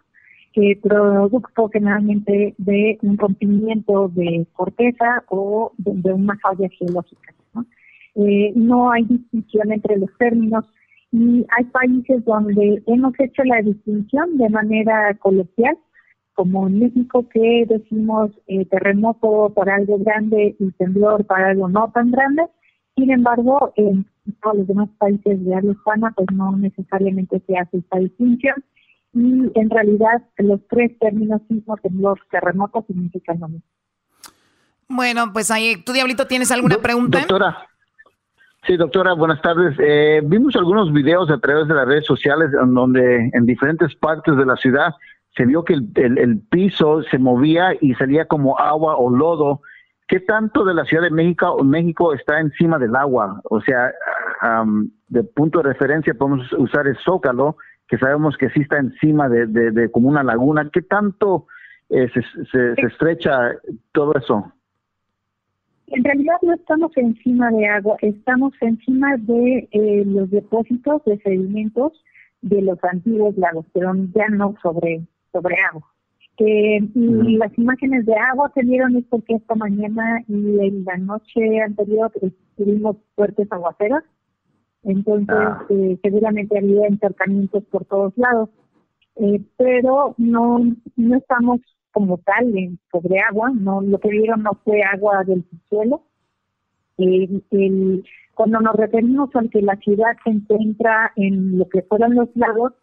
[0.56, 7.34] que producto generalmente de un rompimiento de corteza o de, una falla geológica.
[7.53, 7.65] ¿no?
[8.15, 10.64] Eh, no hay distinción entre los términos
[11.11, 15.77] y hay países donde hemos hecho la distinción de manera coloquial,
[16.34, 21.91] como en México que decimos eh, terremoto para algo grande y temblor para algo no
[21.94, 22.44] tan grande.
[22.95, 24.06] Sin embargo, en
[24.41, 28.56] todos los demás países de habla hispana, pues no necesariamente se hace esta distinción
[29.16, 33.68] y en realidad los tres términos sismo, temblor, terremoto significan lo mismo.
[34.88, 37.20] Bueno, pues ahí, ¿tú, Diablito, tienes alguna pregunta?
[37.20, 37.58] Doctora,
[38.68, 39.76] Sí, doctora, buenas tardes.
[39.78, 44.36] Eh, vimos algunos videos a través de las redes sociales en donde en diferentes partes
[44.36, 44.92] de la ciudad
[45.38, 49.62] se vio que el, piso se movía y salía como agua o lodo.
[50.08, 53.40] ¿Qué tanto de la Ciudad de México, México está encima del agua?
[53.44, 53.92] O sea,
[55.10, 59.90] de punto de referencia podemos usar el Zócalo, que sabemos que sí está encima de,
[59.91, 60.70] como una laguna.
[60.72, 61.48] ¿Qué tanto
[61.90, 62.07] eh,
[62.52, 63.52] se, estrecha
[63.91, 64.52] todo eso?
[65.88, 71.94] En realidad no estamos encima de agua, estamos encima de eh, los depósitos de sedimentos
[72.41, 75.84] de los antiguos lagos, pero ya no sobre sobre agua.
[76.38, 81.62] y las imágenes de agua que vieron es porque esta mañana y en la noche
[81.62, 82.12] anterior
[82.57, 84.03] tuvimos fuertes aguaceros,
[84.86, 85.66] entonces ah.
[85.70, 88.49] eh, seguramente había encercamientos por todos lados,
[89.18, 90.60] eh, pero no
[90.95, 95.45] no estamos como tal en, sobre agua, no lo que vieron no fue agua del
[95.70, 96.03] suelo.
[98.36, 102.74] cuando nos referimos a que la ciudad se encuentra en lo que fueron los lagos,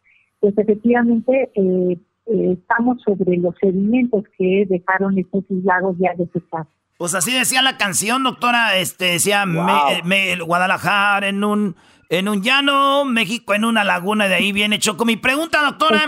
[0.40, 6.68] pues efectivamente eh, eh, estamos sobre los sedimentos que dejaron estos lagos ya desechados.
[7.02, 11.74] Pues así decía la canción, doctora, este decía Guadalajara en un
[12.08, 15.04] en un llano, México en una laguna, de ahí viene Choco.
[15.04, 16.06] Mi pregunta, doctora,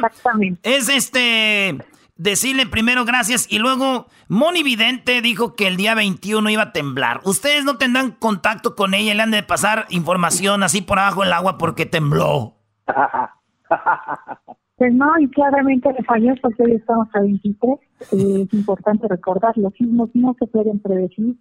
[0.62, 1.84] es este
[2.14, 7.22] decirle primero gracias y luego Moni Vidente dijo que el día 21 iba a temblar.
[7.24, 11.22] ¿Ustedes no tendrán contacto con ella y le han de pasar información así por abajo
[11.22, 12.54] del agua porque tembló?
[14.76, 17.78] Pues no, y claramente le falló porque hoy estamos a 23.
[18.12, 21.36] Eh, es importante recordar, los sismos no se pueden predecir.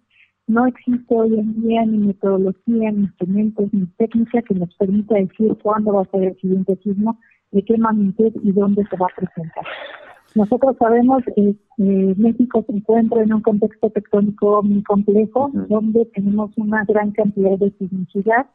[0.46, 5.56] No existe hoy en día ni metodología, ni instrumentos, ni técnica que nos permita decir
[5.62, 7.18] cuándo va a ser el siguiente sismo,
[7.50, 9.64] de qué magnitud y dónde se va a presentar.
[10.36, 16.52] Nosotros sabemos que eh, México se encuentra en un contexto tectónico muy complejo, donde tenemos
[16.56, 18.46] una gran cantidad de sismicidad.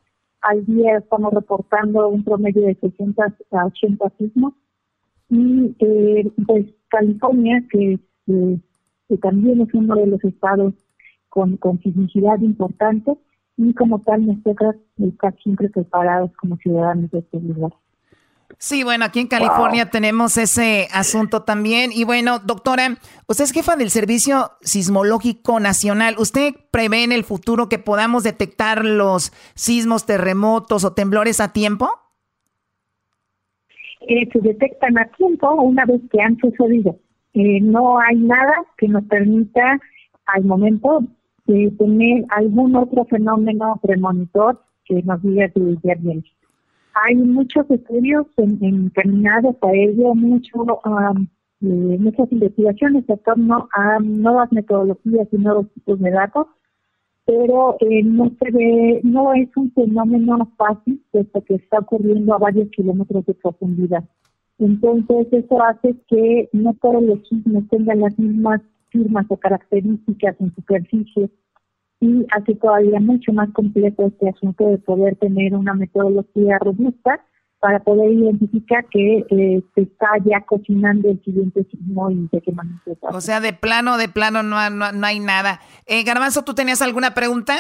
[0.41, 4.53] Al día estamos reportando un promedio de 600 a 80 sismos
[5.29, 10.73] y eh, pues California, que, que también es uno de los estados
[11.29, 11.79] con, con
[12.41, 13.17] importante,
[13.57, 17.73] y como tal nosotras estar siempre preparados como ciudadanos de este lugar.
[18.57, 21.91] Sí, bueno, aquí en California tenemos ese asunto también.
[21.93, 22.97] Y bueno, doctora,
[23.27, 26.15] usted es jefa del Servicio Sismológico Nacional.
[26.17, 31.89] ¿Usted prevé en el futuro que podamos detectar los sismos, terremotos o temblores a tiempo?
[34.01, 36.97] Eh, se detectan a tiempo una vez que han sucedido.
[37.33, 39.79] Eh, no hay nada que nos permita
[40.25, 41.03] al momento
[41.45, 46.23] de tener algún otro fenómeno premonitor que nos diga que ya bien.
[46.93, 50.65] Hay muchos estudios encaminados a ello, mucho,
[51.61, 56.47] eh, muchas investigaciones en torno a nuevas metodologías y nuevos tipos de datos
[57.29, 62.39] pero eh, no se ve, no es un fenómeno fácil, puesto que está ocurriendo a
[62.39, 64.03] varios kilómetros de profundidad.
[64.57, 70.55] Entonces, eso hace que no todos los sismos tengan las mismas firmas o características en
[70.55, 71.29] superficie
[71.99, 77.23] y hace todavía mucho más complejo este asunto de poder tener una metodología robusta
[77.59, 82.51] para poder identificar que eh, se está ya cocinando el siguiente sismo y de qué
[82.53, 85.59] manera O sea, de plano, de plano no, no, hay nada.
[85.85, 87.53] Eh, Garbanzo, ¿tú tenías alguna pregunta?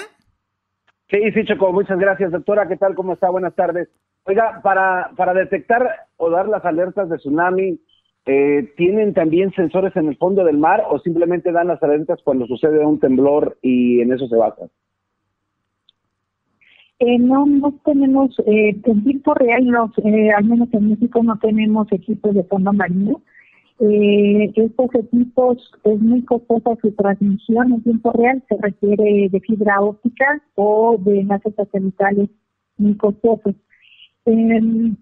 [1.09, 2.67] Sí, sí, Choco, muchas gracias, doctora.
[2.67, 2.95] ¿Qué tal?
[2.95, 3.29] ¿Cómo está?
[3.29, 3.89] Buenas tardes.
[4.23, 7.79] Oiga, para, para detectar o dar las alertas de tsunami,
[8.25, 12.45] eh, ¿tienen también sensores en el fondo del mar o simplemente dan las alertas cuando
[12.45, 14.69] sucede un temblor y en eso se basan?
[16.99, 21.37] Eh, no, no tenemos, eh, en tiempo real, los, eh, al menos en México no
[21.39, 23.21] tenemos equipos de fondo marino.
[23.79, 29.79] Eh, estos equipos es muy costosa su transmisión en tiempo real, se requiere de fibra
[29.81, 32.29] óptica o de enlaces satelitales
[32.77, 33.55] muy costosos.
[34.25, 34.97] Em,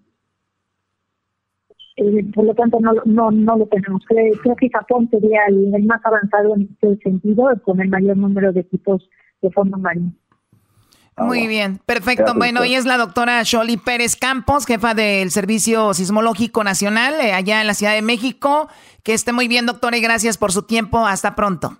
[1.96, 4.04] eh, por lo tanto, no, no, no lo tenemos.
[4.06, 8.60] Creo, que Japón sería el, más avanzado en este sentido, con el mayor número de
[8.60, 9.08] equipos
[9.42, 10.12] de fondo marino.
[11.20, 12.34] Muy bien, perfecto.
[12.34, 17.60] Bueno, hoy es la doctora Sholi Pérez Campos, jefa del Servicio Sismológico Nacional eh, allá
[17.60, 18.68] en la Ciudad de México.
[19.02, 21.06] Que esté muy bien, doctora, y gracias por su tiempo.
[21.06, 21.78] Hasta pronto.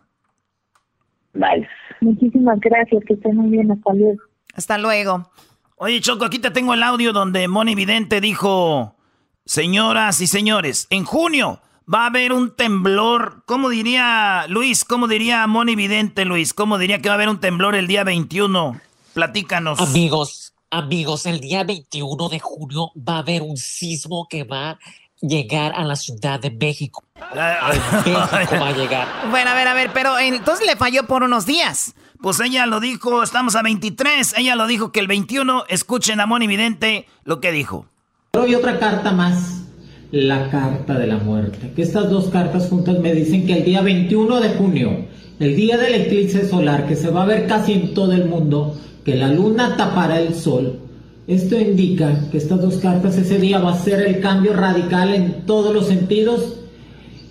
[1.34, 1.68] Bye.
[2.00, 3.70] Muchísimas gracias, que esté muy bien.
[3.70, 4.22] Hasta luego.
[4.54, 5.30] Hasta luego.
[5.76, 8.96] Oye, Choco, aquí te tengo el audio donde Moni Vidente dijo,
[9.44, 11.60] señoras y señores, en junio
[11.92, 13.42] va a haber un temblor.
[13.46, 14.84] ¿Cómo diría Luis?
[14.84, 16.52] ¿Cómo diría Moni Vidente, Luis?
[16.54, 18.80] ¿Cómo diría que va a haber un temblor el día 21?
[19.18, 19.80] Platícanos.
[19.80, 24.78] Amigos, amigos, el día 21 de junio va a haber un sismo que va a
[25.20, 27.02] llegar a la Ciudad de México.
[27.34, 29.08] México va a llegar.
[29.28, 31.96] Bueno, a ver, a ver, pero entonces le falló por unos días.
[32.22, 36.26] Pues ella lo dijo, estamos a 23, ella lo dijo que el 21, escuchen a
[36.26, 37.86] Moni Vidente lo que dijo.
[38.30, 39.64] Pero hay otra carta más,
[40.12, 43.82] la carta de la muerte, que estas dos cartas juntas me dicen que el día
[43.82, 45.06] 21 de junio,
[45.40, 48.76] el día del eclipse solar, que se va a ver casi en todo el mundo,
[49.08, 50.80] que la luna tapará el sol,
[51.26, 55.46] esto indica que estas dos cartas ese día va a ser el cambio radical en
[55.46, 56.58] todos los sentidos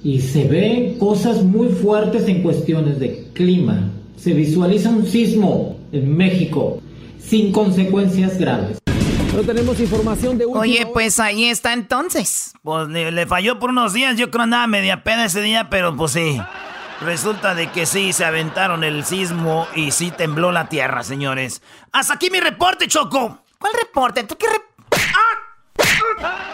[0.03, 6.17] y se ven cosas muy fuertes en cuestiones de clima, se visualiza un sismo en
[6.17, 6.81] México
[7.19, 8.79] sin consecuencias graves.
[9.35, 12.55] No tenemos información de Oye, pues ahí está entonces.
[12.63, 16.13] Pues le, falló por unos días, yo creo andaba media pena ese día, pero pues
[16.13, 16.41] sí.
[17.01, 21.61] Resulta de que sí, se aventaron el sismo y sí tembló la tierra, señores.
[21.91, 23.43] Hasta aquí mi reporte, Choco.
[23.59, 24.23] ¿Cuál reporte?
[24.23, 24.47] ¿Tú qué
[24.91, 26.47] ¡Ah!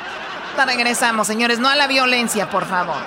[0.66, 1.60] Regresamos, señores.
[1.60, 3.02] No a la violencia, por favor.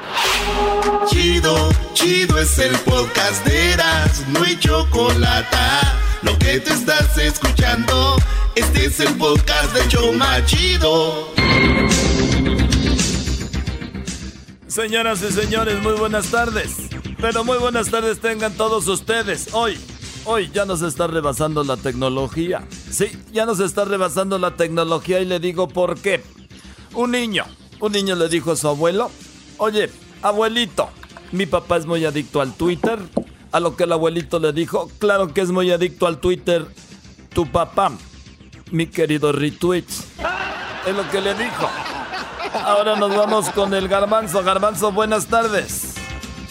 [1.06, 5.56] Chido, chido es el podcast de Eras, no hay chocolate.
[6.22, 8.16] Lo que te estás escuchando,
[8.54, 11.32] este es el podcast de Choma Chido.
[14.66, 16.76] Señoras y señores, muy buenas tardes.
[17.20, 19.48] Pero muy buenas tardes tengan todos ustedes.
[19.52, 19.78] Hoy,
[20.24, 22.64] hoy ya nos está rebasando la tecnología.
[22.90, 26.22] Sí, ya nos está rebasando la tecnología y le digo por qué.
[26.94, 27.44] Un niño,
[27.80, 29.10] un niño le dijo a su abuelo,
[29.56, 29.90] oye,
[30.22, 30.90] abuelito,
[31.32, 32.98] mi papá es muy adicto al Twitter.
[33.52, 36.66] A lo que el abuelito le dijo, claro que es muy adicto al Twitter.
[37.32, 37.92] Tu papá,
[38.70, 39.86] mi querido retweet.
[40.86, 41.68] Es lo que le dijo.
[42.52, 44.42] Ahora nos vamos con el garbanzo.
[44.42, 45.95] Garbanzo, buenas tardes.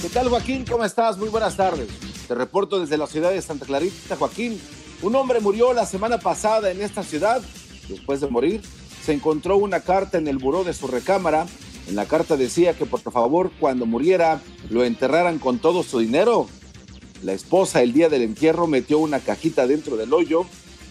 [0.01, 0.65] ¿Qué tal, Joaquín?
[0.69, 1.17] ¿Cómo estás?
[1.17, 1.87] Muy buenas tardes.
[2.27, 4.59] Te reporto desde la ciudad de Santa Clarita, Joaquín.
[5.01, 7.41] Un hombre murió la semana pasada en esta ciudad.
[7.89, 8.61] Después de morir,
[9.03, 11.45] se encontró una carta en el buró de su recámara
[11.87, 16.47] en la carta decía que por favor cuando muriera lo enterraran con todo su dinero.
[17.23, 20.45] La esposa el día del entierro metió una cajita dentro del hoyo.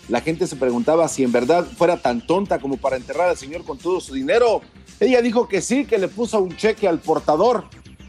[0.09, 3.65] La gente se preguntaba si en verdad fuera tan tonta como para enterrar al señor
[3.65, 4.61] con todo su dinero.
[5.01, 7.65] Ella dijo que sí, que le puso un cheque al portador.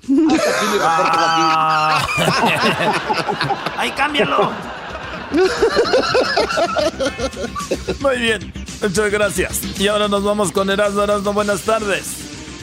[0.06, 2.06] Hasta aquí mi reporte, ah.
[3.78, 4.52] ¡Ahí cámbialo!
[8.00, 9.80] Muy bien, muchas gracias.
[9.80, 11.34] Y ahora nos vamos con Erasmo Erasmo.
[11.34, 12.06] Buenas tardes.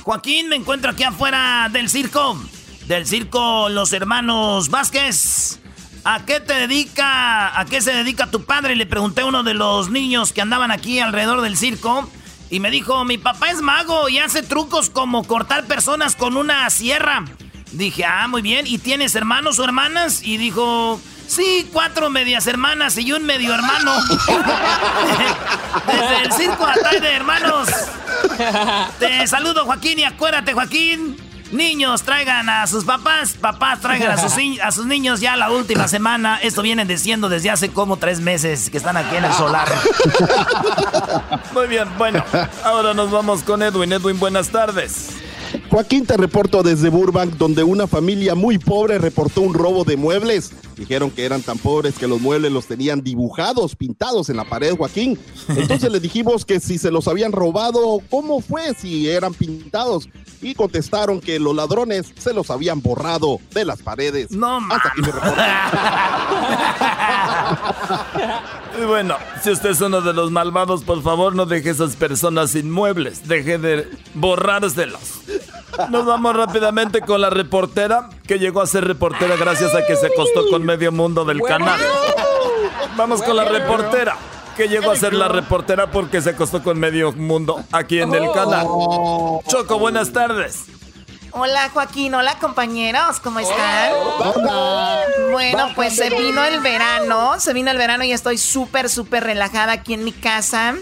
[0.03, 2.41] Joaquín, me encuentro aquí afuera del circo.
[2.87, 5.59] Del circo Los Hermanos Vázquez.
[6.05, 7.59] ¿A qué te dedica?
[7.59, 8.75] ¿A qué se dedica tu padre?
[8.75, 12.09] Le pregunté a uno de los niños que andaban aquí alrededor del circo.
[12.53, 16.69] Y me dijo, mi papá es mago y hace trucos como cortar personas con una
[16.69, 17.25] sierra.
[17.71, 18.67] Dije, ah, muy bien.
[18.67, 20.21] ¿Y tienes hermanos o hermanas?
[20.23, 23.95] Y dijo, sí, cuatro medias hermanas y un medio hermano.
[25.87, 27.71] Desde el circo Atay de Hermanos.
[28.99, 31.32] Te saludo, Joaquín, y acuérdate, Joaquín.
[31.53, 35.87] Niños, traigan a sus papás, papás traigan a sus, a sus niños ya la última
[35.87, 36.39] semana.
[36.43, 39.69] Esto viene diciendo desde hace como tres meses que están aquí en el solar.
[41.55, 42.25] Muy bien, bueno,
[42.65, 43.93] ahora nos vamos con Edwin.
[43.93, 45.11] Edwin, buenas tardes.
[45.71, 50.53] Joaquín, te reporto desde Burbank, donde una familia muy pobre reportó un robo de muebles.
[50.83, 54.75] Dijeron que eran tan pobres que los muebles los tenían dibujados, pintados en la pared,
[54.77, 55.17] Joaquín.
[55.47, 60.09] Entonces le dijimos que si se los habían robado, ¿cómo fue si eran pintados?
[60.41, 64.33] Y contestaron que los ladrones se los habían borrado de las paredes.
[64.33, 65.03] No, Hasta aquí
[68.83, 72.51] Y bueno, si usted es uno de los malvados, por favor no deje esas personas
[72.51, 73.29] sin muebles.
[73.29, 75.21] Deje de borrárselos.
[75.91, 80.07] Nos vamos rápidamente con la reportera, que llegó a ser reportera gracias a que se
[80.07, 81.79] acostó con medio mundo del canal.
[82.97, 84.17] Vamos con la reportera,
[84.57, 88.33] que llegó a ser la reportera porque se acostó con medio mundo aquí en el
[88.33, 88.67] canal.
[89.47, 90.65] Choco, buenas tardes.
[91.33, 93.93] Hola Joaquín, hola compañeros, ¿cómo están?
[95.31, 99.73] Bueno, pues se vino el verano, se vino el verano y estoy súper, súper relajada
[99.73, 100.75] aquí en mi casa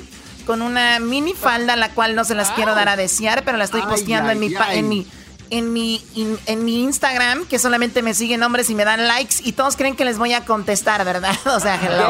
[0.47, 3.65] con una mini falda, la cual no se las quiero dar a desear, pero la
[3.65, 5.07] estoy posteando en, mi, en mi
[5.51, 6.03] en mi
[6.47, 9.97] en mi Instagram, que solamente me siguen hombres y me dan likes y todos creen
[9.97, 11.37] que les voy a contestar, ¿verdad?
[11.45, 12.09] O sea, hello.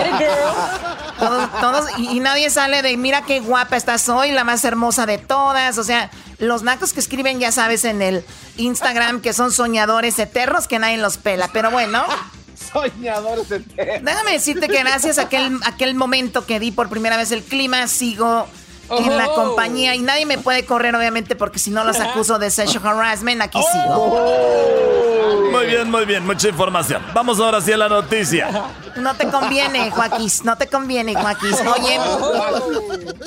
[1.60, 5.18] Todos, y, y, nadie sale de mira qué guapa estás hoy, la más hermosa de
[5.18, 5.76] todas.
[5.78, 8.24] O sea, los nacos que escriben, ya sabes, en el
[8.56, 11.48] Instagram que son soñadores eternos que nadie los pela.
[11.52, 12.04] Pero bueno,
[12.72, 17.42] soñadores Déjame decirte que gracias a aquel, aquel momento que di por primera vez el
[17.42, 18.46] clima, sigo
[18.90, 22.50] en la compañía y nadie me puede correr, obviamente, porque si no los acuso de
[22.50, 23.94] sexual harassment, aquí sigo.
[23.94, 25.10] Oh.
[25.50, 27.02] Muy bien, muy bien, mucha información.
[27.12, 28.64] Vamos ahora sí a la noticia.
[28.96, 31.54] No te conviene, Joaquín, no te conviene, Joaquín.
[31.76, 31.98] Oye,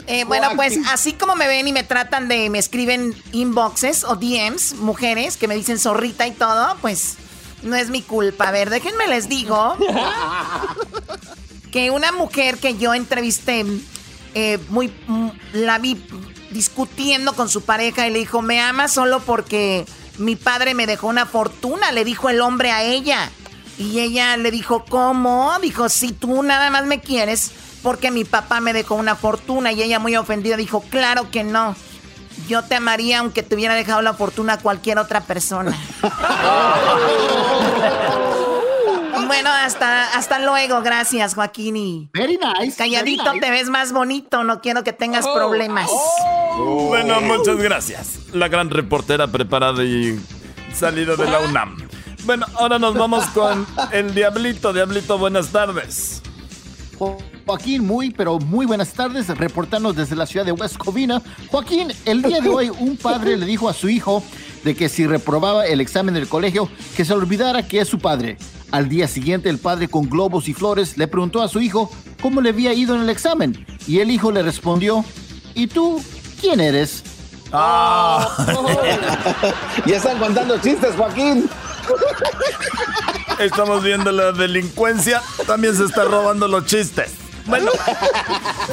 [0.07, 4.15] eh, bueno, pues así como me ven y me tratan de, me escriben inboxes o
[4.15, 7.17] DMs, mujeres que me dicen zorrita y todo, pues
[7.61, 8.49] No es mi culpa.
[8.49, 9.77] A ver, déjenme les digo
[11.71, 13.65] que una mujer que yo entrevisté,
[14.33, 16.03] eh, muy, mm, la vi
[16.51, 19.85] discutiendo con su pareja y le dijo, me ama solo porque
[20.17, 23.31] mi padre me dejó una fortuna, le dijo el hombre a ella.
[23.77, 25.51] Y ella le dijo, ¿cómo?
[25.61, 27.51] Dijo, si tú nada más me quieres
[27.81, 29.71] porque mi papá me dejó una fortuna.
[29.71, 31.75] Y ella muy ofendida dijo, claro que no.
[32.47, 35.77] Yo te amaría aunque te hubiera dejado la fortuna a cualquier otra persona.
[39.27, 40.81] bueno, hasta, hasta luego.
[40.81, 41.75] Gracias, Joaquín.
[41.77, 42.77] Y very nice.
[42.77, 44.43] Calladito te ves más bonito.
[44.43, 45.33] No quiero que tengas Oh.
[45.33, 45.89] problemas.
[46.57, 48.19] Bueno, muchas gracias.
[48.33, 50.19] La gran reportera preparada y
[50.73, 51.77] salida de la UNAM.
[52.25, 54.71] Bueno, ahora nos vamos con el Diablito.
[54.71, 56.21] Diablito, buenas tardes.
[57.45, 61.21] Joaquín, muy, pero muy buenas tardes, reportando desde la ciudad de West Covina.
[61.49, 64.23] Joaquín, el día de hoy un padre le dijo a su hijo
[64.63, 68.37] de que si reprobaba el examen del colegio, que se olvidara que es su padre.
[68.73, 72.41] Al día siguiente, el padre con globos y flores le preguntó a su hijo cómo
[72.41, 73.67] le había ido en el examen.
[73.85, 75.05] Y el hijo le respondió,
[75.53, 76.03] ¿y tú
[76.41, 77.03] quién eres?
[77.51, 78.25] ya
[79.85, 81.47] están contando chistes, Joaquín.
[83.37, 85.21] Estamos viendo la delincuencia.
[85.45, 87.11] También se está robando los chistes.
[87.45, 87.69] Bueno,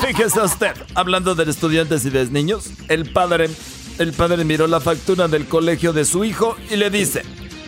[0.00, 3.50] fíjese usted, hablando de estudiantes y de niños, el padre,
[3.98, 7.22] el padre miró la factura del colegio de su hijo y le dice,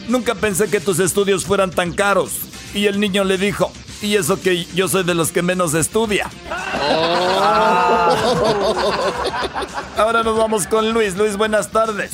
[0.09, 2.33] nunca pensé que tus estudios fueran tan caros.
[2.75, 3.71] Y el niño le dijo,
[4.01, 6.31] y eso que yo soy de los que menos estudia.
[9.97, 11.17] Ahora nos vamos con Luis.
[11.17, 12.11] Luis, buenas tardes.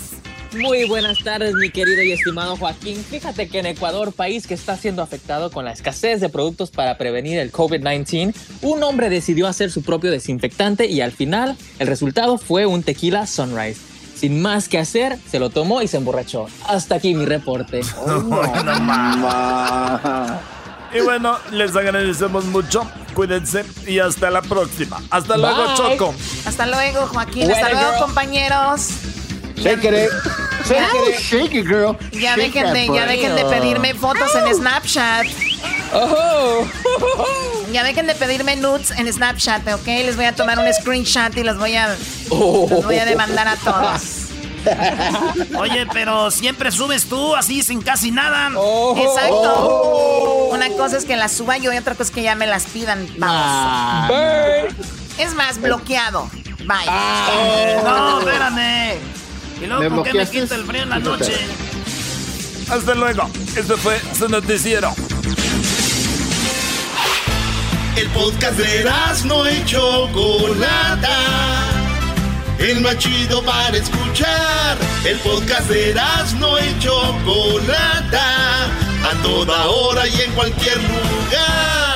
[0.57, 3.05] Muy buenas tardes, mi querido y estimado Joaquín.
[3.05, 6.97] Fíjate que en Ecuador, país que está siendo afectado con la escasez de productos para
[6.97, 12.39] prevenir el COVID-19, un hombre decidió hacer su propio desinfectante y al final el resultado
[12.39, 13.88] fue un tequila Sunrise.
[14.19, 16.47] Sin más que hacer, se lo tomó y se emborrachó.
[16.67, 17.81] Hasta aquí mi reporte.
[20.91, 22.91] Y bueno, les agradecemos mucho.
[23.15, 24.99] Cuídense y hasta la próxima.
[25.11, 25.75] Hasta luego.
[25.75, 26.15] Choco.
[26.47, 27.51] Hasta luego, Joaquín.
[27.51, 28.01] Hasta luego, girl.
[28.01, 28.89] compañeros.
[29.63, 30.11] Shake it,
[30.69, 31.97] Ya, Shake it, girl.
[32.13, 35.27] ya Shake dejen de, ya dejen de pedirme fotos en Snapchat.
[37.73, 39.87] Ya dejen de pedirme nudes en Snapchat, ¿ok?
[39.87, 43.57] Les voy a tomar un screenshot y los voy a, los voy a demandar a
[43.57, 44.29] todos.
[45.59, 48.49] Oye, pero siempre subes tú así sin casi nada.
[48.97, 50.49] Exacto.
[50.51, 52.65] Una cosa es que las suba yo y otra cosa es que ya me las
[52.65, 53.07] pidan.
[53.19, 54.11] Vamos.
[55.19, 56.29] Es más, bloqueado.
[56.61, 56.87] Bye.
[57.85, 58.99] No, espérame.
[59.61, 61.35] Y luego, ¿Me ¿por qué me quita el frío en la noche?
[62.71, 63.29] Hasta luego.
[63.57, 64.95] Este fue su noticiero.
[67.97, 68.85] El podcast de
[69.25, 71.17] no y Chocolata.
[72.59, 74.77] El más chido para escuchar.
[75.05, 75.95] El podcast de
[76.39, 78.67] no y Chocolata.
[78.67, 81.88] A toda hora y en cualquier lugar.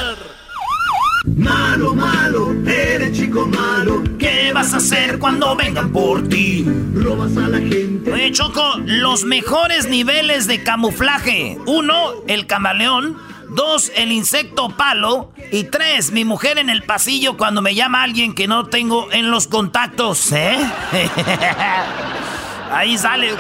[1.25, 4.03] Malo, malo, eres chico malo.
[4.19, 6.67] ¿Qué vas a hacer cuando vengan por ti?
[6.95, 8.13] Robas a la gente.
[8.13, 11.59] Oye, Choco, los mejores niveles de camuflaje.
[11.67, 13.17] Uno, el camaleón.
[13.51, 15.31] Dos, el insecto palo.
[15.53, 19.31] Y tres, mi mujer en el pasillo cuando me llama alguien que no tengo en
[19.31, 20.57] los contactos, ¿eh?
[22.73, 23.31] Ahí sale.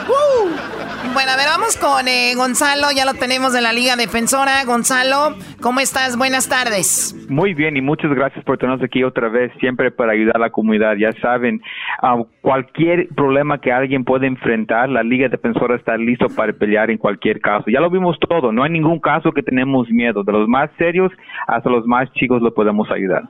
[1.11, 2.87] Bueno, a ver, vamos con eh, Gonzalo.
[2.95, 4.65] Ya lo tenemos de la Liga Defensora.
[4.65, 6.17] Gonzalo, ¿cómo estás?
[6.17, 7.15] Buenas tardes.
[7.29, 10.51] Muy bien y muchas gracias por tenernos aquí otra vez, siempre para ayudar a la
[10.51, 10.95] comunidad.
[10.97, 11.61] Ya saben,
[12.03, 16.99] ah, cualquier problema que alguien pueda enfrentar, la Liga Defensora está listo para pelear en
[16.99, 17.65] cualquier caso.
[17.69, 20.23] Ya lo vimos todo, no hay ningún caso que tenemos miedo.
[20.23, 21.11] De los más serios
[21.49, 23.25] hasta los más chicos lo podemos ayudar.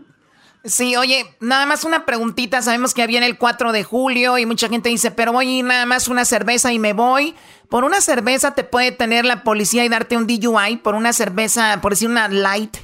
[0.64, 2.62] Sí, oye, nada más una preguntita.
[2.62, 5.64] Sabemos que viene el 4 de julio y mucha gente dice, pero voy a ir
[5.64, 7.34] nada más una cerveza y me voy.
[7.68, 10.76] Por una cerveza te puede tener la policía y darte un DUI.
[10.82, 12.76] Por una cerveza, por decir una light.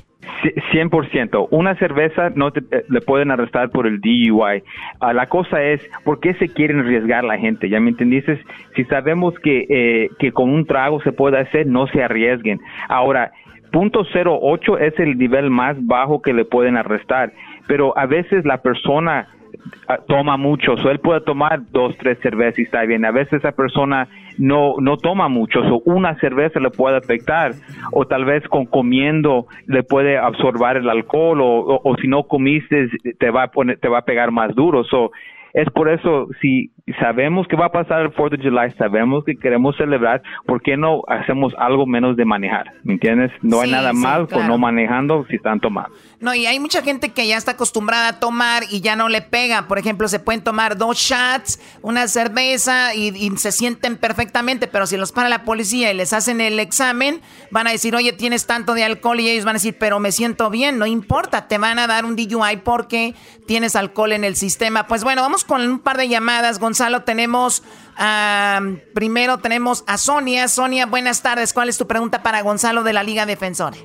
[0.43, 1.49] C- 100%.
[1.51, 4.63] Una cerveza no te, eh, le pueden arrestar por el DUI.
[5.01, 7.69] Ah, la cosa es, ¿por qué se quieren arriesgar la gente?
[7.69, 8.43] ¿Ya me entendiste?
[8.75, 12.61] Si sabemos que, eh, que con un trago se puede hacer, no se arriesguen.
[12.89, 13.31] Ahora,
[13.73, 17.33] punto 08 es el nivel más bajo que le pueden arrestar,
[17.69, 19.29] pero a veces la persona
[19.87, 23.05] ah, toma mucho, o él puede tomar dos, tres cervezas y está bien.
[23.05, 24.09] A veces esa persona
[24.39, 27.55] no, no toma mucho, o una cerveza le puede afectar,
[27.93, 32.25] o tal vez con comiendo le puede absorber el alcohol, o, o- o si no
[32.25, 32.89] comiste
[33.19, 34.83] te va a poner, te va a pegar más duro.
[34.85, 35.11] So,
[35.55, 36.71] es por eso, si
[37.01, 40.77] sabemos que va a pasar el 4 de July, sabemos que queremos celebrar, ¿por qué
[40.77, 42.73] no hacemos algo menos de manejar?
[42.85, 43.31] ¿Me entiendes?
[43.43, 45.91] No hay Sí, nada sí, mal con no manejando si están tomando.
[46.21, 49.23] No, y hay mucha gente que ya está acostumbrada a tomar y ya no le
[49.23, 49.69] pega.
[49.69, 54.87] Por ejemplo, se pueden tomar dos shots, una cerveza y, y se sienten perfectamente, pero
[54.87, 57.21] si los para la policía y les hacen el examen,
[57.51, 60.13] van a decir, oye, tienes tanto de alcohol y ellos van a decir, pero me
[60.13, 63.15] siento bien, no importa, te van a dar un DUI porque
[63.47, 64.87] tienes alcohol en el sistema.
[64.87, 66.78] Pues bueno, vamos con un par de llamadas, Gonzalo.
[67.05, 67.65] Tenemos,
[67.97, 68.61] ah,
[68.95, 70.47] primero tenemos a Sonia.
[70.47, 71.53] Sonia, buenas tardes.
[71.53, 73.77] ¿Cuál es tu pregunta para Gonzalo de la Liga Defensora?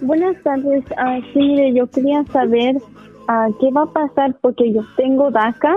[0.00, 0.82] Buenas tardes.
[0.96, 2.76] Ah, sí, yo quería saber
[3.28, 5.74] ah, qué va a pasar porque yo tengo DACA,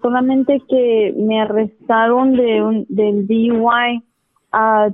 [0.00, 4.04] solamente que me arrestaron de un, del DUI.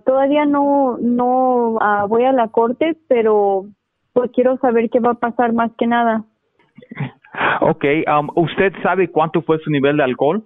[0.06, 1.78] Todavía no no
[2.08, 3.66] voy a la corte, pero
[4.14, 6.24] pues quiero saber qué va a pasar más que nada.
[7.60, 10.44] Ok, um, ¿usted sabe cuánto fue su nivel de alcohol?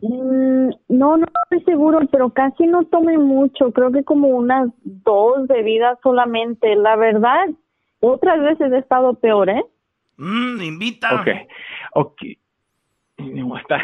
[0.00, 3.70] Mm, no, no estoy seguro, pero casi no tomé mucho.
[3.72, 6.74] Creo que como unas dos bebidas solamente.
[6.76, 7.46] La verdad,
[8.00, 9.62] otras veces he estado peor, ¿eh?
[10.16, 11.14] Mmm, invita.
[11.14, 11.28] Ok,
[11.94, 12.22] ok.
[13.18, 13.82] No, está,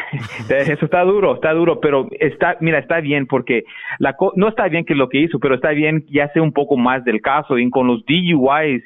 [0.49, 3.65] eso está duro, está duro, pero está, mira, está bien porque
[3.99, 6.51] la co- no está bien que lo que hizo, pero está bien ya sé un
[6.51, 8.83] poco más del caso y con los DUIs,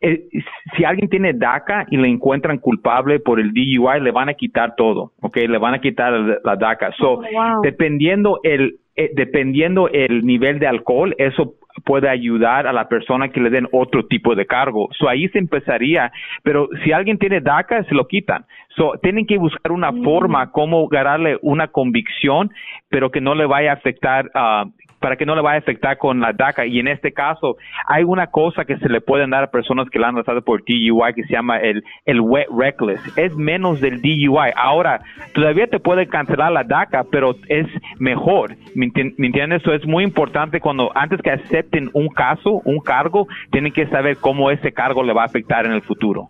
[0.00, 0.28] eh,
[0.76, 4.74] si alguien tiene DACA y le encuentran culpable por el DUI, le van a quitar
[4.76, 6.92] todo, ok, le van a quitar la, la DACA.
[6.98, 7.20] So,
[7.62, 11.54] dependiendo el, eh, dependiendo el nivel de alcohol, eso
[11.84, 14.88] puede ayudar a la persona que le den otro tipo de cargo.
[14.98, 16.12] So, ahí se empezaría,
[16.42, 18.44] pero si alguien tiene DACA, se lo quitan.
[18.76, 22.50] So, tienen que buscar una forma como ganarle una convicción,
[22.88, 24.64] pero que no le vaya a afectar, ah,
[25.00, 26.66] para que no le vaya a afectar con la DACA.
[26.66, 27.56] Y en este caso,
[27.86, 30.62] hay una cosa que se le pueden dar a personas que la han arrestado por
[30.64, 33.00] DUI que se llama el, el wet reckless.
[33.18, 34.52] Es menos del DUI.
[34.54, 35.00] Ahora,
[35.34, 37.66] todavía te puede cancelar la DACA, pero es
[37.98, 38.56] mejor.
[38.74, 39.62] ¿Me enti- me entiendes?
[39.66, 44.50] Es muy importante cuando antes que acepten un caso, un cargo, tienen que saber cómo
[44.50, 46.28] ese cargo le va a afectar en el futuro.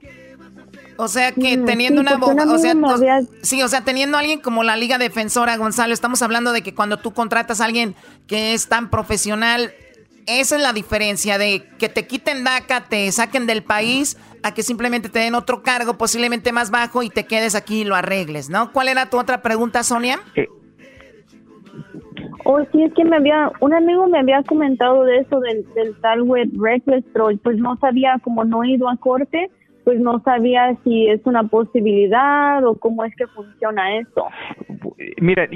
[1.03, 4.19] O sea que Mm, teniendo sí, una abogada, o sea, había- sí, o sea, teniendo
[4.19, 7.65] a alguien como la Liga Defensora, Gonzalo, estamos hablando de que cuando tú contratas a
[7.65, 7.95] alguien
[8.27, 9.73] que es tan profesional,
[10.27, 14.63] esa es la diferencia de que te quiten DACA, te saquen del país, a que
[14.63, 18.51] simplemente te den otro cargo, posiblemente más bajo, y te quedes aquí y lo arregles,
[18.51, 18.71] ¿no?
[18.73, 20.21] ¿Cuál era tu otra pregunta, Sonia?
[22.45, 25.95] O sí, es que me había, un amigo me había comentado de eso, del, del
[26.01, 29.51] tal web reckless, pero pues no sabía, como no he ido a corte,
[29.91, 34.25] pues no sabía si es una posibilidad o cómo es que funciona esto.
[35.21, 35.49] Mira,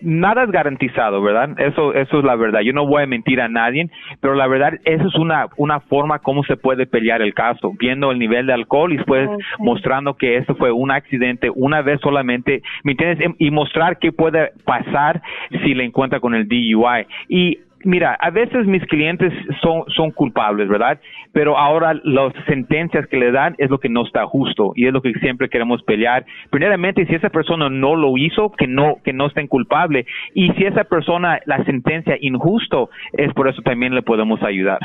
[0.00, 1.50] nada es garantizado, ¿verdad?
[1.58, 2.60] Eso, eso es la verdad.
[2.60, 3.90] Yo no voy a mentir a nadie,
[4.22, 8.10] pero la verdad, eso es una, una forma como se puede pelear el caso, viendo
[8.10, 9.28] el nivel de alcohol y después
[9.58, 13.34] mostrando que esto fue un accidente una vez solamente, ¿me entiendes?
[13.38, 15.20] Y mostrar qué puede pasar
[15.62, 17.06] si le encuentra con el DUI.
[17.28, 20.98] Y Mira, a veces mis clientes son, son culpables, ¿verdad?
[21.32, 24.92] Pero ahora las sentencias que le dan es lo que no está justo y es
[24.92, 26.24] lo que siempre queremos pelear.
[26.50, 30.06] Primeramente, si esa persona no lo hizo, que no, que no estén culpable.
[30.34, 34.78] Y si esa persona la sentencia injusto, es por eso también le podemos ayudar.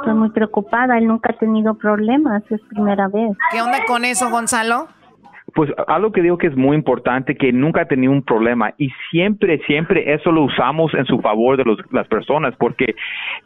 [0.00, 0.98] Estoy muy preocupada.
[0.98, 2.42] Él nunca ha tenido problemas.
[2.50, 3.30] Es primera vez.
[3.52, 4.88] ¿Qué onda con eso, Gonzalo?
[5.54, 8.90] Pues algo que digo que es muy importante, que nunca ha tenido un problema y
[9.10, 12.94] siempre, siempre eso lo usamos en su favor de los, las personas, porque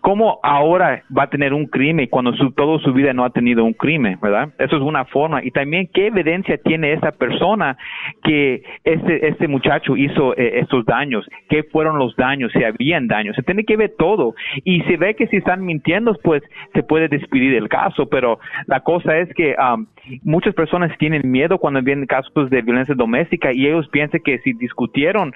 [0.00, 3.64] ¿cómo ahora va a tener un crimen cuando su, toda su vida no ha tenido
[3.64, 4.50] un crimen, verdad?
[4.58, 5.44] Eso es una forma.
[5.44, 7.76] Y también, ¿qué evidencia tiene esa persona
[8.22, 11.26] que este, este muchacho hizo eh, estos daños?
[11.48, 12.52] ¿Qué fueron los daños?
[12.52, 13.36] Si habían daños.
[13.36, 14.34] Se tiene que ver todo.
[14.64, 16.42] Y se ve que si están mintiendo, pues
[16.74, 19.86] se puede despedir el caso, pero la cosa es que um,
[20.22, 24.52] muchas personas tienen miedo cuando vienen casos de violencia doméstica y ellos piensan que si
[24.52, 25.32] discutieron,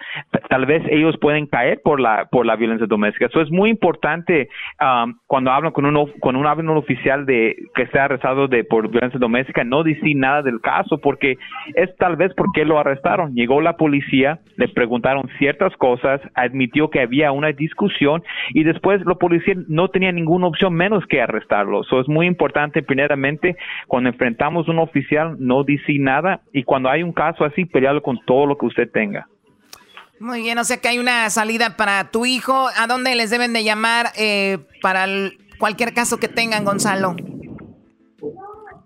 [0.49, 3.27] tal vez ellos pueden caer por la por la violencia doméstica.
[3.27, 4.49] Eso es muy importante
[4.81, 6.47] um, cuando hablan con un con un,
[6.77, 11.37] oficial de que sea arrestado de por violencia doméstica, no decir nada del caso porque
[11.75, 13.35] es tal vez porque lo arrestaron.
[13.35, 19.15] Llegó la policía, le preguntaron ciertas cosas, admitió que había una discusión y después la
[19.15, 21.83] policía no tenía ninguna opción menos que arrestarlo.
[21.83, 23.57] Eso es muy importante primeramente
[23.87, 28.19] cuando enfrentamos un oficial, no dice nada y cuando hay un caso así, pelearlo con
[28.25, 29.27] todo lo que usted tenga.
[30.19, 32.69] Muy bien, o sea que hay una salida para tu hijo.
[32.77, 35.07] ¿A dónde les deben de llamar eh, para
[35.59, 37.17] cualquier caso que tengan, Gonzalo?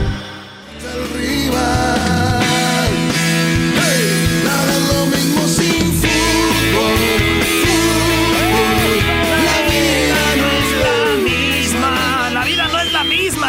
[0.93, 2.37] Arriba.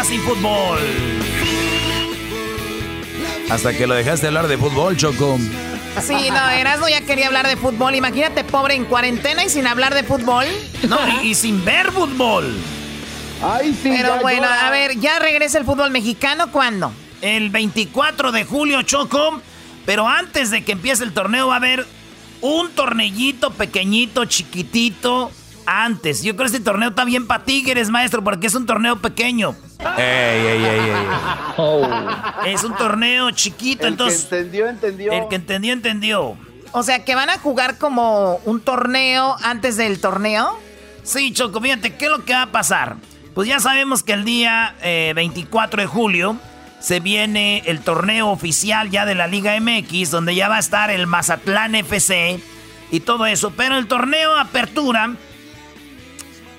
[0.03, 0.79] sin fútbol.
[3.49, 5.37] Hasta que lo dejaste hablar de fútbol, Choco.
[6.01, 7.95] Sí, no, Erasmo ya quería hablar de fútbol.
[7.95, 10.45] Imagínate, pobre, en cuarentena y sin hablar de fútbol.
[10.87, 12.55] No, y, sin ver fútbol.
[13.41, 16.91] Ay, sí, Pero bueno, a ver, ¿ya regresa el fútbol mexicano cuándo?
[17.21, 19.41] El 24 de julio, Choco.
[19.85, 21.85] Pero antes de que empiece el torneo va a haber
[22.41, 25.31] un tornellito pequeñito, chiquitito,
[25.69, 26.23] antes.
[26.23, 29.55] Yo creo que este torneo está bien para Tigres, maestro, porque es un torneo pequeño.
[29.97, 31.07] Ey, ey, ey, ey.
[31.57, 31.87] Oh.
[32.45, 34.25] Es un torneo chiquito, el entonces.
[34.25, 35.11] Que entendió, entendió.
[35.11, 36.37] El que entendió, entendió.
[36.71, 40.57] O sea, que van a jugar como un torneo antes del torneo.
[41.03, 42.97] Sí, Choco, fíjate, ¿qué es lo que va a pasar?
[43.33, 46.37] Pues ya sabemos que el día 24 eh, de julio
[46.79, 50.91] se viene el torneo oficial ya de la Liga MX, donde ya va a estar
[50.91, 52.39] el Mazatlán FC
[52.91, 53.51] y todo eso.
[53.51, 55.15] Pero el torneo Apertura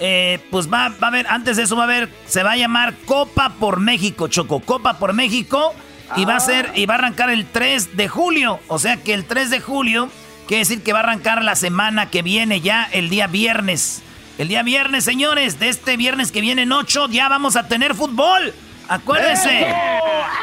[0.00, 2.94] eh, pues va, a haber, antes de eso va a haber, se va a llamar
[3.04, 5.74] Copa por México, Choco, Copa por México.
[6.16, 8.58] Y va a ser, y va a arrancar el 3 de julio.
[8.66, 10.10] O sea que el 3 de julio
[10.48, 14.02] quiere decir que va a arrancar la semana que viene ya, el día viernes.
[14.36, 17.94] El día viernes, señores, de este viernes que viene en 8, ya vamos a tener
[17.94, 18.54] fútbol.
[18.90, 19.66] Acuérdese.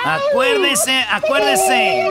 [0.05, 2.07] Acuérdese, acuérdese.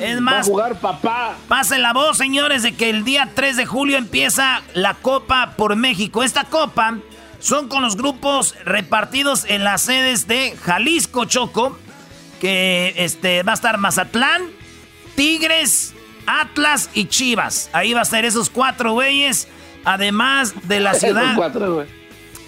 [0.00, 1.34] Es más, jugar papá.
[1.46, 5.76] Pase la voz, señores, de que el día 3 de julio empieza la Copa por
[5.76, 6.22] México.
[6.22, 6.98] Esta Copa
[7.38, 11.78] son con los grupos repartidos en las sedes de Jalisco, Choco,
[12.40, 14.42] que este, va a estar Mazatlán,
[15.16, 15.94] Tigres,
[16.26, 17.68] Atlas y Chivas.
[17.74, 19.48] Ahí va a ser esos cuatro güeyes,
[19.84, 21.34] además de la ciudad.
[21.36, 22.05] cuatro, güey.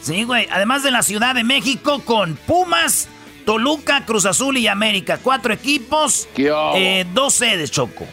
[0.08, 0.48] Sí, güey.
[0.50, 3.10] Además de la Ciudad de México con Pumas,
[3.44, 5.18] Toluca, Cruz Azul y América.
[5.22, 8.06] Cuatro equipos, eh, dos sedes, Choco.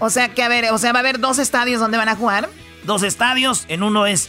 [0.00, 2.16] O sea que, a ver, o sea, va a haber dos estadios donde van a
[2.16, 2.48] jugar.
[2.82, 3.64] Dos estadios.
[3.68, 4.28] En uno es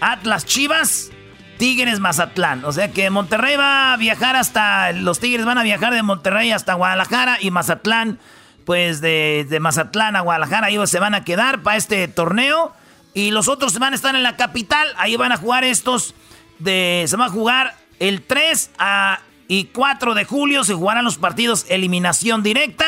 [0.00, 1.10] Atlas Chivas,
[1.58, 2.64] Tigres Mazatlán.
[2.64, 4.92] O sea que Monterrey va a viajar hasta.
[4.92, 8.18] Los Tigres van a viajar de Monterrey hasta Guadalajara y Mazatlán,
[8.64, 12.72] pues de, de Mazatlán a Guadalajara, ahí se van a quedar para este torneo.
[13.12, 16.14] Y los otros van a estar en la capital, ahí van a jugar estos
[16.58, 20.64] de, se va a jugar el 3 a, y 4 de julio.
[20.64, 22.86] Se jugarán los partidos eliminación directa.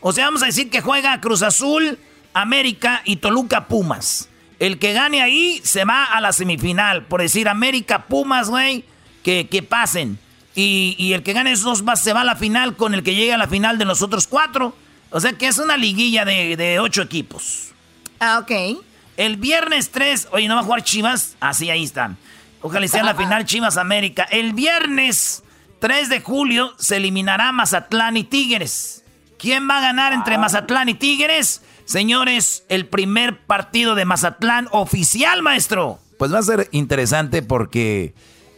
[0.00, 1.98] O sea, vamos a decir que juega Cruz Azul,
[2.34, 4.28] América y Toluca Pumas.
[4.58, 7.04] El que gane ahí se va a la semifinal.
[7.04, 8.84] Por decir América Pumas, güey,
[9.22, 10.18] que, que pasen.
[10.58, 13.34] Y, el que gane esos dos se va a la final con el que llegue
[13.34, 14.74] a la final de los otros cuatro.
[15.10, 17.72] O sea que es una liguilla de, ocho equipos.
[18.18, 18.80] Ah, ok.
[19.18, 21.36] El viernes 3, oye, ¿no va a jugar Chivas?
[21.40, 22.16] Ah, sí, ahí están.
[22.62, 24.24] Ojalá sea la final Chivas América.
[24.24, 25.42] El viernes
[25.80, 29.04] 3 de julio se eliminará Mazatlán y Tigres.
[29.38, 30.38] ¿Quién va a ganar entre ah.
[30.38, 31.62] Mazatlán y Tigres?
[31.84, 35.98] Señores, el primer partido de Mazatlán oficial, maestro.
[36.18, 38.14] Pues va a ser interesante porque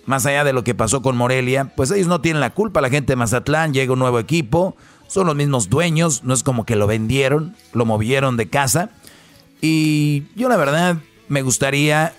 [0.07, 2.81] más allá de lo que pasó con Morelia, pues ellos no tienen la culpa.
[2.81, 4.77] La gente de Mazatlán llega un nuevo equipo,
[5.09, 8.91] son los mismos dueños, no es como que lo vendieron, lo movieron de casa.
[9.61, 10.97] Y yo la verdad
[11.29, 12.15] me gustaría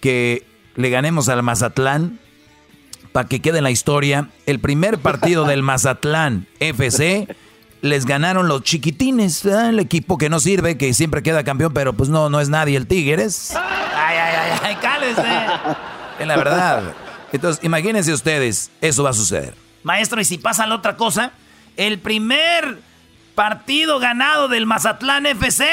[0.00, 0.46] que
[0.78, 2.20] le ganemos al Mazatlán
[3.10, 4.28] para que quede en la historia.
[4.46, 7.26] El primer partido del Mazatlán FC
[7.80, 12.08] les ganaron los chiquitines, el equipo que no sirve, que siempre queda campeón, pero pues
[12.08, 13.54] no, no es nadie el Tigres.
[13.56, 15.22] Ay, ay, ay, ay, cálese.
[16.20, 16.94] Es la verdad.
[17.32, 19.54] Entonces, imagínense ustedes, eso va a suceder.
[19.82, 21.32] Maestro, y si pasa la otra cosa,
[21.76, 22.78] el primer
[23.34, 25.66] partido ganado del Mazatlán FC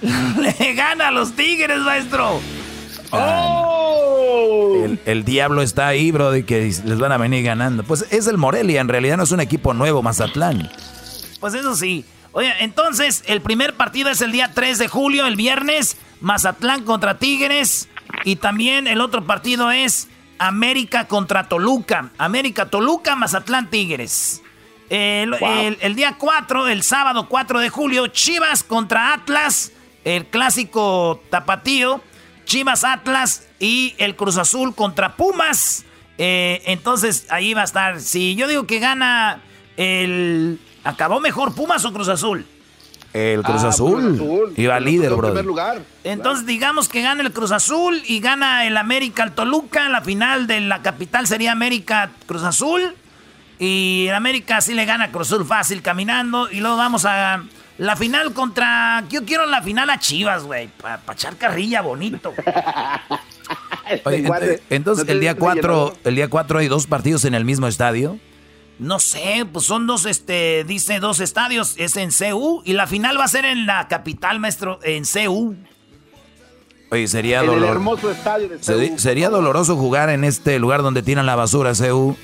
[0.00, 2.40] le gana a los Tigres, maestro.
[3.10, 3.81] ¡Oh!
[5.04, 7.84] El, diablo está ahí, bro, y que les van a venir ganando.
[7.84, 10.70] Pues es el Morelia, en realidad no es un equipo nuevo, Mazatlán.
[11.40, 12.04] Pues eso sí.
[12.32, 17.18] Oye, entonces, el primer partido es el día 3 de julio, el viernes, Mazatlán contra
[17.18, 17.88] Tigres.
[18.24, 20.08] Y también el otro partido es
[20.38, 22.10] América contra Toluca.
[22.18, 24.42] América, Toluca, Mazatlán, Tigres.
[24.88, 29.72] El, día 4, el sábado 4 de julio, Chivas contra Atlas,
[30.04, 32.02] el clásico tapatío.
[32.52, 35.86] Chivas Atlas y el Cruz Azul contra Pumas.
[36.18, 37.98] Eh, entonces ahí va a estar.
[37.98, 39.40] Si yo digo que gana
[39.78, 40.60] el.
[40.84, 42.44] ¿Acabó mejor Pumas o Cruz Azul?
[43.14, 44.52] El Cruz, ah, Azul.
[44.54, 45.34] Iba líder, bro.
[46.04, 49.88] Entonces, digamos que gana el Cruz Azul y gana el América al Toluca.
[49.88, 52.94] La final de la capital sería América Cruz Azul.
[53.58, 56.50] Y el América sí le gana a Cruz Azul fácil caminando.
[56.50, 57.44] Y luego vamos a
[57.82, 59.04] la final contra.
[59.08, 60.68] Yo quiero la final a Chivas, güey.
[60.68, 62.32] Para echar carrilla bonito.
[64.70, 68.18] entonces, el día 4 el día 4 hay dos partidos en el mismo estadio.
[68.78, 73.18] No sé, pues son dos, este, dice dos estadios, es en CU y la final
[73.18, 75.54] va a ser en la capital, maestro, en CU.
[76.90, 77.72] Oye, sería doloroso.
[77.72, 82.16] hermoso estadio de Sería doloroso jugar en este lugar donde tiran la basura, CU.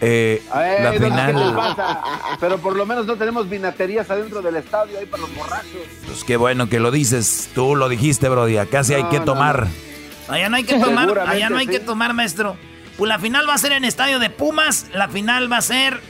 [0.00, 1.56] Eh, la final.
[2.40, 5.80] Pero por lo menos no tenemos vinaterías adentro del estadio ahí para los borrachos.
[6.06, 7.50] Pues qué bueno que lo dices.
[7.54, 8.58] Tú lo dijiste, Brody.
[8.58, 9.68] Acá sí hay que tomar.
[10.28, 12.56] Allá no hay que tomar, allá no hay que tomar, maestro.
[12.98, 14.86] Pues la final va a ser en estadio de Pumas.
[14.92, 16.00] La final va a ser.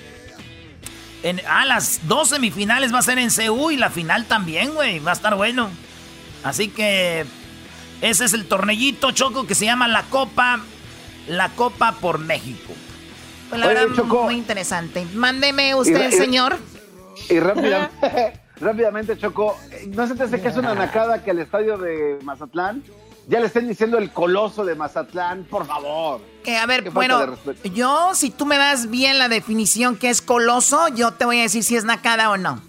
[1.22, 5.00] En, ah, las dos semifinales va a ser en CU y la final también, güey.
[5.00, 5.70] Va a estar bueno.
[6.42, 7.24] Así que.
[8.00, 10.60] Ese es el tornellito, Choco, que se llama la Copa.
[11.28, 12.72] La Copa por México.
[13.48, 15.06] Pues la verdad, muy interesante.
[15.14, 16.56] Mándeme usted, señor.
[17.28, 19.56] Y rápidamente, rápidamente, Choco.
[19.88, 22.82] ¿No se te hace que es una nacada que el estadio de Mazatlán
[23.28, 26.20] ya le estén diciendo el coloso de Mazatlán, por favor.
[26.44, 27.36] Eh, a ver, bueno,
[27.74, 31.42] yo, si tú me das bien la definición que es coloso, yo te voy a
[31.42, 32.62] decir si es nacada o no.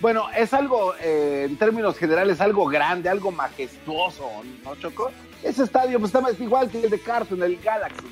[0.00, 4.28] Bueno, es algo, eh, en términos generales, algo grande, algo majestuoso,
[4.64, 5.10] ¿no, Choco?
[5.42, 8.06] Ese estadio pues está igual que el de Carson, el Galaxy.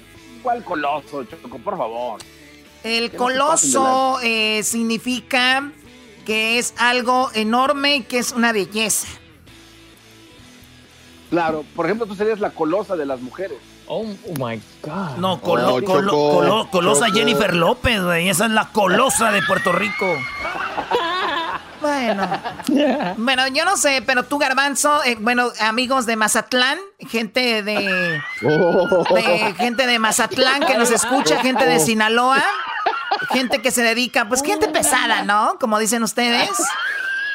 [0.45, 2.21] Igual coloso, Choco, por favor.
[2.83, 5.73] El coloso eh, significa
[6.27, 9.09] que es algo enorme y que es una belleza.
[11.31, 13.57] Claro, por ejemplo, tú serías la colosa de las mujeres.
[13.87, 15.17] Oh, my God.
[15.17, 18.29] No, colosa Jennifer López, güey.
[18.29, 20.05] Esa es la colosa de Puerto Rico.
[21.85, 22.27] Bueno,
[23.19, 29.55] bueno, yo no sé, pero tú, Garbanzo, eh, bueno, amigos de Mazatlán, gente de, de,
[29.59, 32.43] gente de Mazatlán que nos escucha, gente de Sinaloa,
[33.33, 35.59] gente que se dedica, pues gente pesada, ¿no?
[35.61, 36.49] Como dicen ustedes.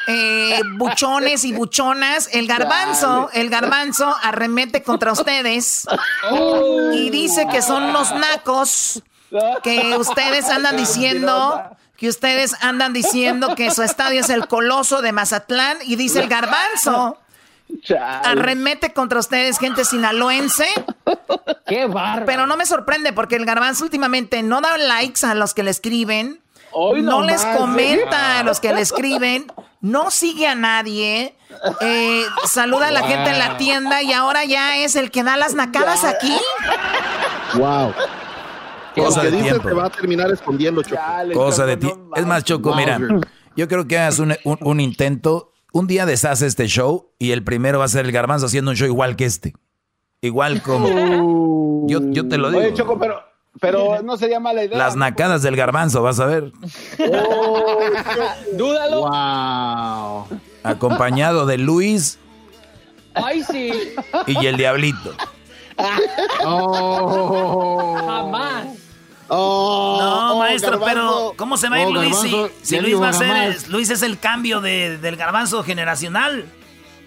[0.08, 2.28] Eh, buchones y buchonas.
[2.32, 5.86] El garbanzo, el garbanzo arremete contra ustedes
[6.92, 9.00] y dice que son unos nacos
[9.62, 15.12] que ustedes andan diciendo que ustedes andan diciendo que su estadio es el coloso de
[15.12, 17.18] Mazatlán y dice el garbanzo.
[18.24, 20.66] Arremete contra ustedes, gente sinaloense.
[21.66, 22.24] Qué barba.
[22.24, 25.70] Pero no me sorprende porque el garbanzo últimamente no da likes a los que le
[25.70, 26.40] escriben.
[26.74, 31.34] no, les comenta a los que le escriben no sigue a nadie,
[31.80, 35.36] eh, saluda a la gente en la tienda y ahora ya es el que da
[35.36, 36.36] las nacadas aquí.
[37.54, 37.94] Wow.
[38.94, 39.74] Cosa de tiempo.
[39.74, 41.00] va a terminar escondiendo, Choco.
[41.34, 42.14] Cosa de tiempo.
[42.16, 42.98] Es más, Choco, mira,
[43.56, 47.84] yo creo que hagas un, intento un día deshace este show y el primero va
[47.84, 49.54] a ser el garbanzo haciendo un show igual que este.
[50.20, 50.88] Igual como...
[50.88, 51.86] Uh.
[51.88, 52.62] Yo, yo te lo digo.
[52.62, 53.22] Oye, Choco, pero,
[53.60, 54.76] pero no sería mala idea.
[54.76, 56.52] Las nacadas del garbanzo, vas a ver.
[58.52, 59.00] Dúdalo.
[59.00, 60.38] Wow.
[60.62, 62.18] Acompañado de Luis
[63.14, 63.72] Ay, sí.
[64.26, 65.14] y el diablito.
[66.44, 67.96] Oh.
[68.06, 68.66] Jamás.
[69.32, 70.94] Oh, No, oh, maestro, garbanzo.
[70.94, 72.16] pero ¿cómo se va a ir Oh, Luis?
[72.20, 73.68] Si, garbanzo, si ya Luis va a ser.
[73.68, 76.46] Luis es el cambio de- del garbanzo generacional.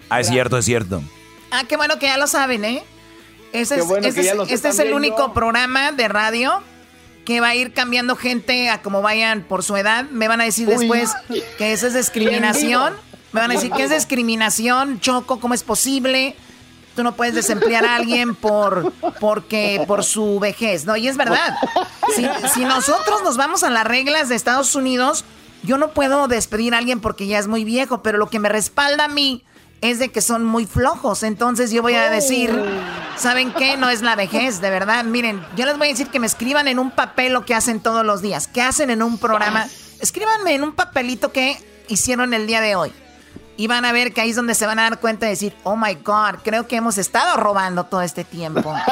[0.08, 1.02] Ah, es cierto, es cierto.
[1.50, 2.82] Ah, qué bueno que ya lo saben, ¿eh?
[3.52, 6.62] Ese es, bueno este es- este el único programa de radio
[7.24, 10.04] que va a ir cambiando gente a como vayan por su edad.
[10.10, 10.76] Me van a decir Uy.
[10.76, 11.12] después
[11.58, 12.94] que eso es discriminación.
[13.32, 16.36] Me van a decir que es discriminación, Choco, ¿cómo es posible?
[16.94, 20.96] Tú no puedes desemplear a alguien por porque por su vejez, ¿no?
[20.96, 21.56] Y es verdad.
[22.54, 25.24] Si, nosotros nos vamos a las reglas de Estados Unidos,
[25.62, 28.48] yo no puedo despedir a alguien porque ya es muy viejo, pero lo que me
[28.48, 29.42] respalda a mí
[29.80, 31.22] es de que son muy flojos.
[31.22, 32.54] Entonces yo voy a decir,
[33.16, 33.76] ¿saben qué?
[33.76, 35.04] No es la vejez, de verdad.
[35.04, 37.80] Miren, yo les voy a decir que me escriban en un papel lo que hacen
[37.80, 38.46] todos los días.
[38.46, 39.66] ¿Qué hacen en un programa?
[40.00, 41.58] Escríbanme en un papelito que
[41.88, 42.92] hicieron el día de hoy.
[43.56, 45.54] Y van a ver que ahí es donde se van a dar cuenta de decir,
[45.62, 48.74] oh my God, creo que hemos estado robando todo este tiempo.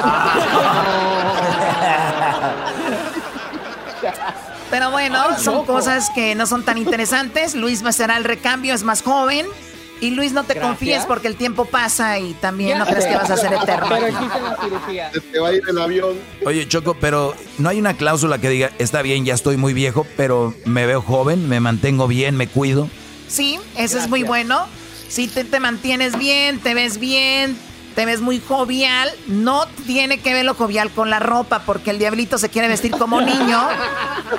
[4.71, 7.55] Pero bueno, son cosas que no son tan interesantes.
[7.55, 9.47] Luis será el recambio, es más joven.
[10.01, 10.69] Y Luis, no te Gracias.
[10.69, 13.87] confíes porque el tiempo pasa y también no crees que vas a ser eterno.
[13.89, 15.13] Pero existe la cirugía.
[15.13, 16.17] Se te va a ir el avión.
[16.45, 20.05] Oye, Choco, pero no hay una cláusula que diga, está bien, ya estoy muy viejo,
[20.17, 22.89] pero me veo joven, me mantengo bien, me cuido.
[23.33, 24.67] Sí, eso es muy bueno.
[25.09, 27.57] Si te, te mantienes bien, te ves bien,
[27.95, 31.99] te ves muy jovial, no tiene que ver lo jovial con la ropa, porque el
[31.99, 33.61] diablito se quiere vestir como niño,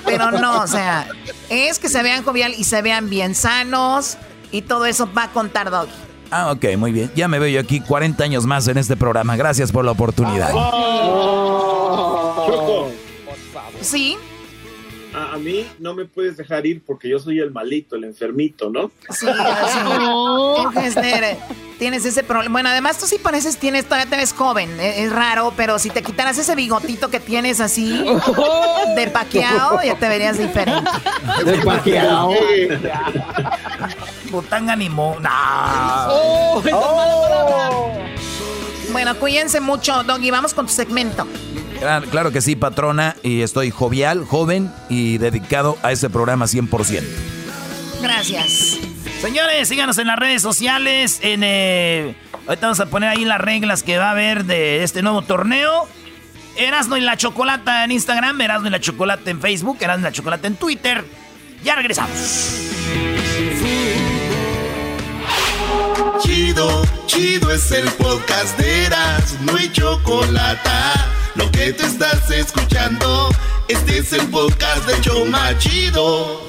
[0.06, 1.08] pero no, o sea,
[1.50, 4.18] es que se vean jovial y se vean bien sanos
[4.52, 5.92] y todo eso va a contar Doggy.
[6.32, 7.12] Ah, ok, muy bien.
[7.16, 9.36] Ya me veo yo aquí 40 años más en este programa.
[9.36, 10.50] Gracias por la oportunidad.
[12.48, 12.92] Choco,
[13.82, 14.18] Sí,
[15.14, 18.70] a, a mí no me puedes dejar ir porque yo soy el malito, el enfermito,
[18.70, 18.92] ¿no?
[19.10, 19.28] sí.
[20.84, 21.38] Este,
[21.80, 22.54] tienes ese problema.
[22.54, 25.90] Bueno, además tú sí pareces, tienes, todavía te ves joven, e- es, raro, pero si
[25.90, 28.04] te quitaras ese bigotito que tienes así,
[28.96, 30.90] de paqueado, ya te verías diferente.
[31.46, 32.32] De paqueado.
[34.32, 35.18] Butanga ni mo.
[35.20, 35.30] No.
[36.10, 36.62] ¡Oh!
[36.64, 37.70] palabra!
[38.92, 40.30] Bueno, cuídense mucho, Doggy.
[40.30, 41.28] Vamos con tu segmento.
[41.84, 47.04] Claro, claro que sí, patrona, y estoy jovial, joven y dedicado a ese programa 100%.
[48.02, 48.78] Gracias.
[49.22, 51.20] Señores, síganos en las redes sociales.
[51.22, 52.16] En, eh,
[52.48, 55.90] ahorita vamos a poner ahí las reglas que va a haber de este nuevo torneo.
[56.56, 60.14] Erasno y la Chocolata en Instagram, Erasno y la Chocolata en Facebook, Erasno y la
[60.14, 61.04] Chocolata en Twitter.
[61.66, 62.62] Ya regresamos.
[66.22, 70.70] Chido, chido es el podcast de Eras, no hay chocolate.
[71.36, 73.30] Lo que te estás escuchando,
[73.68, 76.48] este es el podcast de Choma Chido.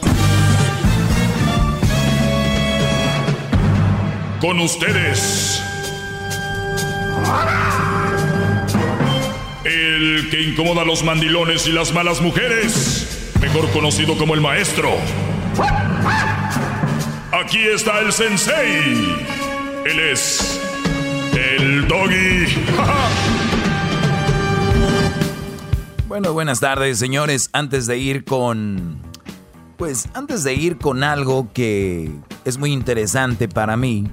[4.40, 5.62] Con ustedes.
[9.64, 13.32] El que incomoda a los mandilones y las malas mujeres.
[13.40, 14.90] Mejor conocido como el maestro.
[17.32, 19.16] Aquí está el sensei.
[19.86, 20.60] Él es.
[21.32, 22.46] El doggy.
[26.06, 27.48] Bueno, buenas tardes, señores.
[27.54, 28.98] Antes de ir con.
[29.78, 32.10] Pues antes de ir con algo que
[32.44, 34.06] es muy interesante para mí,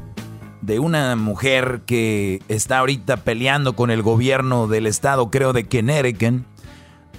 [0.61, 6.45] de una mujer que está ahorita peleando con el gobierno del estado, creo, de Connecticut,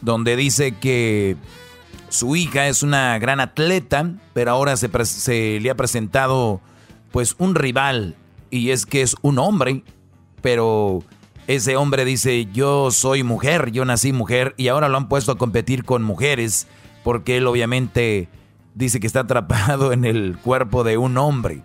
[0.01, 1.37] donde dice que
[2.09, 6.63] su hija es una gran atleta, pero ahora se, se le ha presentado
[7.13, 8.17] pues un rival,
[8.51, 9.85] y es que es un hombre,
[10.41, 11.05] pero
[11.47, 15.39] ese hombre dice, yo soy mujer, yo nací mujer, y ahora lo han puesto a
[15.39, 16.67] competir con mujeres,
[17.03, 18.29] porque él obviamente
[18.75, 21.63] dice que está atrapado en el cuerpo de un hombre.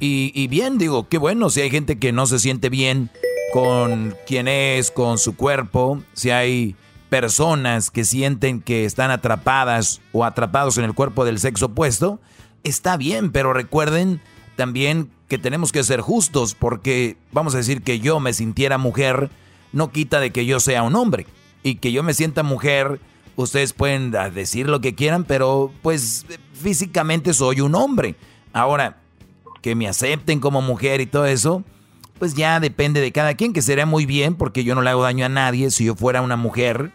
[0.00, 3.10] Y, bien, digo, qué bueno, si hay gente que no se siente bien
[3.52, 6.76] con quién es, con su cuerpo, si hay
[7.08, 12.20] personas que sienten que están atrapadas o atrapados en el cuerpo del sexo opuesto,
[12.62, 14.20] está bien, pero recuerden
[14.54, 19.30] también que tenemos que ser justos, porque vamos a decir que yo me sintiera mujer,
[19.72, 21.26] no quita de que yo sea un hombre,
[21.62, 23.00] y que yo me sienta mujer,
[23.36, 28.16] ustedes pueden ah, decir lo que quieran, pero pues físicamente soy un hombre.
[28.52, 28.98] Ahora,
[29.60, 31.62] que me acepten como mujer y todo eso,
[32.18, 35.02] pues ya depende de cada quien, que sería muy bien, porque yo no le hago
[35.02, 36.92] daño a nadie si yo fuera una mujer.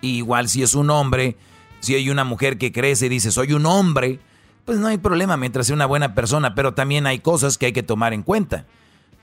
[0.00, 1.36] Igual si es un hombre,
[1.80, 4.20] si hay una mujer que crece y dice, soy un hombre,
[4.64, 7.72] pues no hay problema mientras sea una buena persona, pero también hay cosas que hay
[7.72, 8.66] que tomar en cuenta.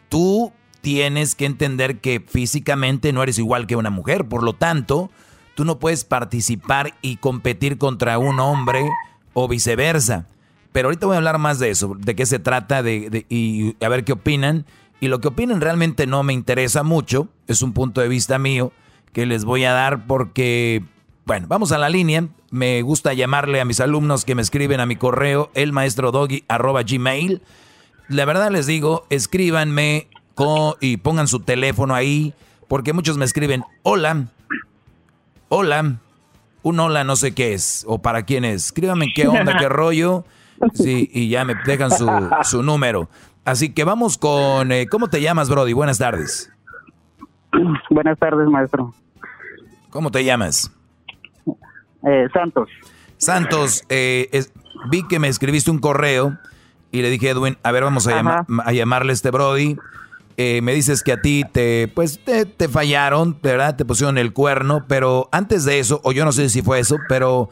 [0.09, 0.51] Tú
[0.81, 5.09] tienes que entender que físicamente no eres igual que una mujer, por lo tanto,
[5.55, 8.85] tú no puedes participar y competir contra un hombre
[9.33, 10.25] o viceversa.
[10.71, 13.89] Pero ahorita voy a hablar más de eso, de qué se trata de, y a
[13.89, 14.65] ver qué opinan.
[14.99, 18.71] Y lo que opinan realmente no me interesa mucho, es un punto de vista mío
[19.13, 20.83] que les voy a dar porque,
[21.29, 22.27] bueno, vamos a la línea.
[22.49, 27.43] Me gusta llamarle a mis alumnos que me escriben a mi correo, elmaestrodoggy.gmail.
[28.07, 30.07] La verdad les digo, escríbanme
[30.79, 32.33] y pongan su teléfono ahí,
[32.67, 34.25] porque muchos me escriben, hola,
[35.49, 35.97] hola,
[36.63, 38.65] un hola no sé qué es, o para quién es.
[38.65, 40.25] Escríbanme qué onda, qué rollo,
[40.73, 42.09] sí, y ya me dejan su,
[42.41, 43.07] su número.
[43.45, 45.73] Así que vamos con, eh, ¿cómo te llamas, Brody?
[45.73, 46.51] Buenas tardes.
[47.91, 48.95] Buenas tardes, maestro.
[49.91, 50.71] ¿Cómo te llamas?
[52.03, 52.69] Eh, Santos.
[53.17, 54.45] Santos, eh,
[54.89, 56.37] vi que me escribiste un correo
[56.91, 59.77] y le dije, Edwin, a ver, vamos a, a llamarle a este Brody.
[60.37, 63.75] Eh, me dices que a ti te, pues, te, te, fallaron, ¿verdad?
[63.75, 66.95] Te pusieron el cuerno, pero antes de eso, o yo no sé si fue eso,
[67.09, 67.49] pero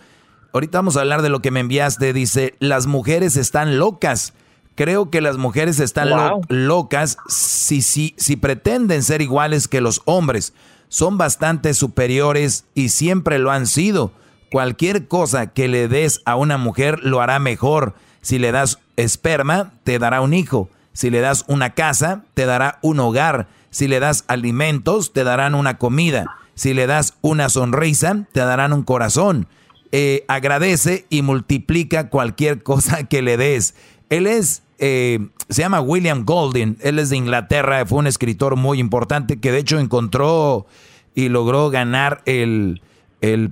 [0.53, 2.14] ahorita vamos a hablar de lo que me enviaste.
[2.14, 4.34] Dice, las mujeres están locas.
[4.76, 6.10] Creo que las mujeres están
[6.48, 10.53] locas si, si, si pretenden ser iguales que los hombres.
[10.88, 14.14] Son bastante superiores y siempre lo han sido.
[14.52, 17.95] Cualquier cosa que le des a una mujer lo hará mejor.
[18.22, 20.69] Si le das esperma, te dará un hijo.
[20.94, 23.48] Si le das una casa, te dará un hogar.
[23.69, 26.38] Si le das alimentos, te darán una comida.
[26.56, 29.48] Si le das una sonrisa, te darán un corazón.
[29.91, 33.76] Eh, agradece y multiplica cualquier cosa que le des.
[34.10, 35.19] Él es eh,
[35.49, 39.60] se llama William Golding, él es de Inglaterra, fue un escritor muy importante que de
[39.60, 40.68] hecho encontró
[41.15, 42.82] y logró ganar el,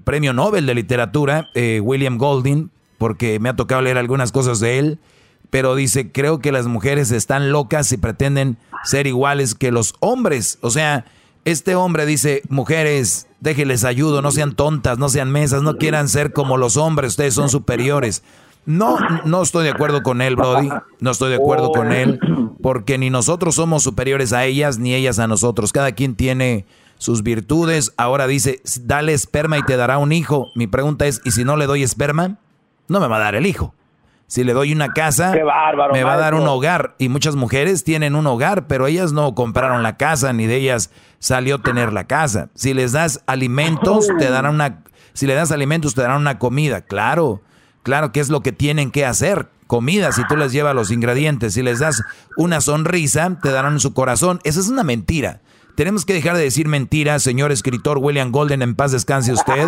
[0.03, 4.79] premio Nobel de literatura, eh, William Golding, porque me ha tocado leer algunas cosas de
[4.79, 4.99] él,
[5.49, 10.57] pero dice, creo que las mujeres están locas y pretenden ser iguales que los hombres.
[10.61, 11.05] O sea,
[11.45, 16.33] este hombre dice, mujeres, déjenles ayudo, no sean tontas, no sean mesas, no quieran ser
[16.33, 18.23] como los hombres, ustedes son superiores.
[18.65, 20.69] No, no estoy de acuerdo con él, Brody.
[20.99, 22.19] No estoy de acuerdo con él.
[22.61, 25.71] Porque ni nosotros somos superiores a ellas, ni ellas a nosotros.
[25.71, 26.65] Cada quien tiene
[26.97, 27.93] sus virtudes.
[27.97, 30.51] Ahora dice, dale esperma y te dará un hijo.
[30.55, 32.37] Mi pregunta es, ¿y si no le doy esperma?
[32.87, 33.73] No me va a dar el hijo.
[34.27, 35.33] Si le doy una casa,
[35.93, 36.95] me va a dar un hogar.
[36.97, 40.89] Y muchas mujeres tienen un hogar, pero ellas no compraron la casa, ni de ellas
[41.19, 42.49] salió tener la casa.
[42.55, 44.83] Si les das alimentos, te darán una...
[45.13, 46.81] Si le das alimentos, te darán una comida.
[46.81, 47.41] Claro.
[47.83, 49.47] Claro, ¿qué es lo que tienen que hacer?
[49.67, 52.01] Comida, si tú les llevas los ingredientes, si les das
[52.35, 54.39] una sonrisa, te darán su corazón.
[54.43, 55.41] Esa es una mentira.
[55.75, 59.67] Tenemos que dejar de decir mentiras, señor escritor William Golden, en paz descanse usted.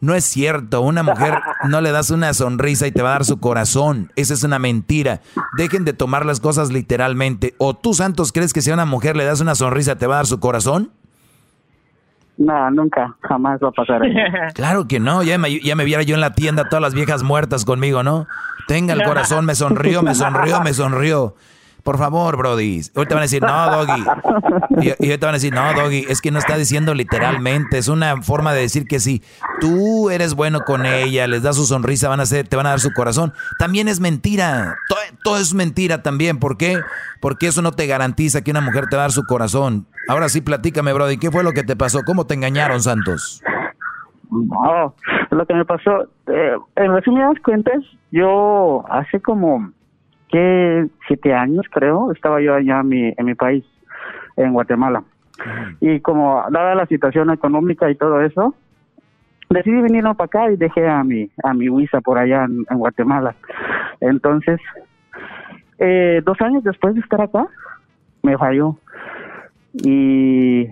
[0.00, 3.24] No es cierto, una mujer no le das una sonrisa y te va a dar
[3.24, 4.10] su corazón.
[4.16, 5.20] Esa es una mentira.
[5.56, 7.54] Dejen de tomar las cosas literalmente.
[7.58, 10.14] ¿O tú, Santos, crees que si a una mujer le das una sonrisa te va
[10.14, 10.90] a dar su corazón?
[12.36, 14.02] No, nunca, jamás va a pasar.
[14.54, 17.22] claro que no, ya me, ya me viera yo en la tienda todas las viejas
[17.22, 18.26] muertas conmigo, ¿no?
[18.66, 21.36] Tenga el corazón, me sonrió, me sonrió, me sonrió.
[21.84, 22.80] Por favor, Brody.
[22.96, 24.04] Ahorita van a decir, no, Doggy.
[24.80, 27.76] Y, y ahorita van a decir, no, Doggy, es que no está diciendo literalmente.
[27.76, 29.22] Es una forma de decir que si
[29.60, 32.70] tú eres bueno con ella, les das su sonrisa, van a hacer, te van a
[32.70, 33.34] dar su corazón.
[33.58, 34.76] También es mentira.
[34.88, 36.38] Todo, todo es mentira también.
[36.38, 36.80] ¿Por qué?
[37.20, 39.86] Porque eso no te garantiza que una mujer te va a dar su corazón.
[40.08, 41.18] Ahora sí, platícame, Brody.
[41.18, 42.00] ¿Qué fue lo que te pasó?
[42.06, 43.42] ¿Cómo te engañaron, Santos?
[44.30, 44.94] No,
[45.30, 49.70] lo que me pasó, eh, en resumidas cuentas, yo hace como
[50.28, 53.64] que siete años, creo, estaba yo allá en mi, en mi país,
[54.36, 55.02] en Guatemala.
[55.80, 58.54] Y como dada la situación económica y todo eso,
[59.50, 63.34] decidí venirme para acá y dejé a mi a mi Huiza por allá en, Guatemala.
[64.00, 64.60] Entonces,
[65.78, 67.46] eh, dos años después de estar acá,
[68.22, 68.76] me falló.
[69.72, 70.68] Y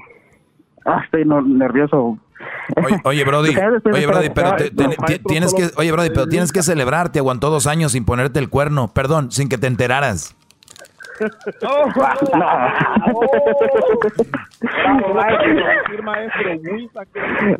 [0.84, 2.18] ah, estoy nervioso
[3.04, 3.54] Oye, Brody,
[3.92, 4.56] oye, Brody, pero
[5.26, 8.48] tienes que, oye, Brody, pero tienes que celebrar, te aguantó dos años sin ponerte el
[8.48, 10.36] cuerno, perdón, sin que te enteraras.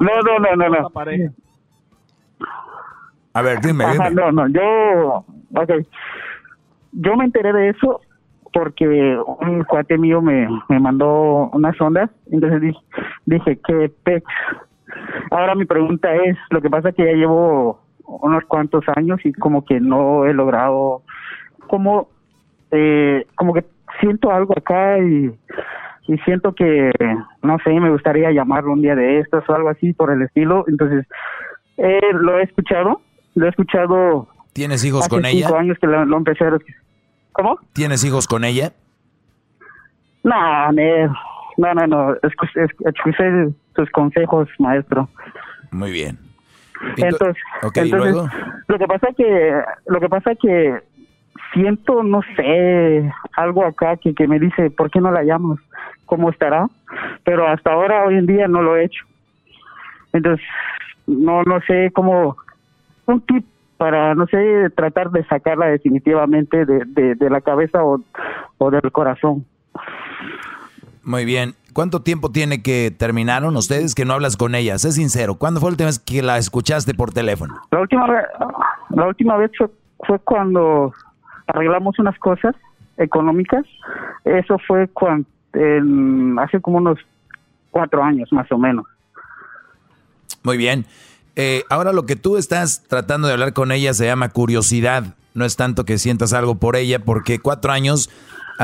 [0.01, 0.91] No, no, no, no, no.
[3.35, 4.11] A ver, dime, dime.
[4.11, 5.87] No, no, yo, okay.
[6.93, 8.01] Yo me enteré de eso
[8.53, 12.81] porque un cuate mío me, me mandó unas ondas, entonces dije,
[13.25, 14.25] dije que pex
[15.31, 19.33] Ahora mi pregunta es, lo que pasa es que ya llevo unos cuantos años y
[19.33, 21.03] como que no he logrado,
[21.69, 22.09] como,
[22.71, 23.65] eh, como que
[24.01, 25.33] siento algo acá y,
[26.09, 26.91] y siento que,
[27.43, 30.65] no sé, me gustaría llamarlo un día de estos o algo así por el estilo.
[30.69, 31.07] Entonces,
[31.77, 33.01] eh, lo he escuchado,
[33.35, 35.47] lo he escuchado ¿Tienes hijos Hace con ella?
[35.47, 36.59] cinco años que lo, lo empecé a...
[37.33, 37.59] ¿Cómo?
[37.73, 38.73] ¿Tienes hijos con ella?
[40.25, 40.83] No, no,
[41.57, 42.15] no, no, no.
[42.17, 43.25] Escu- es- escuché
[43.75, 45.09] sus consejos, maestro.
[45.71, 46.19] Muy bien.
[46.97, 50.81] Entonces, lo que pasa que, lo que pasa que
[51.53, 55.59] siento, no sé, algo acá que, que me dice, ¿por qué no la llamas?
[56.07, 56.67] ¿Cómo estará?
[57.25, 59.05] Pero hasta ahora, hoy en día, no lo he hecho.
[60.13, 60.45] Entonces,
[61.07, 62.37] no, no sé cómo,
[63.07, 63.47] un tip
[63.77, 68.01] para, no sé, tratar de sacarla definitivamente de, de, de la cabeza o,
[68.59, 69.45] o del corazón.
[71.03, 71.55] Muy bien.
[71.73, 74.79] ¿Cuánto tiempo tiene que terminaron ustedes que no hablas con ella?
[74.79, 75.37] Sé sincero.
[75.37, 77.55] ¿Cuándo fue la última vez que la escuchaste por teléfono?
[77.71, 78.27] La última, ve-
[78.91, 79.71] la última vez fue,
[80.07, 80.93] fue cuando
[81.47, 82.55] arreglamos unas cosas
[82.99, 83.65] económicas.
[84.25, 85.27] Eso fue cuando,
[86.41, 86.99] hace como unos
[87.71, 88.85] cuatro años más o menos.
[90.43, 90.85] Muy bien.
[91.37, 95.15] Eh, ahora lo que tú estás tratando de hablar con ella se llama curiosidad.
[95.35, 98.11] No es tanto que sientas algo por ella, porque cuatro años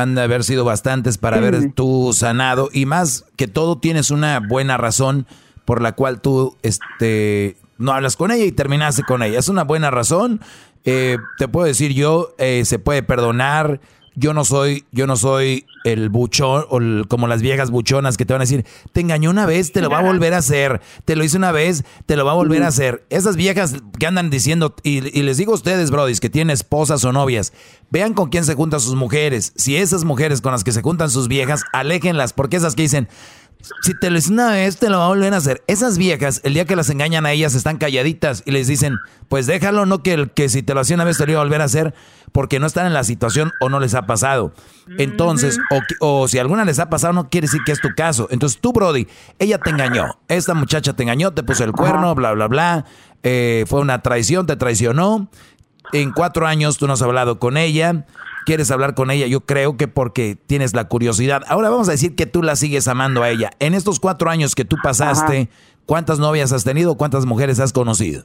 [0.02, 2.70] han de haber sido bastantes para haber tú sanado.
[2.72, 5.26] Y más que todo tienes una buena razón
[5.64, 9.38] por la cual tú este, no hablas con ella y terminaste con ella.
[9.38, 10.40] Es una buena razón.
[10.84, 13.80] Eh, te puedo decir yo, eh, se puede perdonar.
[14.18, 18.24] Yo no soy, yo no soy el buchón o el- como las viejas buchonas que
[18.26, 20.80] te van a decir, te engañó una vez, te lo va a volver a hacer,
[21.04, 23.04] te lo hice una vez, te lo va a volver a hacer.
[23.10, 27.04] Esas viejas que andan diciendo, y, y les digo a ustedes, brodis, que tienen esposas
[27.04, 27.52] o novias,
[27.90, 29.52] vean con quién se juntan sus mujeres.
[29.56, 33.08] Si esas mujeres con las que se juntan sus viejas, aléjenlas, porque esas que dicen,
[33.82, 35.62] si te lo hice una vez, te lo va a volver a hacer.
[35.66, 38.98] Esas viejas, el día que las engañan a ellas, están calladitas y les dicen,
[39.28, 41.40] pues déjalo, no que, el, que si te lo hacía una vez te lo iba
[41.40, 41.94] a volver a hacer,
[42.32, 44.52] porque no están en la situación o no les ha pasado.
[44.98, 48.28] Entonces, o, o si alguna les ha pasado, no quiere decir que es tu caso.
[48.30, 49.06] Entonces tú, Brody,
[49.39, 50.18] ella te engañó.
[50.28, 52.85] Esta muchacha te engañó, te puso el cuerno, bla, bla, bla.
[53.22, 55.28] Eh, fue una traición, te traicionó.
[55.93, 58.06] En cuatro años tú no has hablado con ella.
[58.47, 61.43] Quieres hablar con ella, yo creo que porque tienes la curiosidad.
[61.48, 63.51] Ahora vamos a decir que tú la sigues amando a ella.
[63.59, 65.51] En estos cuatro años que tú pasaste,
[65.85, 66.97] ¿cuántas novias has tenido?
[66.97, 68.24] ¿Cuántas mujeres has conocido?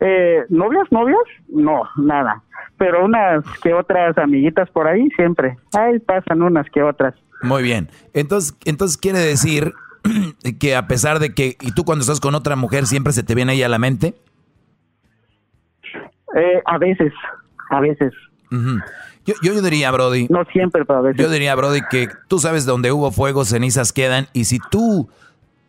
[0.00, 1.20] Eh, ¿Novias, novias?
[1.48, 2.42] No, nada.
[2.76, 5.56] Pero unas que otras amiguitas por ahí siempre.
[5.72, 7.14] Ahí pasan unas que otras.
[7.42, 7.88] Muy bien.
[8.14, 9.74] Entonces, entonces quiere decir
[10.60, 13.34] que a pesar de que, y tú cuando estás con otra mujer siempre se te
[13.34, 14.14] viene ella a la mente.
[16.36, 17.12] Eh, a veces,
[17.70, 18.12] a veces.
[18.50, 20.26] Yo, yo, yo diría, Brody.
[20.28, 21.22] No siempre, pero a veces.
[21.22, 24.28] Yo diría, Brody, que tú sabes donde hubo fuego, cenizas quedan.
[24.32, 25.08] Y si tú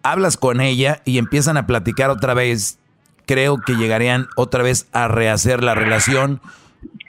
[0.04, 2.80] hablas con ella y empiezan a platicar otra vez,
[3.26, 6.42] creo que llegarían otra vez a rehacer la relación.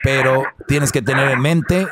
[0.03, 1.87] Pero tienes que tener en mente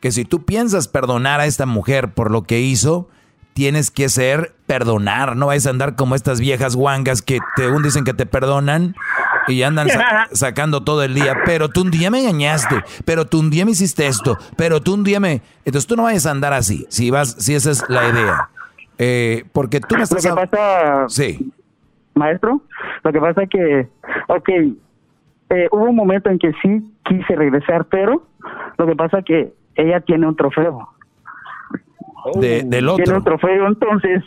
[0.00, 3.08] que si tú piensas perdonar a esta mujer por lo que hizo,
[3.56, 5.34] tienes que ser perdonar.
[5.34, 8.94] No vais a andar como estas viejas guangas que te un dicen que te perdonan
[9.48, 11.36] y andan sa- sacando todo el día.
[11.44, 14.94] Pero tú un día me engañaste, pero tú un día me hiciste esto, pero tú
[14.94, 15.42] un día me.
[15.64, 16.86] Entonces tú no vayas a andar así.
[16.88, 18.48] Si vas, si esa es la idea,
[18.98, 20.22] Eh, porque tú me Lo estás.
[20.24, 21.52] que hab- pasa, Sí.
[22.14, 22.62] maestro,
[23.04, 23.88] lo que pasa es que,
[24.28, 24.48] ok,
[25.50, 28.26] eh, hubo un momento en que sí quise regresar, pero
[28.78, 30.88] lo que pasa es que ella tiene un trofeo.
[32.40, 33.16] De- del Tiene otro.
[33.18, 34.24] un trofeo, entonces,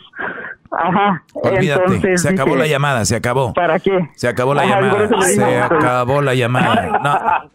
[0.70, 1.84] ajá, Olvídate.
[1.84, 3.52] entonces se acabó dije, la llamada, se acabó.
[3.54, 4.08] ¿Para qué?
[4.14, 5.22] Se acabó la Ajá, por llamada.
[5.22, 5.64] Se digo.
[5.64, 7.44] acabó la llamada.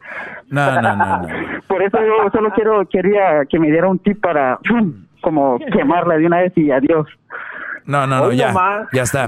[0.48, 1.18] No, no, no, no.
[1.24, 1.28] no.
[1.68, 4.60] Por eso yo solo quiero quería que me diera un tip para
[5.22, 7.08] como quemarla de una vez y adiós.
[7.86, 8.54] No, no, no, ya.
[8.94, 9.28] Ya está.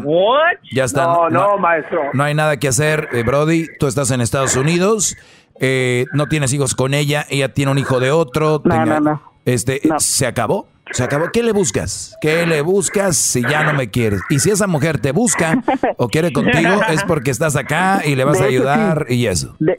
[0.72, 1.04] Ya está.
[1.06, 2.02] No, no, maestro.
[2.14, 3.66] No hay nada que hacer, eh, Brody.
[3.80, 5.18] Tú estás en Estados Unidos.
[5.60, 7.26] eh, no tienes hijos con ella.
[7.30, 8.62] Ella tiene un hijo de otro.
[8.64, 9.22] No, tenga- no, no.
[9.44, 10.68] Este, se acabó.
[10.92, 11.26] Se acabó.
[11.32, 12.16] ¿Qué le buscas?
[12.22, 14.22] ¿Qué le buscas si ya no me quieres?
[14.30, 15.62] Y si esa mujer te busca
[15.98, 18.70] o quiere contigo, es porque estás acá y le vas a De hecho, sí.
[18.70, 19.56] ayudar y eso.
[19.60, 19.78] De,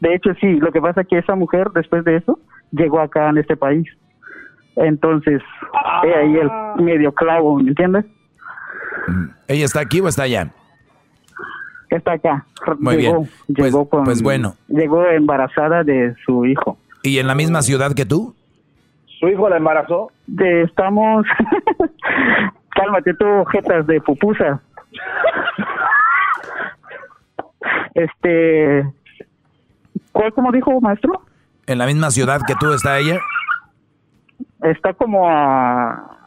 [0.00, 2.38] de hecho, sí, lo que pasa es que esa mujer, después de eso,
[2.72, 3.86] llegó acá en este país.
[4.76, 5.40] Entonces,
[6.04, 8.04] he ahí el medio clavo, ¿me entiendes?
[9.48, 10.50] ¿Ella está aquí o está allá?
[11.90, 12.44] Está acá.
[12.80, 13.30] Muy llegó, bien.
[13.46, 14.56] Pues- Llegó con, pues bueno.
[14.68, 16.76] Llegó embarazada de su hijo.
[17.04, 18.34] ¿Y en la misma ciudad que tú?
[19.24, 20.12] ¿Su hijo la embarazó?
[20.26, 21.24] De, estamos...
[22.76, 24.60] Cálmate tú, jetas de pupusa.
[27.94, 28.86] Este...
[30.12, 31.22] ¿Cuál, como dijo, maestro?
[31.66, 33.18] ¿En la misma ciudad que tú está ella?
[34.62, 36.18] Está como a...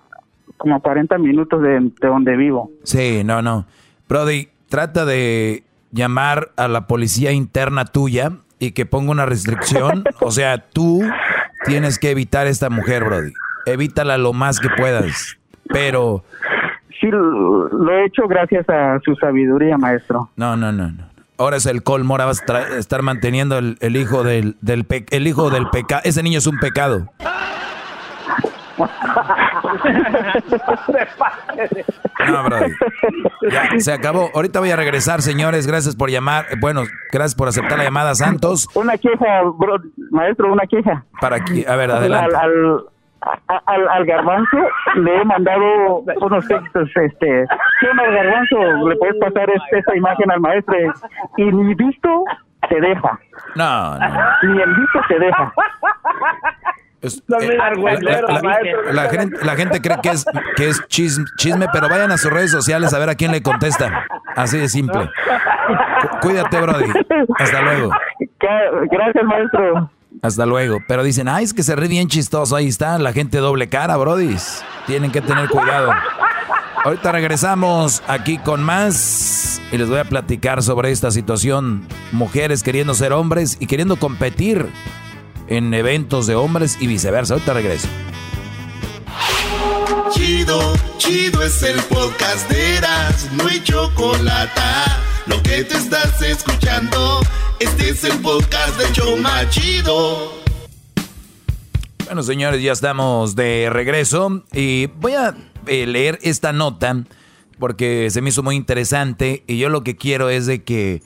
[0.58, 2.72] como a 40 minutos de, de donde vivo.
[2.82, 3.66] Sí, no, no.
[4.10, 10.04] Brody, trata de llamar a la policía interna tuya y que ponga una restricción.
[10.20, 11.04] o sea, tú
[11.66, 13.34] tienes que evitar a esta mujer, Brody.
[13.66, 15.38] Evítala lo más que puedas.
[15.70, 16.24] Pero,
[17.00, 20.30] Sí, lo he hecho gracias a su sabiduría, maestro.
[20.36, 21.04] no, no, no, no.
[21.40, 25.52] Ahora es el colmo, ahora vas a estar manteniendo el, hijo del, del el hijo
[25.52, 26.02] del pecado.
[26.04, 27.12] Ese niño es un pecado.
[32.30, 32.60] No, bro.
[33.52, 34.30] Ya, se acabó.
[34.34, 35.68] Ahorita voy a regresar, señores.
[35.68, 36.46] Gracias por llamar.
[36.60, 38.68] Bueno, gracias por aceptar la llamada, Santos.
[38.76, 39.78] Una queja, bro,
[40.12, 41.06] maestro, una queja.
[41.22, 42.36] Para aquí, a ver, adelante.
[42.36, 42.84] Al,
[43.66, 44.58] al, al, garbanzo
[44.96, 47.46] le he mandado unos textos, este,
[47.82, 48.88] ¿qué onda garbanzo?
[48.88, 50.76] Le puedes pasar este, esta imagen al maestro
[51.38, 52.24] y ni visto
[52.70, 53.20] te deja.
[53.56, 54.08] No, no.
[54.44, 55.54] Ni el visto te deja.
[57.02, 57.40] Eh, la,
[59.10, 60.26] gente, la, gente, cree que es,
[60.56, 64.06] que es chisme, pero vayan a sus redes sociales a ver a quién le contesta.
[64.36, 65.10] Así de simple.
[66.22, 66.92] Cuídate, Brody.
[67.38, 67.92] Hasta luego.
[68.92, 69.92] Gracias, maestro.
[70.24, 70.80] Hasta luego.
[70.88, 72.56] Pero dicen, ay, es que se ríe bien chistoso.
[72.56, 74.36] Ahí está, la gente doble cara, Brody.
[74.88, 75.92] Tienen que tener cuidado.
[76.84, 81.86] Ahorita regresamos aquí con más y les voy a platicar sobre esta situación.
[82.12, 84.68] Mujeres queriendo ser hombres y queriendo competir
[85.48, 87.36] en eventos de hombres y viceversa.
[87.36, 87.88] Ahorita regreso.
[90.12, 94.62] Chido, chido es el podcast de Eras, no hay chocolate.
[95.26, 97.22] Lo que te estás escuchando,
[97.60, 100.34] este es el podcast de Choma Chido.
[102.06, 107.04] Bueno, señores, ya estamos de regreso y voy a eh, leer esta nota
[107.60, 111.02] porque se me hizo muy interesante y yo lo que quiero es de que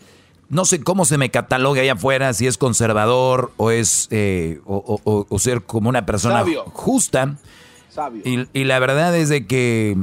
[0.52, 5.40] no sé cómo se me cataloga allá afuera, si es conservador o es eh, o,
[5.40, 7.38] ser como una persona justa.
[8.26, 9.98] Y, la verdad es de que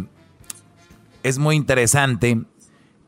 [1.23, 2.41] es muy interesante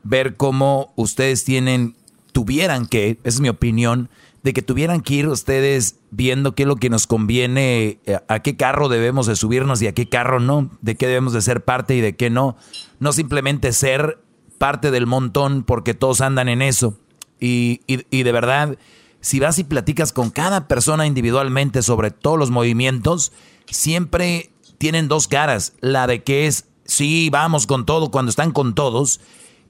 [0.03, 1.95] ver cómo ustedes tienen,
[2.31, 4.09] tuvieran que, esa es mi opinión,
[4.43, 8.39] de que tuvieran que ir ustedes viendo qué es lo que nos conviene, eh, a
[8.41, 11.63] qué carro debemos de subirnos y a qué carro no, de qué debemos de ser
[11.63, 12.55] parte y de qué no.
[12.99, 14.19] No simplemente ser
[14.59, 16.99] parte del montón porque todos andan en eso.
[17.41, 18.77] Y, de verdad,
[19.19, 23.31] si vas y platicas con cada persona individualmente sobre todos los movimientos,
[23.65, 25.73] siempre tienen dos caras.
[25.81, 29.19] La de que es, sí, vamos con todo cuando están con todos.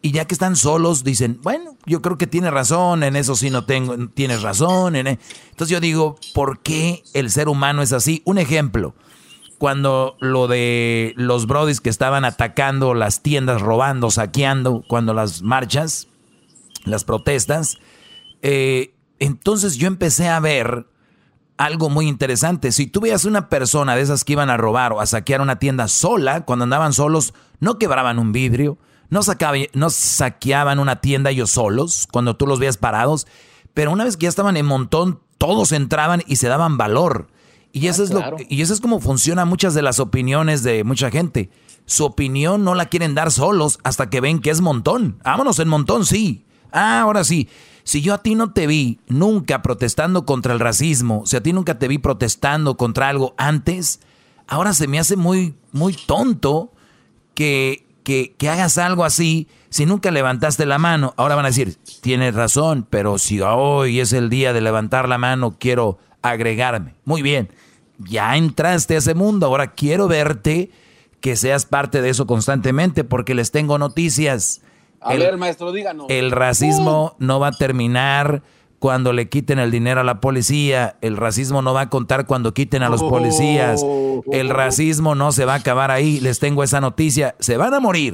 [0.03, 3.49] Y ya que están solos, dicen, bueno, yo creo que tiene razón, en eso sí
[3.49, 4.95] no tengo, tienes razón.
[4.95, 5.19] En e-".
[5.51, 8.21] Entonces yo digo, ¿por qué el ser humano es así?
[8.25, 8.95] Un ejemplo,
[9.59, 16.07] cuando lo de los brodis que estaban atacando las tiendas, robando, saqueando, cuando las marchas,
[16.85, 17.77] las protestas,
[18.41, 20.87] eh, entonces yo empecé a ver
[21.57, 22.71] algo muy interesante.
[22.71, 25.59] Si tú veías una persona de esas que iban a robar o a saquear una
[25.59, 28.79] tienda sola, cuando andaban solos, no quebraban un vidrio,
[29.09, 29.21] no,
[29.73, 33.27] no saqueaban una tienda ellos solos, cuando tú los veías parados,
[33.73, 37.27] pero una vez que ya estaban en montón, todos entraban y se daban valor.
[37.73, 40.83] Y eso, ah, es lo, y eso es como funcionan muchas de las opiniones de
[40.83, 41.51] mucha gente.
[41.85, 45.19] Su opinión no la quieren dar solos hasta que ven que es montón.
[45.23, 46.45] Vámonos en montón, sí.
[46.71, 47.49] Ah, ahora sí.
[47.83, 51.51] Si yo a ti no te vi nunca protestando contra el racismo, si a ti
[51.51, 53.99] nunca te vi protestando contra algo antes,
[54.47, 56.71] ahora se me hace muy, muy tonto
[57.33, 61.13] que, que, que hagas algo así si nunca levantaste la mano.
[61.17, 65.17] Ahora van a decir, tienes razón, pero si hoy es el día de levantar la
[65.17, 66.95] mano, quiero agregarme.
[67.05, 67.49] Muy bien,
[67.97, 70.71] ya entraste a ese mundo, ahora quiero verte
[71.19, 74.61] que seas parte de eso constantemente porque les tengo noticias.
[75.01, 76.05] A ver, maestro, díganos.
[76.09, 78.43] El racismo no va a terminar
[78.79, 80.97] cuando le quiten el dinero a la policía.
[81.01, 83.83] El racismo no va a contar cuando quiten a los policías.
[84.31, 86.19] El racismo no se va a acabar ahí.
[86.19, 87.35] Les tengo esa noticia.
[87.39, 88.13] Se van a morir.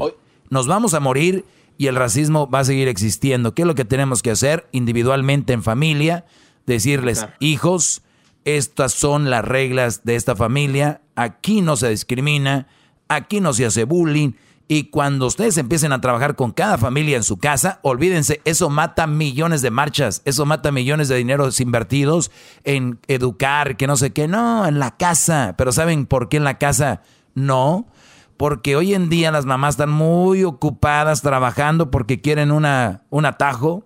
[0.50, 1.46] Nos vamos a morir
[1.78, 3.54] y el racismo va a seguir existiendo.
[3.54, 6.26] ¿Qué es lo que tenemos que hacer individualmente en familia?
[6.66, 8.02] Decirles, hijos,
[8.46, 11.02] estas son las reglas de esta familia.
[11.16, 12.68] Aquí no se discrimina.
[13.10, 14.34] Aquí no se hace bullying
[14.70, 19.08] y cuando ustedes empiecen a trabajar con cada familia en su casa, olvídense, eso mata
[19.08, 22.32] millones de marchas, eso mata millones de dineros invertidos
[22.66, 25.56] en educar, que no sé qué, no, en la casa.
[25.58, 27.02] Pero ¿saben por qué en la casa
[27.34, 27.88] no?
[28.36, 33.86] Porque hoy en día las mamás están muy ocupadas trabajando porque quieren una, un atajo,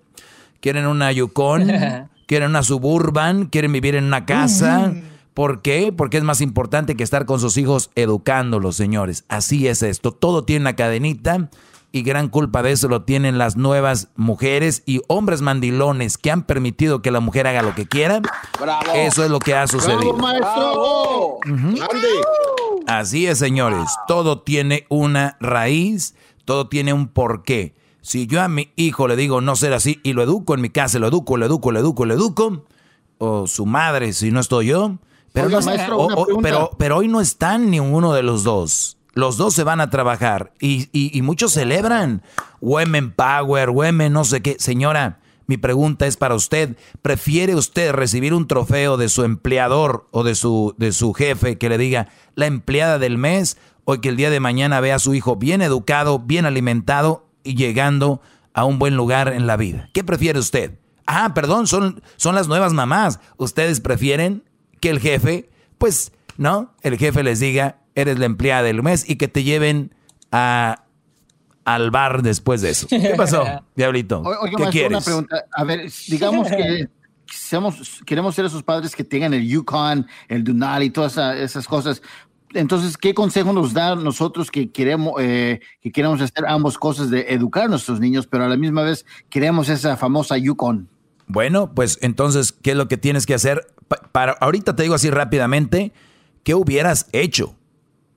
[0.62, 1.72] quieren una Yukon,
[2.26, 4.92] quieren una Suburban, quieren vivir en una casa.
[5.34, 5.94] ¿Por qué?
[5.96, 9.24] Porque es más importante que estar con sus hijos educándolos, señores.
[9.30, 10.12] Así es esto.
[10.12, 11.50] Todo tiene una cadenita
[11.94, 16.44] y gran culpa de eso lo tienen las nuevas mujeres y hombres mandilones que han
[16.44, 18.22] permitido que la mujer haga lo que quiera.
[18.96, 20.14] Eso es lo que ha sucedido.
[20.14, 21.38] maestro!
[22.88, 23.90] Así es, señores.
[24.08, 27.76] Todo tiene una raíz, todo tiene un porqué.
[28.02, 30.70] Si yo a mi hijo le digo no ser así y lo educo en mi
[30.70, 32.66] casa, lo educo, lo educo, lo educo, lo educo,
[33.20, 34.98] o su madre, si no estoy yo,
[35.34, 35.60] pero,
[36.42, 38.98] pero, pero, hoy no están ni uno de los dos.
[39.14, 42.22] Los dos se van a trabajar y, y, muchos celebran
[42.62, 44.56] Women Power, Women no sé qué.
[44.60, 50.24] Señora, Mi pregunta es para usted, ¿prefiere usted recibir un trofeo de su empleador o
[50.24, 54.16] de su, de su jefe que le diga la empleada del mes o que el
[54.16, 58.22] día de mañana vea a su hijo bien educado, bien alimentado y llegando
[58.54, 59.90] a un buen lugar en la vida?
[59.94, 60.80] ¿Qué prefiere usted?
[61.06, 63.20] Ah, perdón, son, son las nuevas mamás.
[63.36, 64.44] ¿Ustedes prefieren
[64.82, 69.16] que el jefe, pues, no, el jefe les diga, eres la empleada del mes y
[69.16, 69.96] que te lleven
[70.32, 70.84] a
[71.64, 72.88] al bar después de eso.
[72.88, 73.46] ¿Qué pasó,
[73.76, 74.24] Diablito?
[74.58, 74.92] ¿Qué quieres?
[74.92, 75.46] Una pregunta.
[75.54, 76.90] A ver, digamos que
[78.06, 82.02] queremos ser esos padres que tengan el Yukon, el Dunal y todas esas cosas.
[82.54, 87.28] Entonces, ¿qué consejo nos da nosotros que queremos, eh, que queremos hacer ambas cosas de
[87.30, 90.90] educar a nuestros niños, pero a la misma vez queremos esa famosa Yukon?
[91.28, 93.66] Bueno, pues entonces, ¿qué es lo que tienes que hacer?
[94.12, 95.94] Para, ahorita te digo así rápidamente,
[96.44, 97.56] ¿qué hubieras hecho?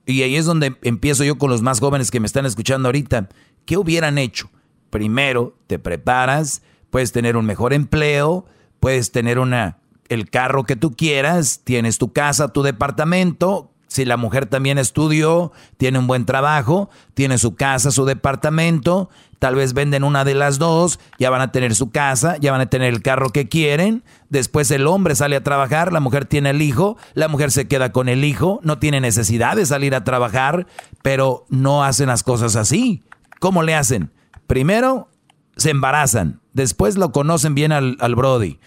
[0.05, 3.29] Y ahí es donde empiezo yo con los más jóvenes que me están escuchando ahorita.
[3.65, 4.49] ¿Qué hubieran hecho?
[4.89, 8.45] Primero, te preparas, puedes tener un mejor empleo,
[8.79, 14.17] puedes tener una el carro que tú quieras, tienes tu casa, tu departamento, si la
[14.17, 19.09] mujer también estudió, tiene un buen trabajo, tiene su casa, su departamento,
[19.39, 22.59] tal vez venden una de las dos, ya van a tener su casa, ya van
[22.59, 26.49] a tener el carro que quieren, después el hombre sale a trabajar, la mujer tiene
[26.49, 30.03] el hijo, la mujer se queda con el hijo, no tiene necesidad de salir a
[30.03, 30.67] trabajar,
[31.01, 33.01] pero no hacen las cosas así.
[33.39, 34.11] ¿Cómo le hacen?
[34.45, 35.07] Primero
[35.55, 38.59] se embarazan, después lo conocen bien al, al Brody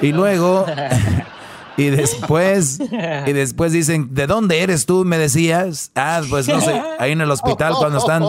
[0.00, 0.64] y luego...
[1.76, 2.78] Y después,
[3.26, 5.04] y después dicen, ¿de dónde eres tú?
[5.04, 5.92] Me decías.
[5.94, 8.22] Ah, pues no sé, ahí en el hospital cuando están,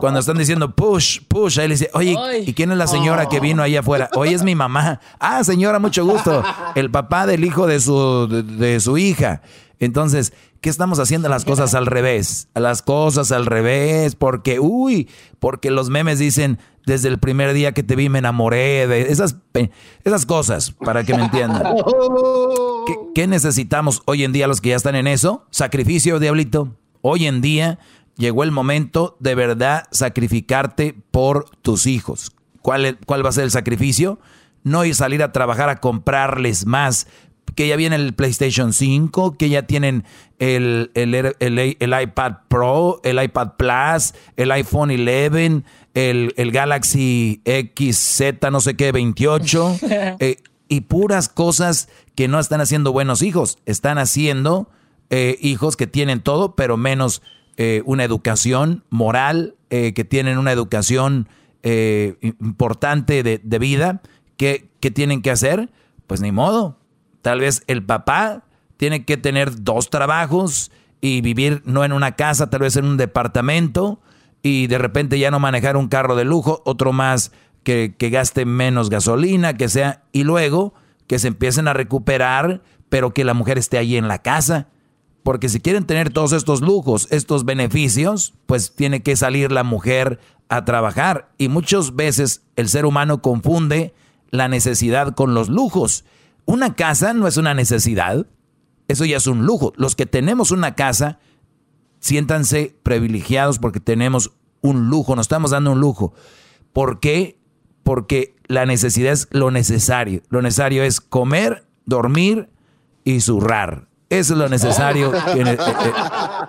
[0.00, 2.16] cuando están diciendo push, push, ahí le dice, oye,
[2.46, 4.10] ¿y quién es la señora que vino ahí afuera?
[4.14, 5.00] Oye, es mi mamá.
[5.18, 6.42] Ah, señora, mucho gusto.
[6.74, 9.42] El papá del hijo de su, de su hija.
[9.78, 12.48] Entonces, ¿qué estamos haciendo las cosas al revés?
[12.54, 15.08] Las cosas al revés, porque, uy,
[15.38, 19.36] porque los memes dicen, desde el primer día que te vi me enamoré de esas,
[20.04, 21.62] esas cosas, para que me entiendan.
[23.14, 25.46] ¿Qué, necesitamos hoy en día los que ya están en eso?
[25.50, 26.76] Sacrificio, diablito.
[27.02, 27.78] Hoy en día
[28.16, 32.32] llegó el momento de verdad sacrificarte por tus hijos.
[32.60, 34.18] ¿Cuál, ¿Cuál va a ser el sacrificio?
[34.62, 37.06] No ir salir a trabajar a comprarles más,
[37.54, 40.04] que ya viene el PlayStation 5, que ya tienen
[40.38, 45.62] el, el, iPad Pro, el iPad Plus, el iPhone 11,
[45.94, 49.78] el, Galaxy XZ, no sé qué, 28,
[50.20, 50.36] eh,
[50.68, 54.68] y puras cosas que no están haciendo buenos hijos, están haciendo
[55.10, 57.22] eh, hijos que tienen todo, pero menos
[57.56, 61.28] eh, una educación moral, que tienen una educación
[61.62, 64.02] importante de, de vida.
[64.36, 65.70] ¿Qué, ¿Qué tienen que hacer?
[66.08, 66.79] Pues ni modo,
[67.22, 68.44] Tal vez el papá
[68.76, 70.70] tiene que tener dos trabajos
[71.00, 74.00] y vivir no en una casa, tal vez en un departamento
[74.42, 77.32] y de repente ya no manejar un carro de lujo, otro más
[77.62, 80.74] que, gaste menos gasolina, que sea, y luego
[81.06, 84.68] que se empiecen a recuperar, pero que la mujer esté ahí en la casa.
[85.22, 90.18] Porque si quieren tener todos estos lujos, estos beneficios, pues tiene que salir la mujer
[90.48, 91.30] a trabajar.
[91.36, 93.94] Y muchas veces el ser humano confunde
[94.30, 96.04] la necesidad con los lujos.
[96.44, 98.26] Una casa no es una necesidad,
[98.88, 99.72] eso ya es un lujo.
[99.76, 101.18] Los que tenemos una casa,
[102.00, 106.12] siéntanse privilegiados porque tenemos un lujo, nos estamos dando un lujo.
[106.72, 107.38] ¿Por qué?
[107.82, 110.22] Porque la necesidad es lo necesario.
[110.28, 112.48] Lo necesario es comer, dormir
[113.04, 113.88] y zurrar.
[114.08, 115.56] Eso es lo necesario eh, eh,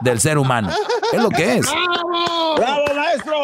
[0.01, 0.71] del ser humano.
[1.13, 1.67] Es lo que es.
[2.57, 3.35] ¡Bravo, maestro!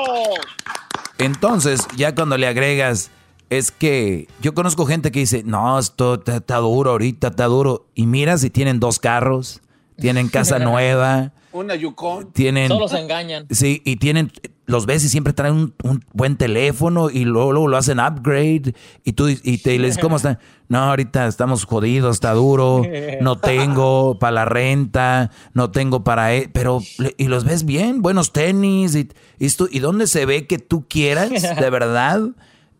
[1.19, 3.11] Entonces, ya cuando le agregas
[3.49, 7.87] es que yo conozco gente que dice, no, esto está, duro ahorita, está duro.
[7.95, 9.61] Y mira si tienen dos carros,
[9.97, 11.31] tienen casa nueva.
[11.53, 12.31] Una Yukon.
[12.33, 13.47] Tienen, Solo se engañan.
[13.49, 14.31] Sí, y tienen,
[14.65, 18.75] los ves y siempre traen un, buen teléfono y luego, lo hacen upgrade.
[19.05, 20.39] Y tú y te les ¿cómo están?
[20.69, 22.81] No, ahorita estamos jodidos, está duro,
[23.21, 26.35] no tengo para la renta, no tengo para...
[26.35, 26.81] E-", pero,
[27.15, 29.07] y los ves bien, buenos tenis, y,
[29.39, 32.19] y, y dónde se ve que tú quieras, de verdad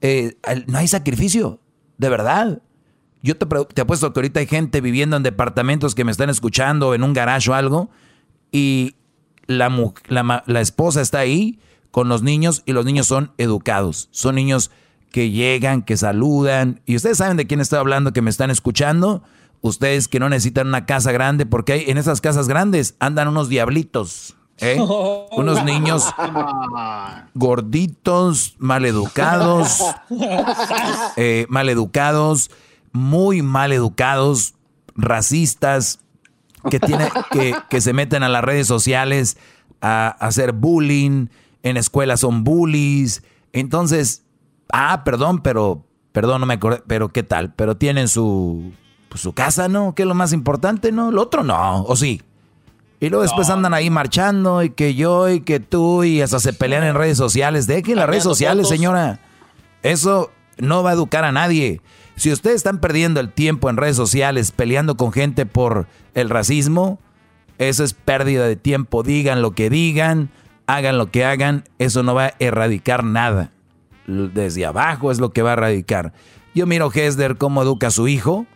[0.01, 0.37] eh,
[0.67, 1.59] no hay sacrificio,
[1.97, 2.61] de verdad.
[3.23, 6.93] Yo te, te apuesto que ahorita hay gente viviendo en departamentos que me están escuchando,
[6.93, 7.89] en un garage o algo,
[8.51, 8.95] y
[9.47, 11.59] la, la, esposa está ahí
[11.91, 14.09] con los niños y los niños son educados.
[14.11, 14.71] Son niños
[15.11, 16.81] que llegan, que saludan.
[16.85, 19.23] Y ustedes saben de quién estoy hablando, que me están escuchando.
[19.61, 24.36] Ustedes que no necesitan una casa grande, porque en esas casas grandes andan unos diablitos.
[24.59, 24.79] ¿Eh?
[25.31, 26.05] Unos niños
[27.33, 29.83] gorditos, maleducados,
[31.17, 32.51] eh, maleducados,
[32.91, 34.55] muy maleducados,
[34.95, 35.99] racistas,
[36.69, 39.37] que, tiene, que, que, se meten a las redes sociales
[39.79, 41.27] a, hacer bullying,
[41.63, 43.23] en escuelas son bullies.
[43.53, 44.23] Entonces,
[44.71, 47.53] ah, perdón, pero Perdón, no me acordé, pero ¿qué tal?
[47.53, 48.71] Pero tienen su,
[49.07, 49.93] pues, su casa, ¿no?
[49.93, 51.11] ¿Qué es lo más importante, no?
[51.11, 52.23] Lo otro no, ¿o sí?
[52.99, 56.53] Y luego después andan ahí marchando y que yo y que tú y hasta se
[56.53, 57.67] pelean en redes sociales.
[57.67, 59.19] Dejen las redes sociales, señora.
[59.83, 61.81] Eso no va a educar a nadie.
[62.15, 66.99] Si ustedes están perdiendo el tiempo en redes sociales peleando con gente por el racismo,
[67.59, 69.03] eso es pérdida de tiempo.
[69.03, 70.29] Digan lo que digan,
[70.65, 73.51] hagan lo que hagan, eso no va a erradicar nada.
[74.07, 76.13] Desde abajo es lo que va a erradicar.
[76.55, 78.47] Yo miro Hesder cómo educa a su hijo,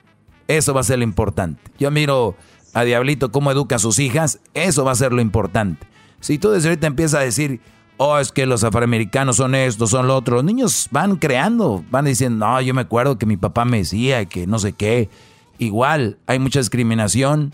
[0.47, 1.61] eso va a ser lo importante.
[1.77, 2.35] Yo miro
[2.73, 5.87] a Diablito cómo educa a sus hijas, eso va a ser lo importante.
[6.19, 7.61] Si tú desde ahorita empiezas a decir,
[7.97, 12.05] oh, es que los afroamericanos son estos, son lo otro, los niños van creando, van
[12.05, 15.09] diciendo, no, yo me acuerdo que mi papá me decía que no sé qué.
[15.57, 17.53] Igual, hay mucha discriminación.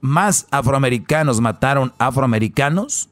[0.00, 3.08] Más afroamericanos mataron afroamericanos,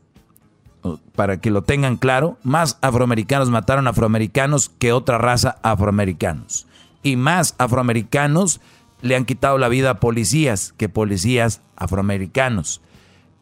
[1.15, 6.67] para que lo tengan claro, más afroamericanos mataron afroamericanos que otra raza afroamericanos.
[7.03, 8.61] Y más afroamericanos
[9.03, 12.81] le han quitado la vida a policías que policías afroamericanos.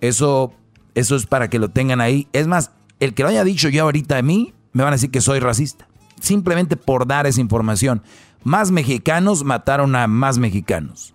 [0.00, 0.52] Eso,
[0.94, 2.26] eso es para que lo tengan ahí.
[2.32, 5.10] Es más, el que lo haya dicho yo ahorita a mí, me van a decir
[5.10, 5.86] que soy racista.
[6.20, 8.02] Simplemente por dar esa información.
[8.42, 11.14] Más mexicanos mataron a más mexicanos.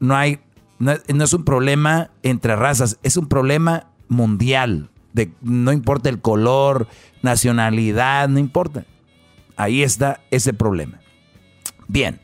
[0.00, 0.40] No hay,
[0.78, 4.90] no, es un problema entre razas, es un problema mundial.
[5.12, 6.88] De, no importa el color,
[7.22, 8.86] nacionalidad, no importa.
[9.56, 11.00] Ahí está ese problema.
[11.86, 12.20] Bien,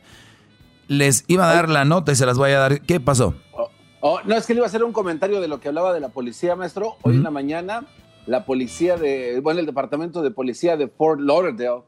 [0.91, 2.81] les iba a dar la nota y se las voy a dar.
[2.81, 3.33] ¿Qué pasó?
[3.53, 3.69] Oh,
[4.01, 6.01] oh, no, es que le iba a hacer un comentario de lo que hablaba de
[6.01, 6.97] la policía, maestro.
[7.03, 7.85] Hoy en la mañana,
[8.25, 11.83] la policía de, bueno, el departamento de policía de Fort Lauderdale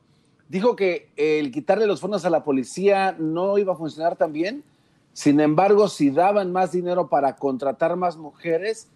[0.47, 4.63] dijo que el quitarle los fondos a la policía no iba a funcionar tan bien.
[5.11, 8.87] Sin embargo, si daban más dinero para contratar más mujeres,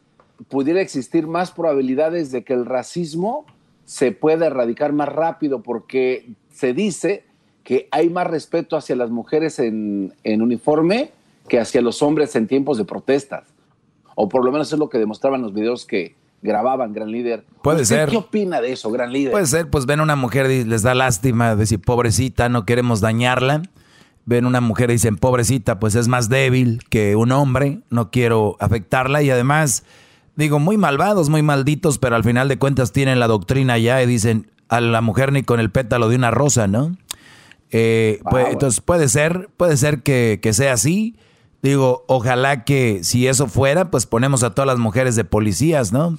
[0.47, 3.45] pudiera existir más probabilidades de que el racismo
[3.83, 7.25] se pueda erradicar más rápido, porque se dice
[7.67, 11.11] que hay más respeto hacia las mujeres en, uniforme
[11.49, 13.43] que hacia los hombres en tiempos de protestas.
[14.15, 17.43] O por lo menos es lo que demostraban los videos que grababan, gran líder.
[17.63, 18.07] Puede ser.
[18.07, 19.33] ¿Qué opina de eso, gran líder?
[19.33, 23.01] Puede ser, pues ven a una mujer y les da lástima, decir, pobrecita, no queremos
[23.01, 23.63] dañarla.
[24.23, 28.55] Ven una mujer y dicen, pobrecita, pues es más débil que un hombre, no quiero
[28.61, 29.23] afectarla.
[29.23, 29.83] Y además,
[30.37, 34.05] digo, muy malvados, muy malditos, pero al final de cuentas tienen la doctrina ya y
[34.05, 36.95] dicen, a la mujer ni con el pétalo de una rosa, ¿no?
[37.71, 41.15] Eh, pues, entonces puede ser, puede ser que, sea así.
[41.61, 46.15] Digo, ojalá que si eso fuera, pues ponemos a todas las mujeres de policías, ¿no?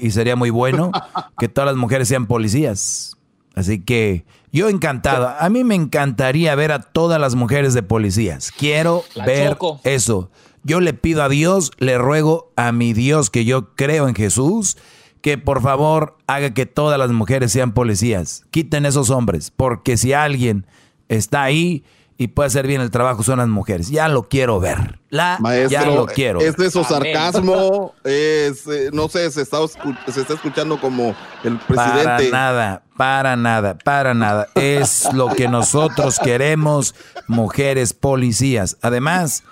[0.00, 0.90] Y, sería muy bueno
[1.38, 3.16] que todas las mujeres sean policías.
[3.54, 5.28] Así que yo encantado.
[5.38, 8.50] A mí me encantaría ver a todas las mujeres de policías.
[8.50, 10.30] Quiero ver eso.
[10.64, 14.78] Yo le pido a Dios, le ruego a mi Dios que yo creo en Jesús,
[15.24, 18.44] que por favor haga que todas las mujeres sean policías.
[18.50, 20.66] Quiten esos hombres, porque si alguien
[21.08, 21.82] está ahí
[22.18, 23.88] y puede hacer bien el trabajo son las mujeres.
[23.88, 25.00] Ya lo quiero ver.
[25.08, 25.38] La,
[25.70, 26.40] ya lo quiero.
[26.42, 32.04] Es eso sarcasmo, es, eh, no sé, se está, se está escuchando como el presidente.
[32.04, 34.48] Para nada, para nada, para nada.
[34.54, 36.94] Es lo que nosotros queremos,
[37.28, 38.76] mujeres policías.
[38.82, 39.42] Además,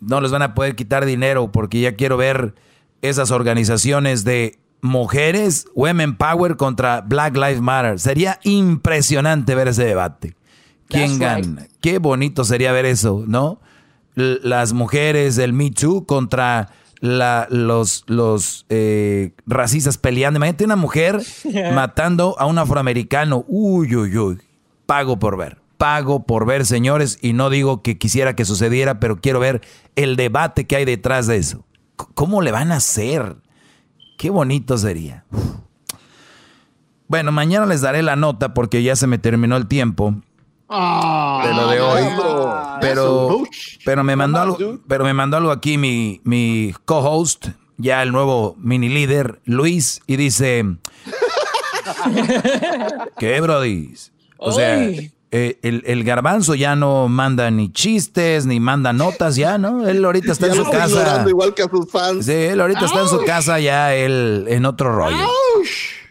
[0.00, 2.56] no les van a poder quitar dinero porque ya quiero ver
[3.02, 7.98] esas organizaciones de mujeres, Women Power contra Black Lives Matter.
[7.98, 10.36] Sería impresionante ver ese debate.
[10.88, 11.66] ¿Quién gana?
[11.80, 13.60] Qué bonito sería ver eso, ¿no?
[14.16, 16.70] las mujeres del Me Too contra
[17.00, 20.38] los, los eh, racistas peleando.
[20.38, 21.20] Imagínate una mujer
[21.74, 23.44] matando a un afroamericano.
[23.48, 24.38] Uy, uy, uy.
[24.86, 25.58] Pago por ver.
[25.78, 27.18] Pago por ver, señores.
[27.20, 29.62] Y no digo que quisiera que sucediera, pero quiero ver
[29.96, 31.64] el debate que hay detrás de eso.
[31.96, 33.36] ¿Cómo le van a hacer?
[34.16, 35.24] Qué bonito sería.
[37.08, 40.14] Bueno, mañana les daré la nota porque ya se me terminó el tiempo
[40.68, 42.02] de lo de hoy.
[42.80, 43.42] pero,
[43.84, 48.56] pero me mandó algo, pero me mandó algo aquí mi, mi co-host, ya el nuevo
[48.58, 50.64] mini líder, Luis, y dice
[53.18, 53.94] ¿Qué, Brody?
[54.38, 54.90] O sea,
[55.36, 59.84] eh, el, garbanzo ya no manda ni chistes, ni manda notas ya, ¿no?
[59.88, 61.24] Él ahorita está en su casa.
[61.28, 62.26] igual que a sus fans.
[62.26, 65.26] Sí, él ahorita está en su casa ya, él en otro rollo.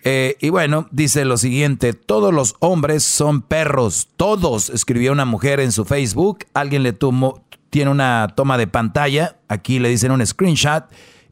[0.04, 5.62] Eh, y bueno, dice lo siguiente, todos los hombres son perros, todos, escribió una mujer
[5.62, 10.26] en su Facebook, alguien le tomó, tiene una toma de pantalla, aquí le dicen un
[10.28, 10.84] screenshot,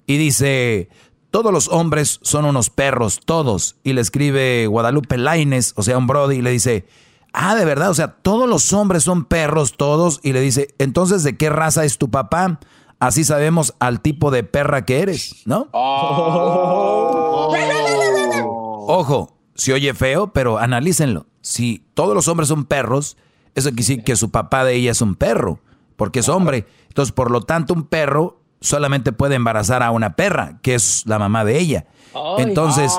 [0.07, 0.87] y dice,
[1.29, 6.07] todos los hombres son unos perros, todos, y le escribe Guadalupe Laines, o sea, un
[6.07, 6.85] Brody, y le dice,
[7.33, 10.19] Ah, de verdad, o sea, todos los hombres son perros, todos.
[10.23, 12.59] Y le dice, entonces, ¿de qué raza es tu papá?
[12.99, 15.69] Así sabemos al tipo de perra que eres, ¿no?
[15.71, 17.55] Oh.
[18.87, 21.25] Ojo, se oye feo, pero analícenlo.
[21.41, 23.17] Si todos los hombres son perros,
[23.55, 25.59] eso quiere decir que su papá de ella es un perro,
[25.95, 26.67] porque es hombre.
[26.89, 31.17] Entonces, por lo tanto, un perro solamente puede embarazar a una perra, que es la
[31.17, 31.85] mamá de ella.
[32.37, 32.91] Entonces,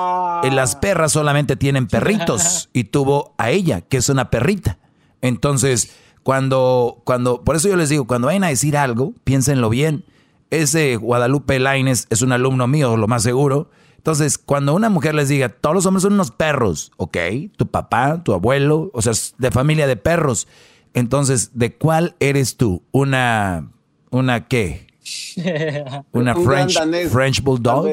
[0.43, 4.79] eh, las perras solamente tienen perritos y tuvo a ella, que es una perrita.
[5.21, 10.05] Entonces, cuando, cuando, por eso yo les digo, cuando vayan a decir algo, piénsenlo bien.
[10.49, 13.69] Ese Guadalupe Laines es un alumno mío, lo más seguro.
[13.97, 17.17] Entonces, cuando una mujer les diga, todos los hombres son unos perros, ok,
[17.55, 20.47] tu papá, tu abuelo, o sea, de familia de perros.
[20.93, 22.83] Entonces, ¿de cuál eres tú?
[22.91, 23.71] ¿Una,
[24.11, 24.87] una qué?
[26.11, 26.77] ¿Una French,
[27.09, 27.87] French Bulldog?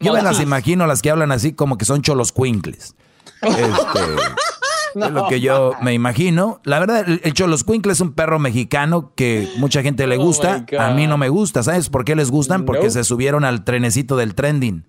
[0.00, 2.94] Yo me las imagino las que hablan así como que son cholos cuincles.
[3.42, 4.00] Este,
[4.94, 6.60] Es lo que yo me imagino.
[6.64, 10.64] La verdad, el, cholos cuincles es un perro mexicano que mucha gente le oh gusta.
[10.78, 11.62] a mí no me gusta.
[11.62, 12.64] ¿Sabes por qué les gustan?
[12.64, 14.84] Porque se subieron al trenecito del trending.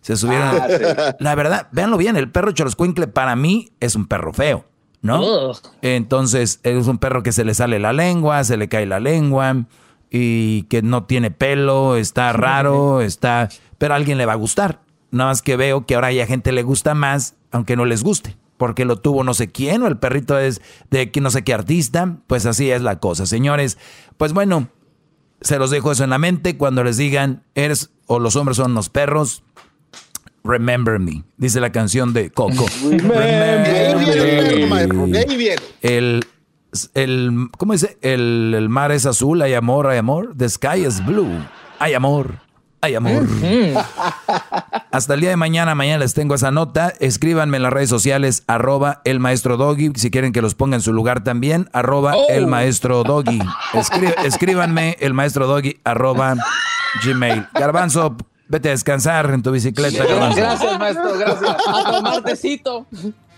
[0.00, 0.48] Se subieron.
[0.60, 4.64] Ah, La verdad, véanlo bien, el perro cholos cuincle para mí es un perro feo.
[5.00, 5.52] ¿No?
[5.80, 9.54] Entonces, es un perro que se le sale la lengua, se le cae la lengua
[10.10, 13.48] y que no tiene pelo, está raro, está
[13.78, 14.80] pero a alguien le va a gustar.
[15.10, 18.36] Nada más que veo que ahora ya gente le gusta más, aunque no les guste,
[18.58, 20.60] porque lo tuvo no sé quién, o el perrito es
[20.90, 23.24] de no sé qué artista, pues así es la cosa.
[23.24, 23.78] Señores,
[24.16, 24.68] pues bueno,
[25.40, 28.74] se los dejo eso en la mente cuando les digan, eres o los hombres son
[28.74, 29.44] los perros.
[30.44, 32.66] Remember me, dice la canción de Coco.
[32.82, 33.96] Remember
[35.06, 35.56] me.
[35.82, 36.24] El,
[36.94, 37.98] el, ¿cómo dice?
[38.02, 40.34] El, el mar es azul, hay amor, hay amor.
[40.36, 41.44] The sky is blue,
[41.78, 42.48] hay amor.
[42.80, 43.26] Ay, amor.
[44.92, 46.92] Hasta el día de mañana, mañana les tengo esa nota.
[47.00, 50.82] Escríbanme en las redes sociales, arroba el maestro Doggy, si quieren que los ponga en
[50.82, 52.26] su lugar también, arroba oh.
[52.28, 53.40] el maestro Doggy.
[54.24, 56.36] escríbanme el maestro Doggy, arroba
[57.04, 57.48] gmail.
[57.52, 58.16] Garbanzo,
[58.46, 60.04] vete a descansar en tu bicicleta.
[60.06, 61.56] Gracias, maestro, gracias.
[61.66, 62.86] A tomar tecito.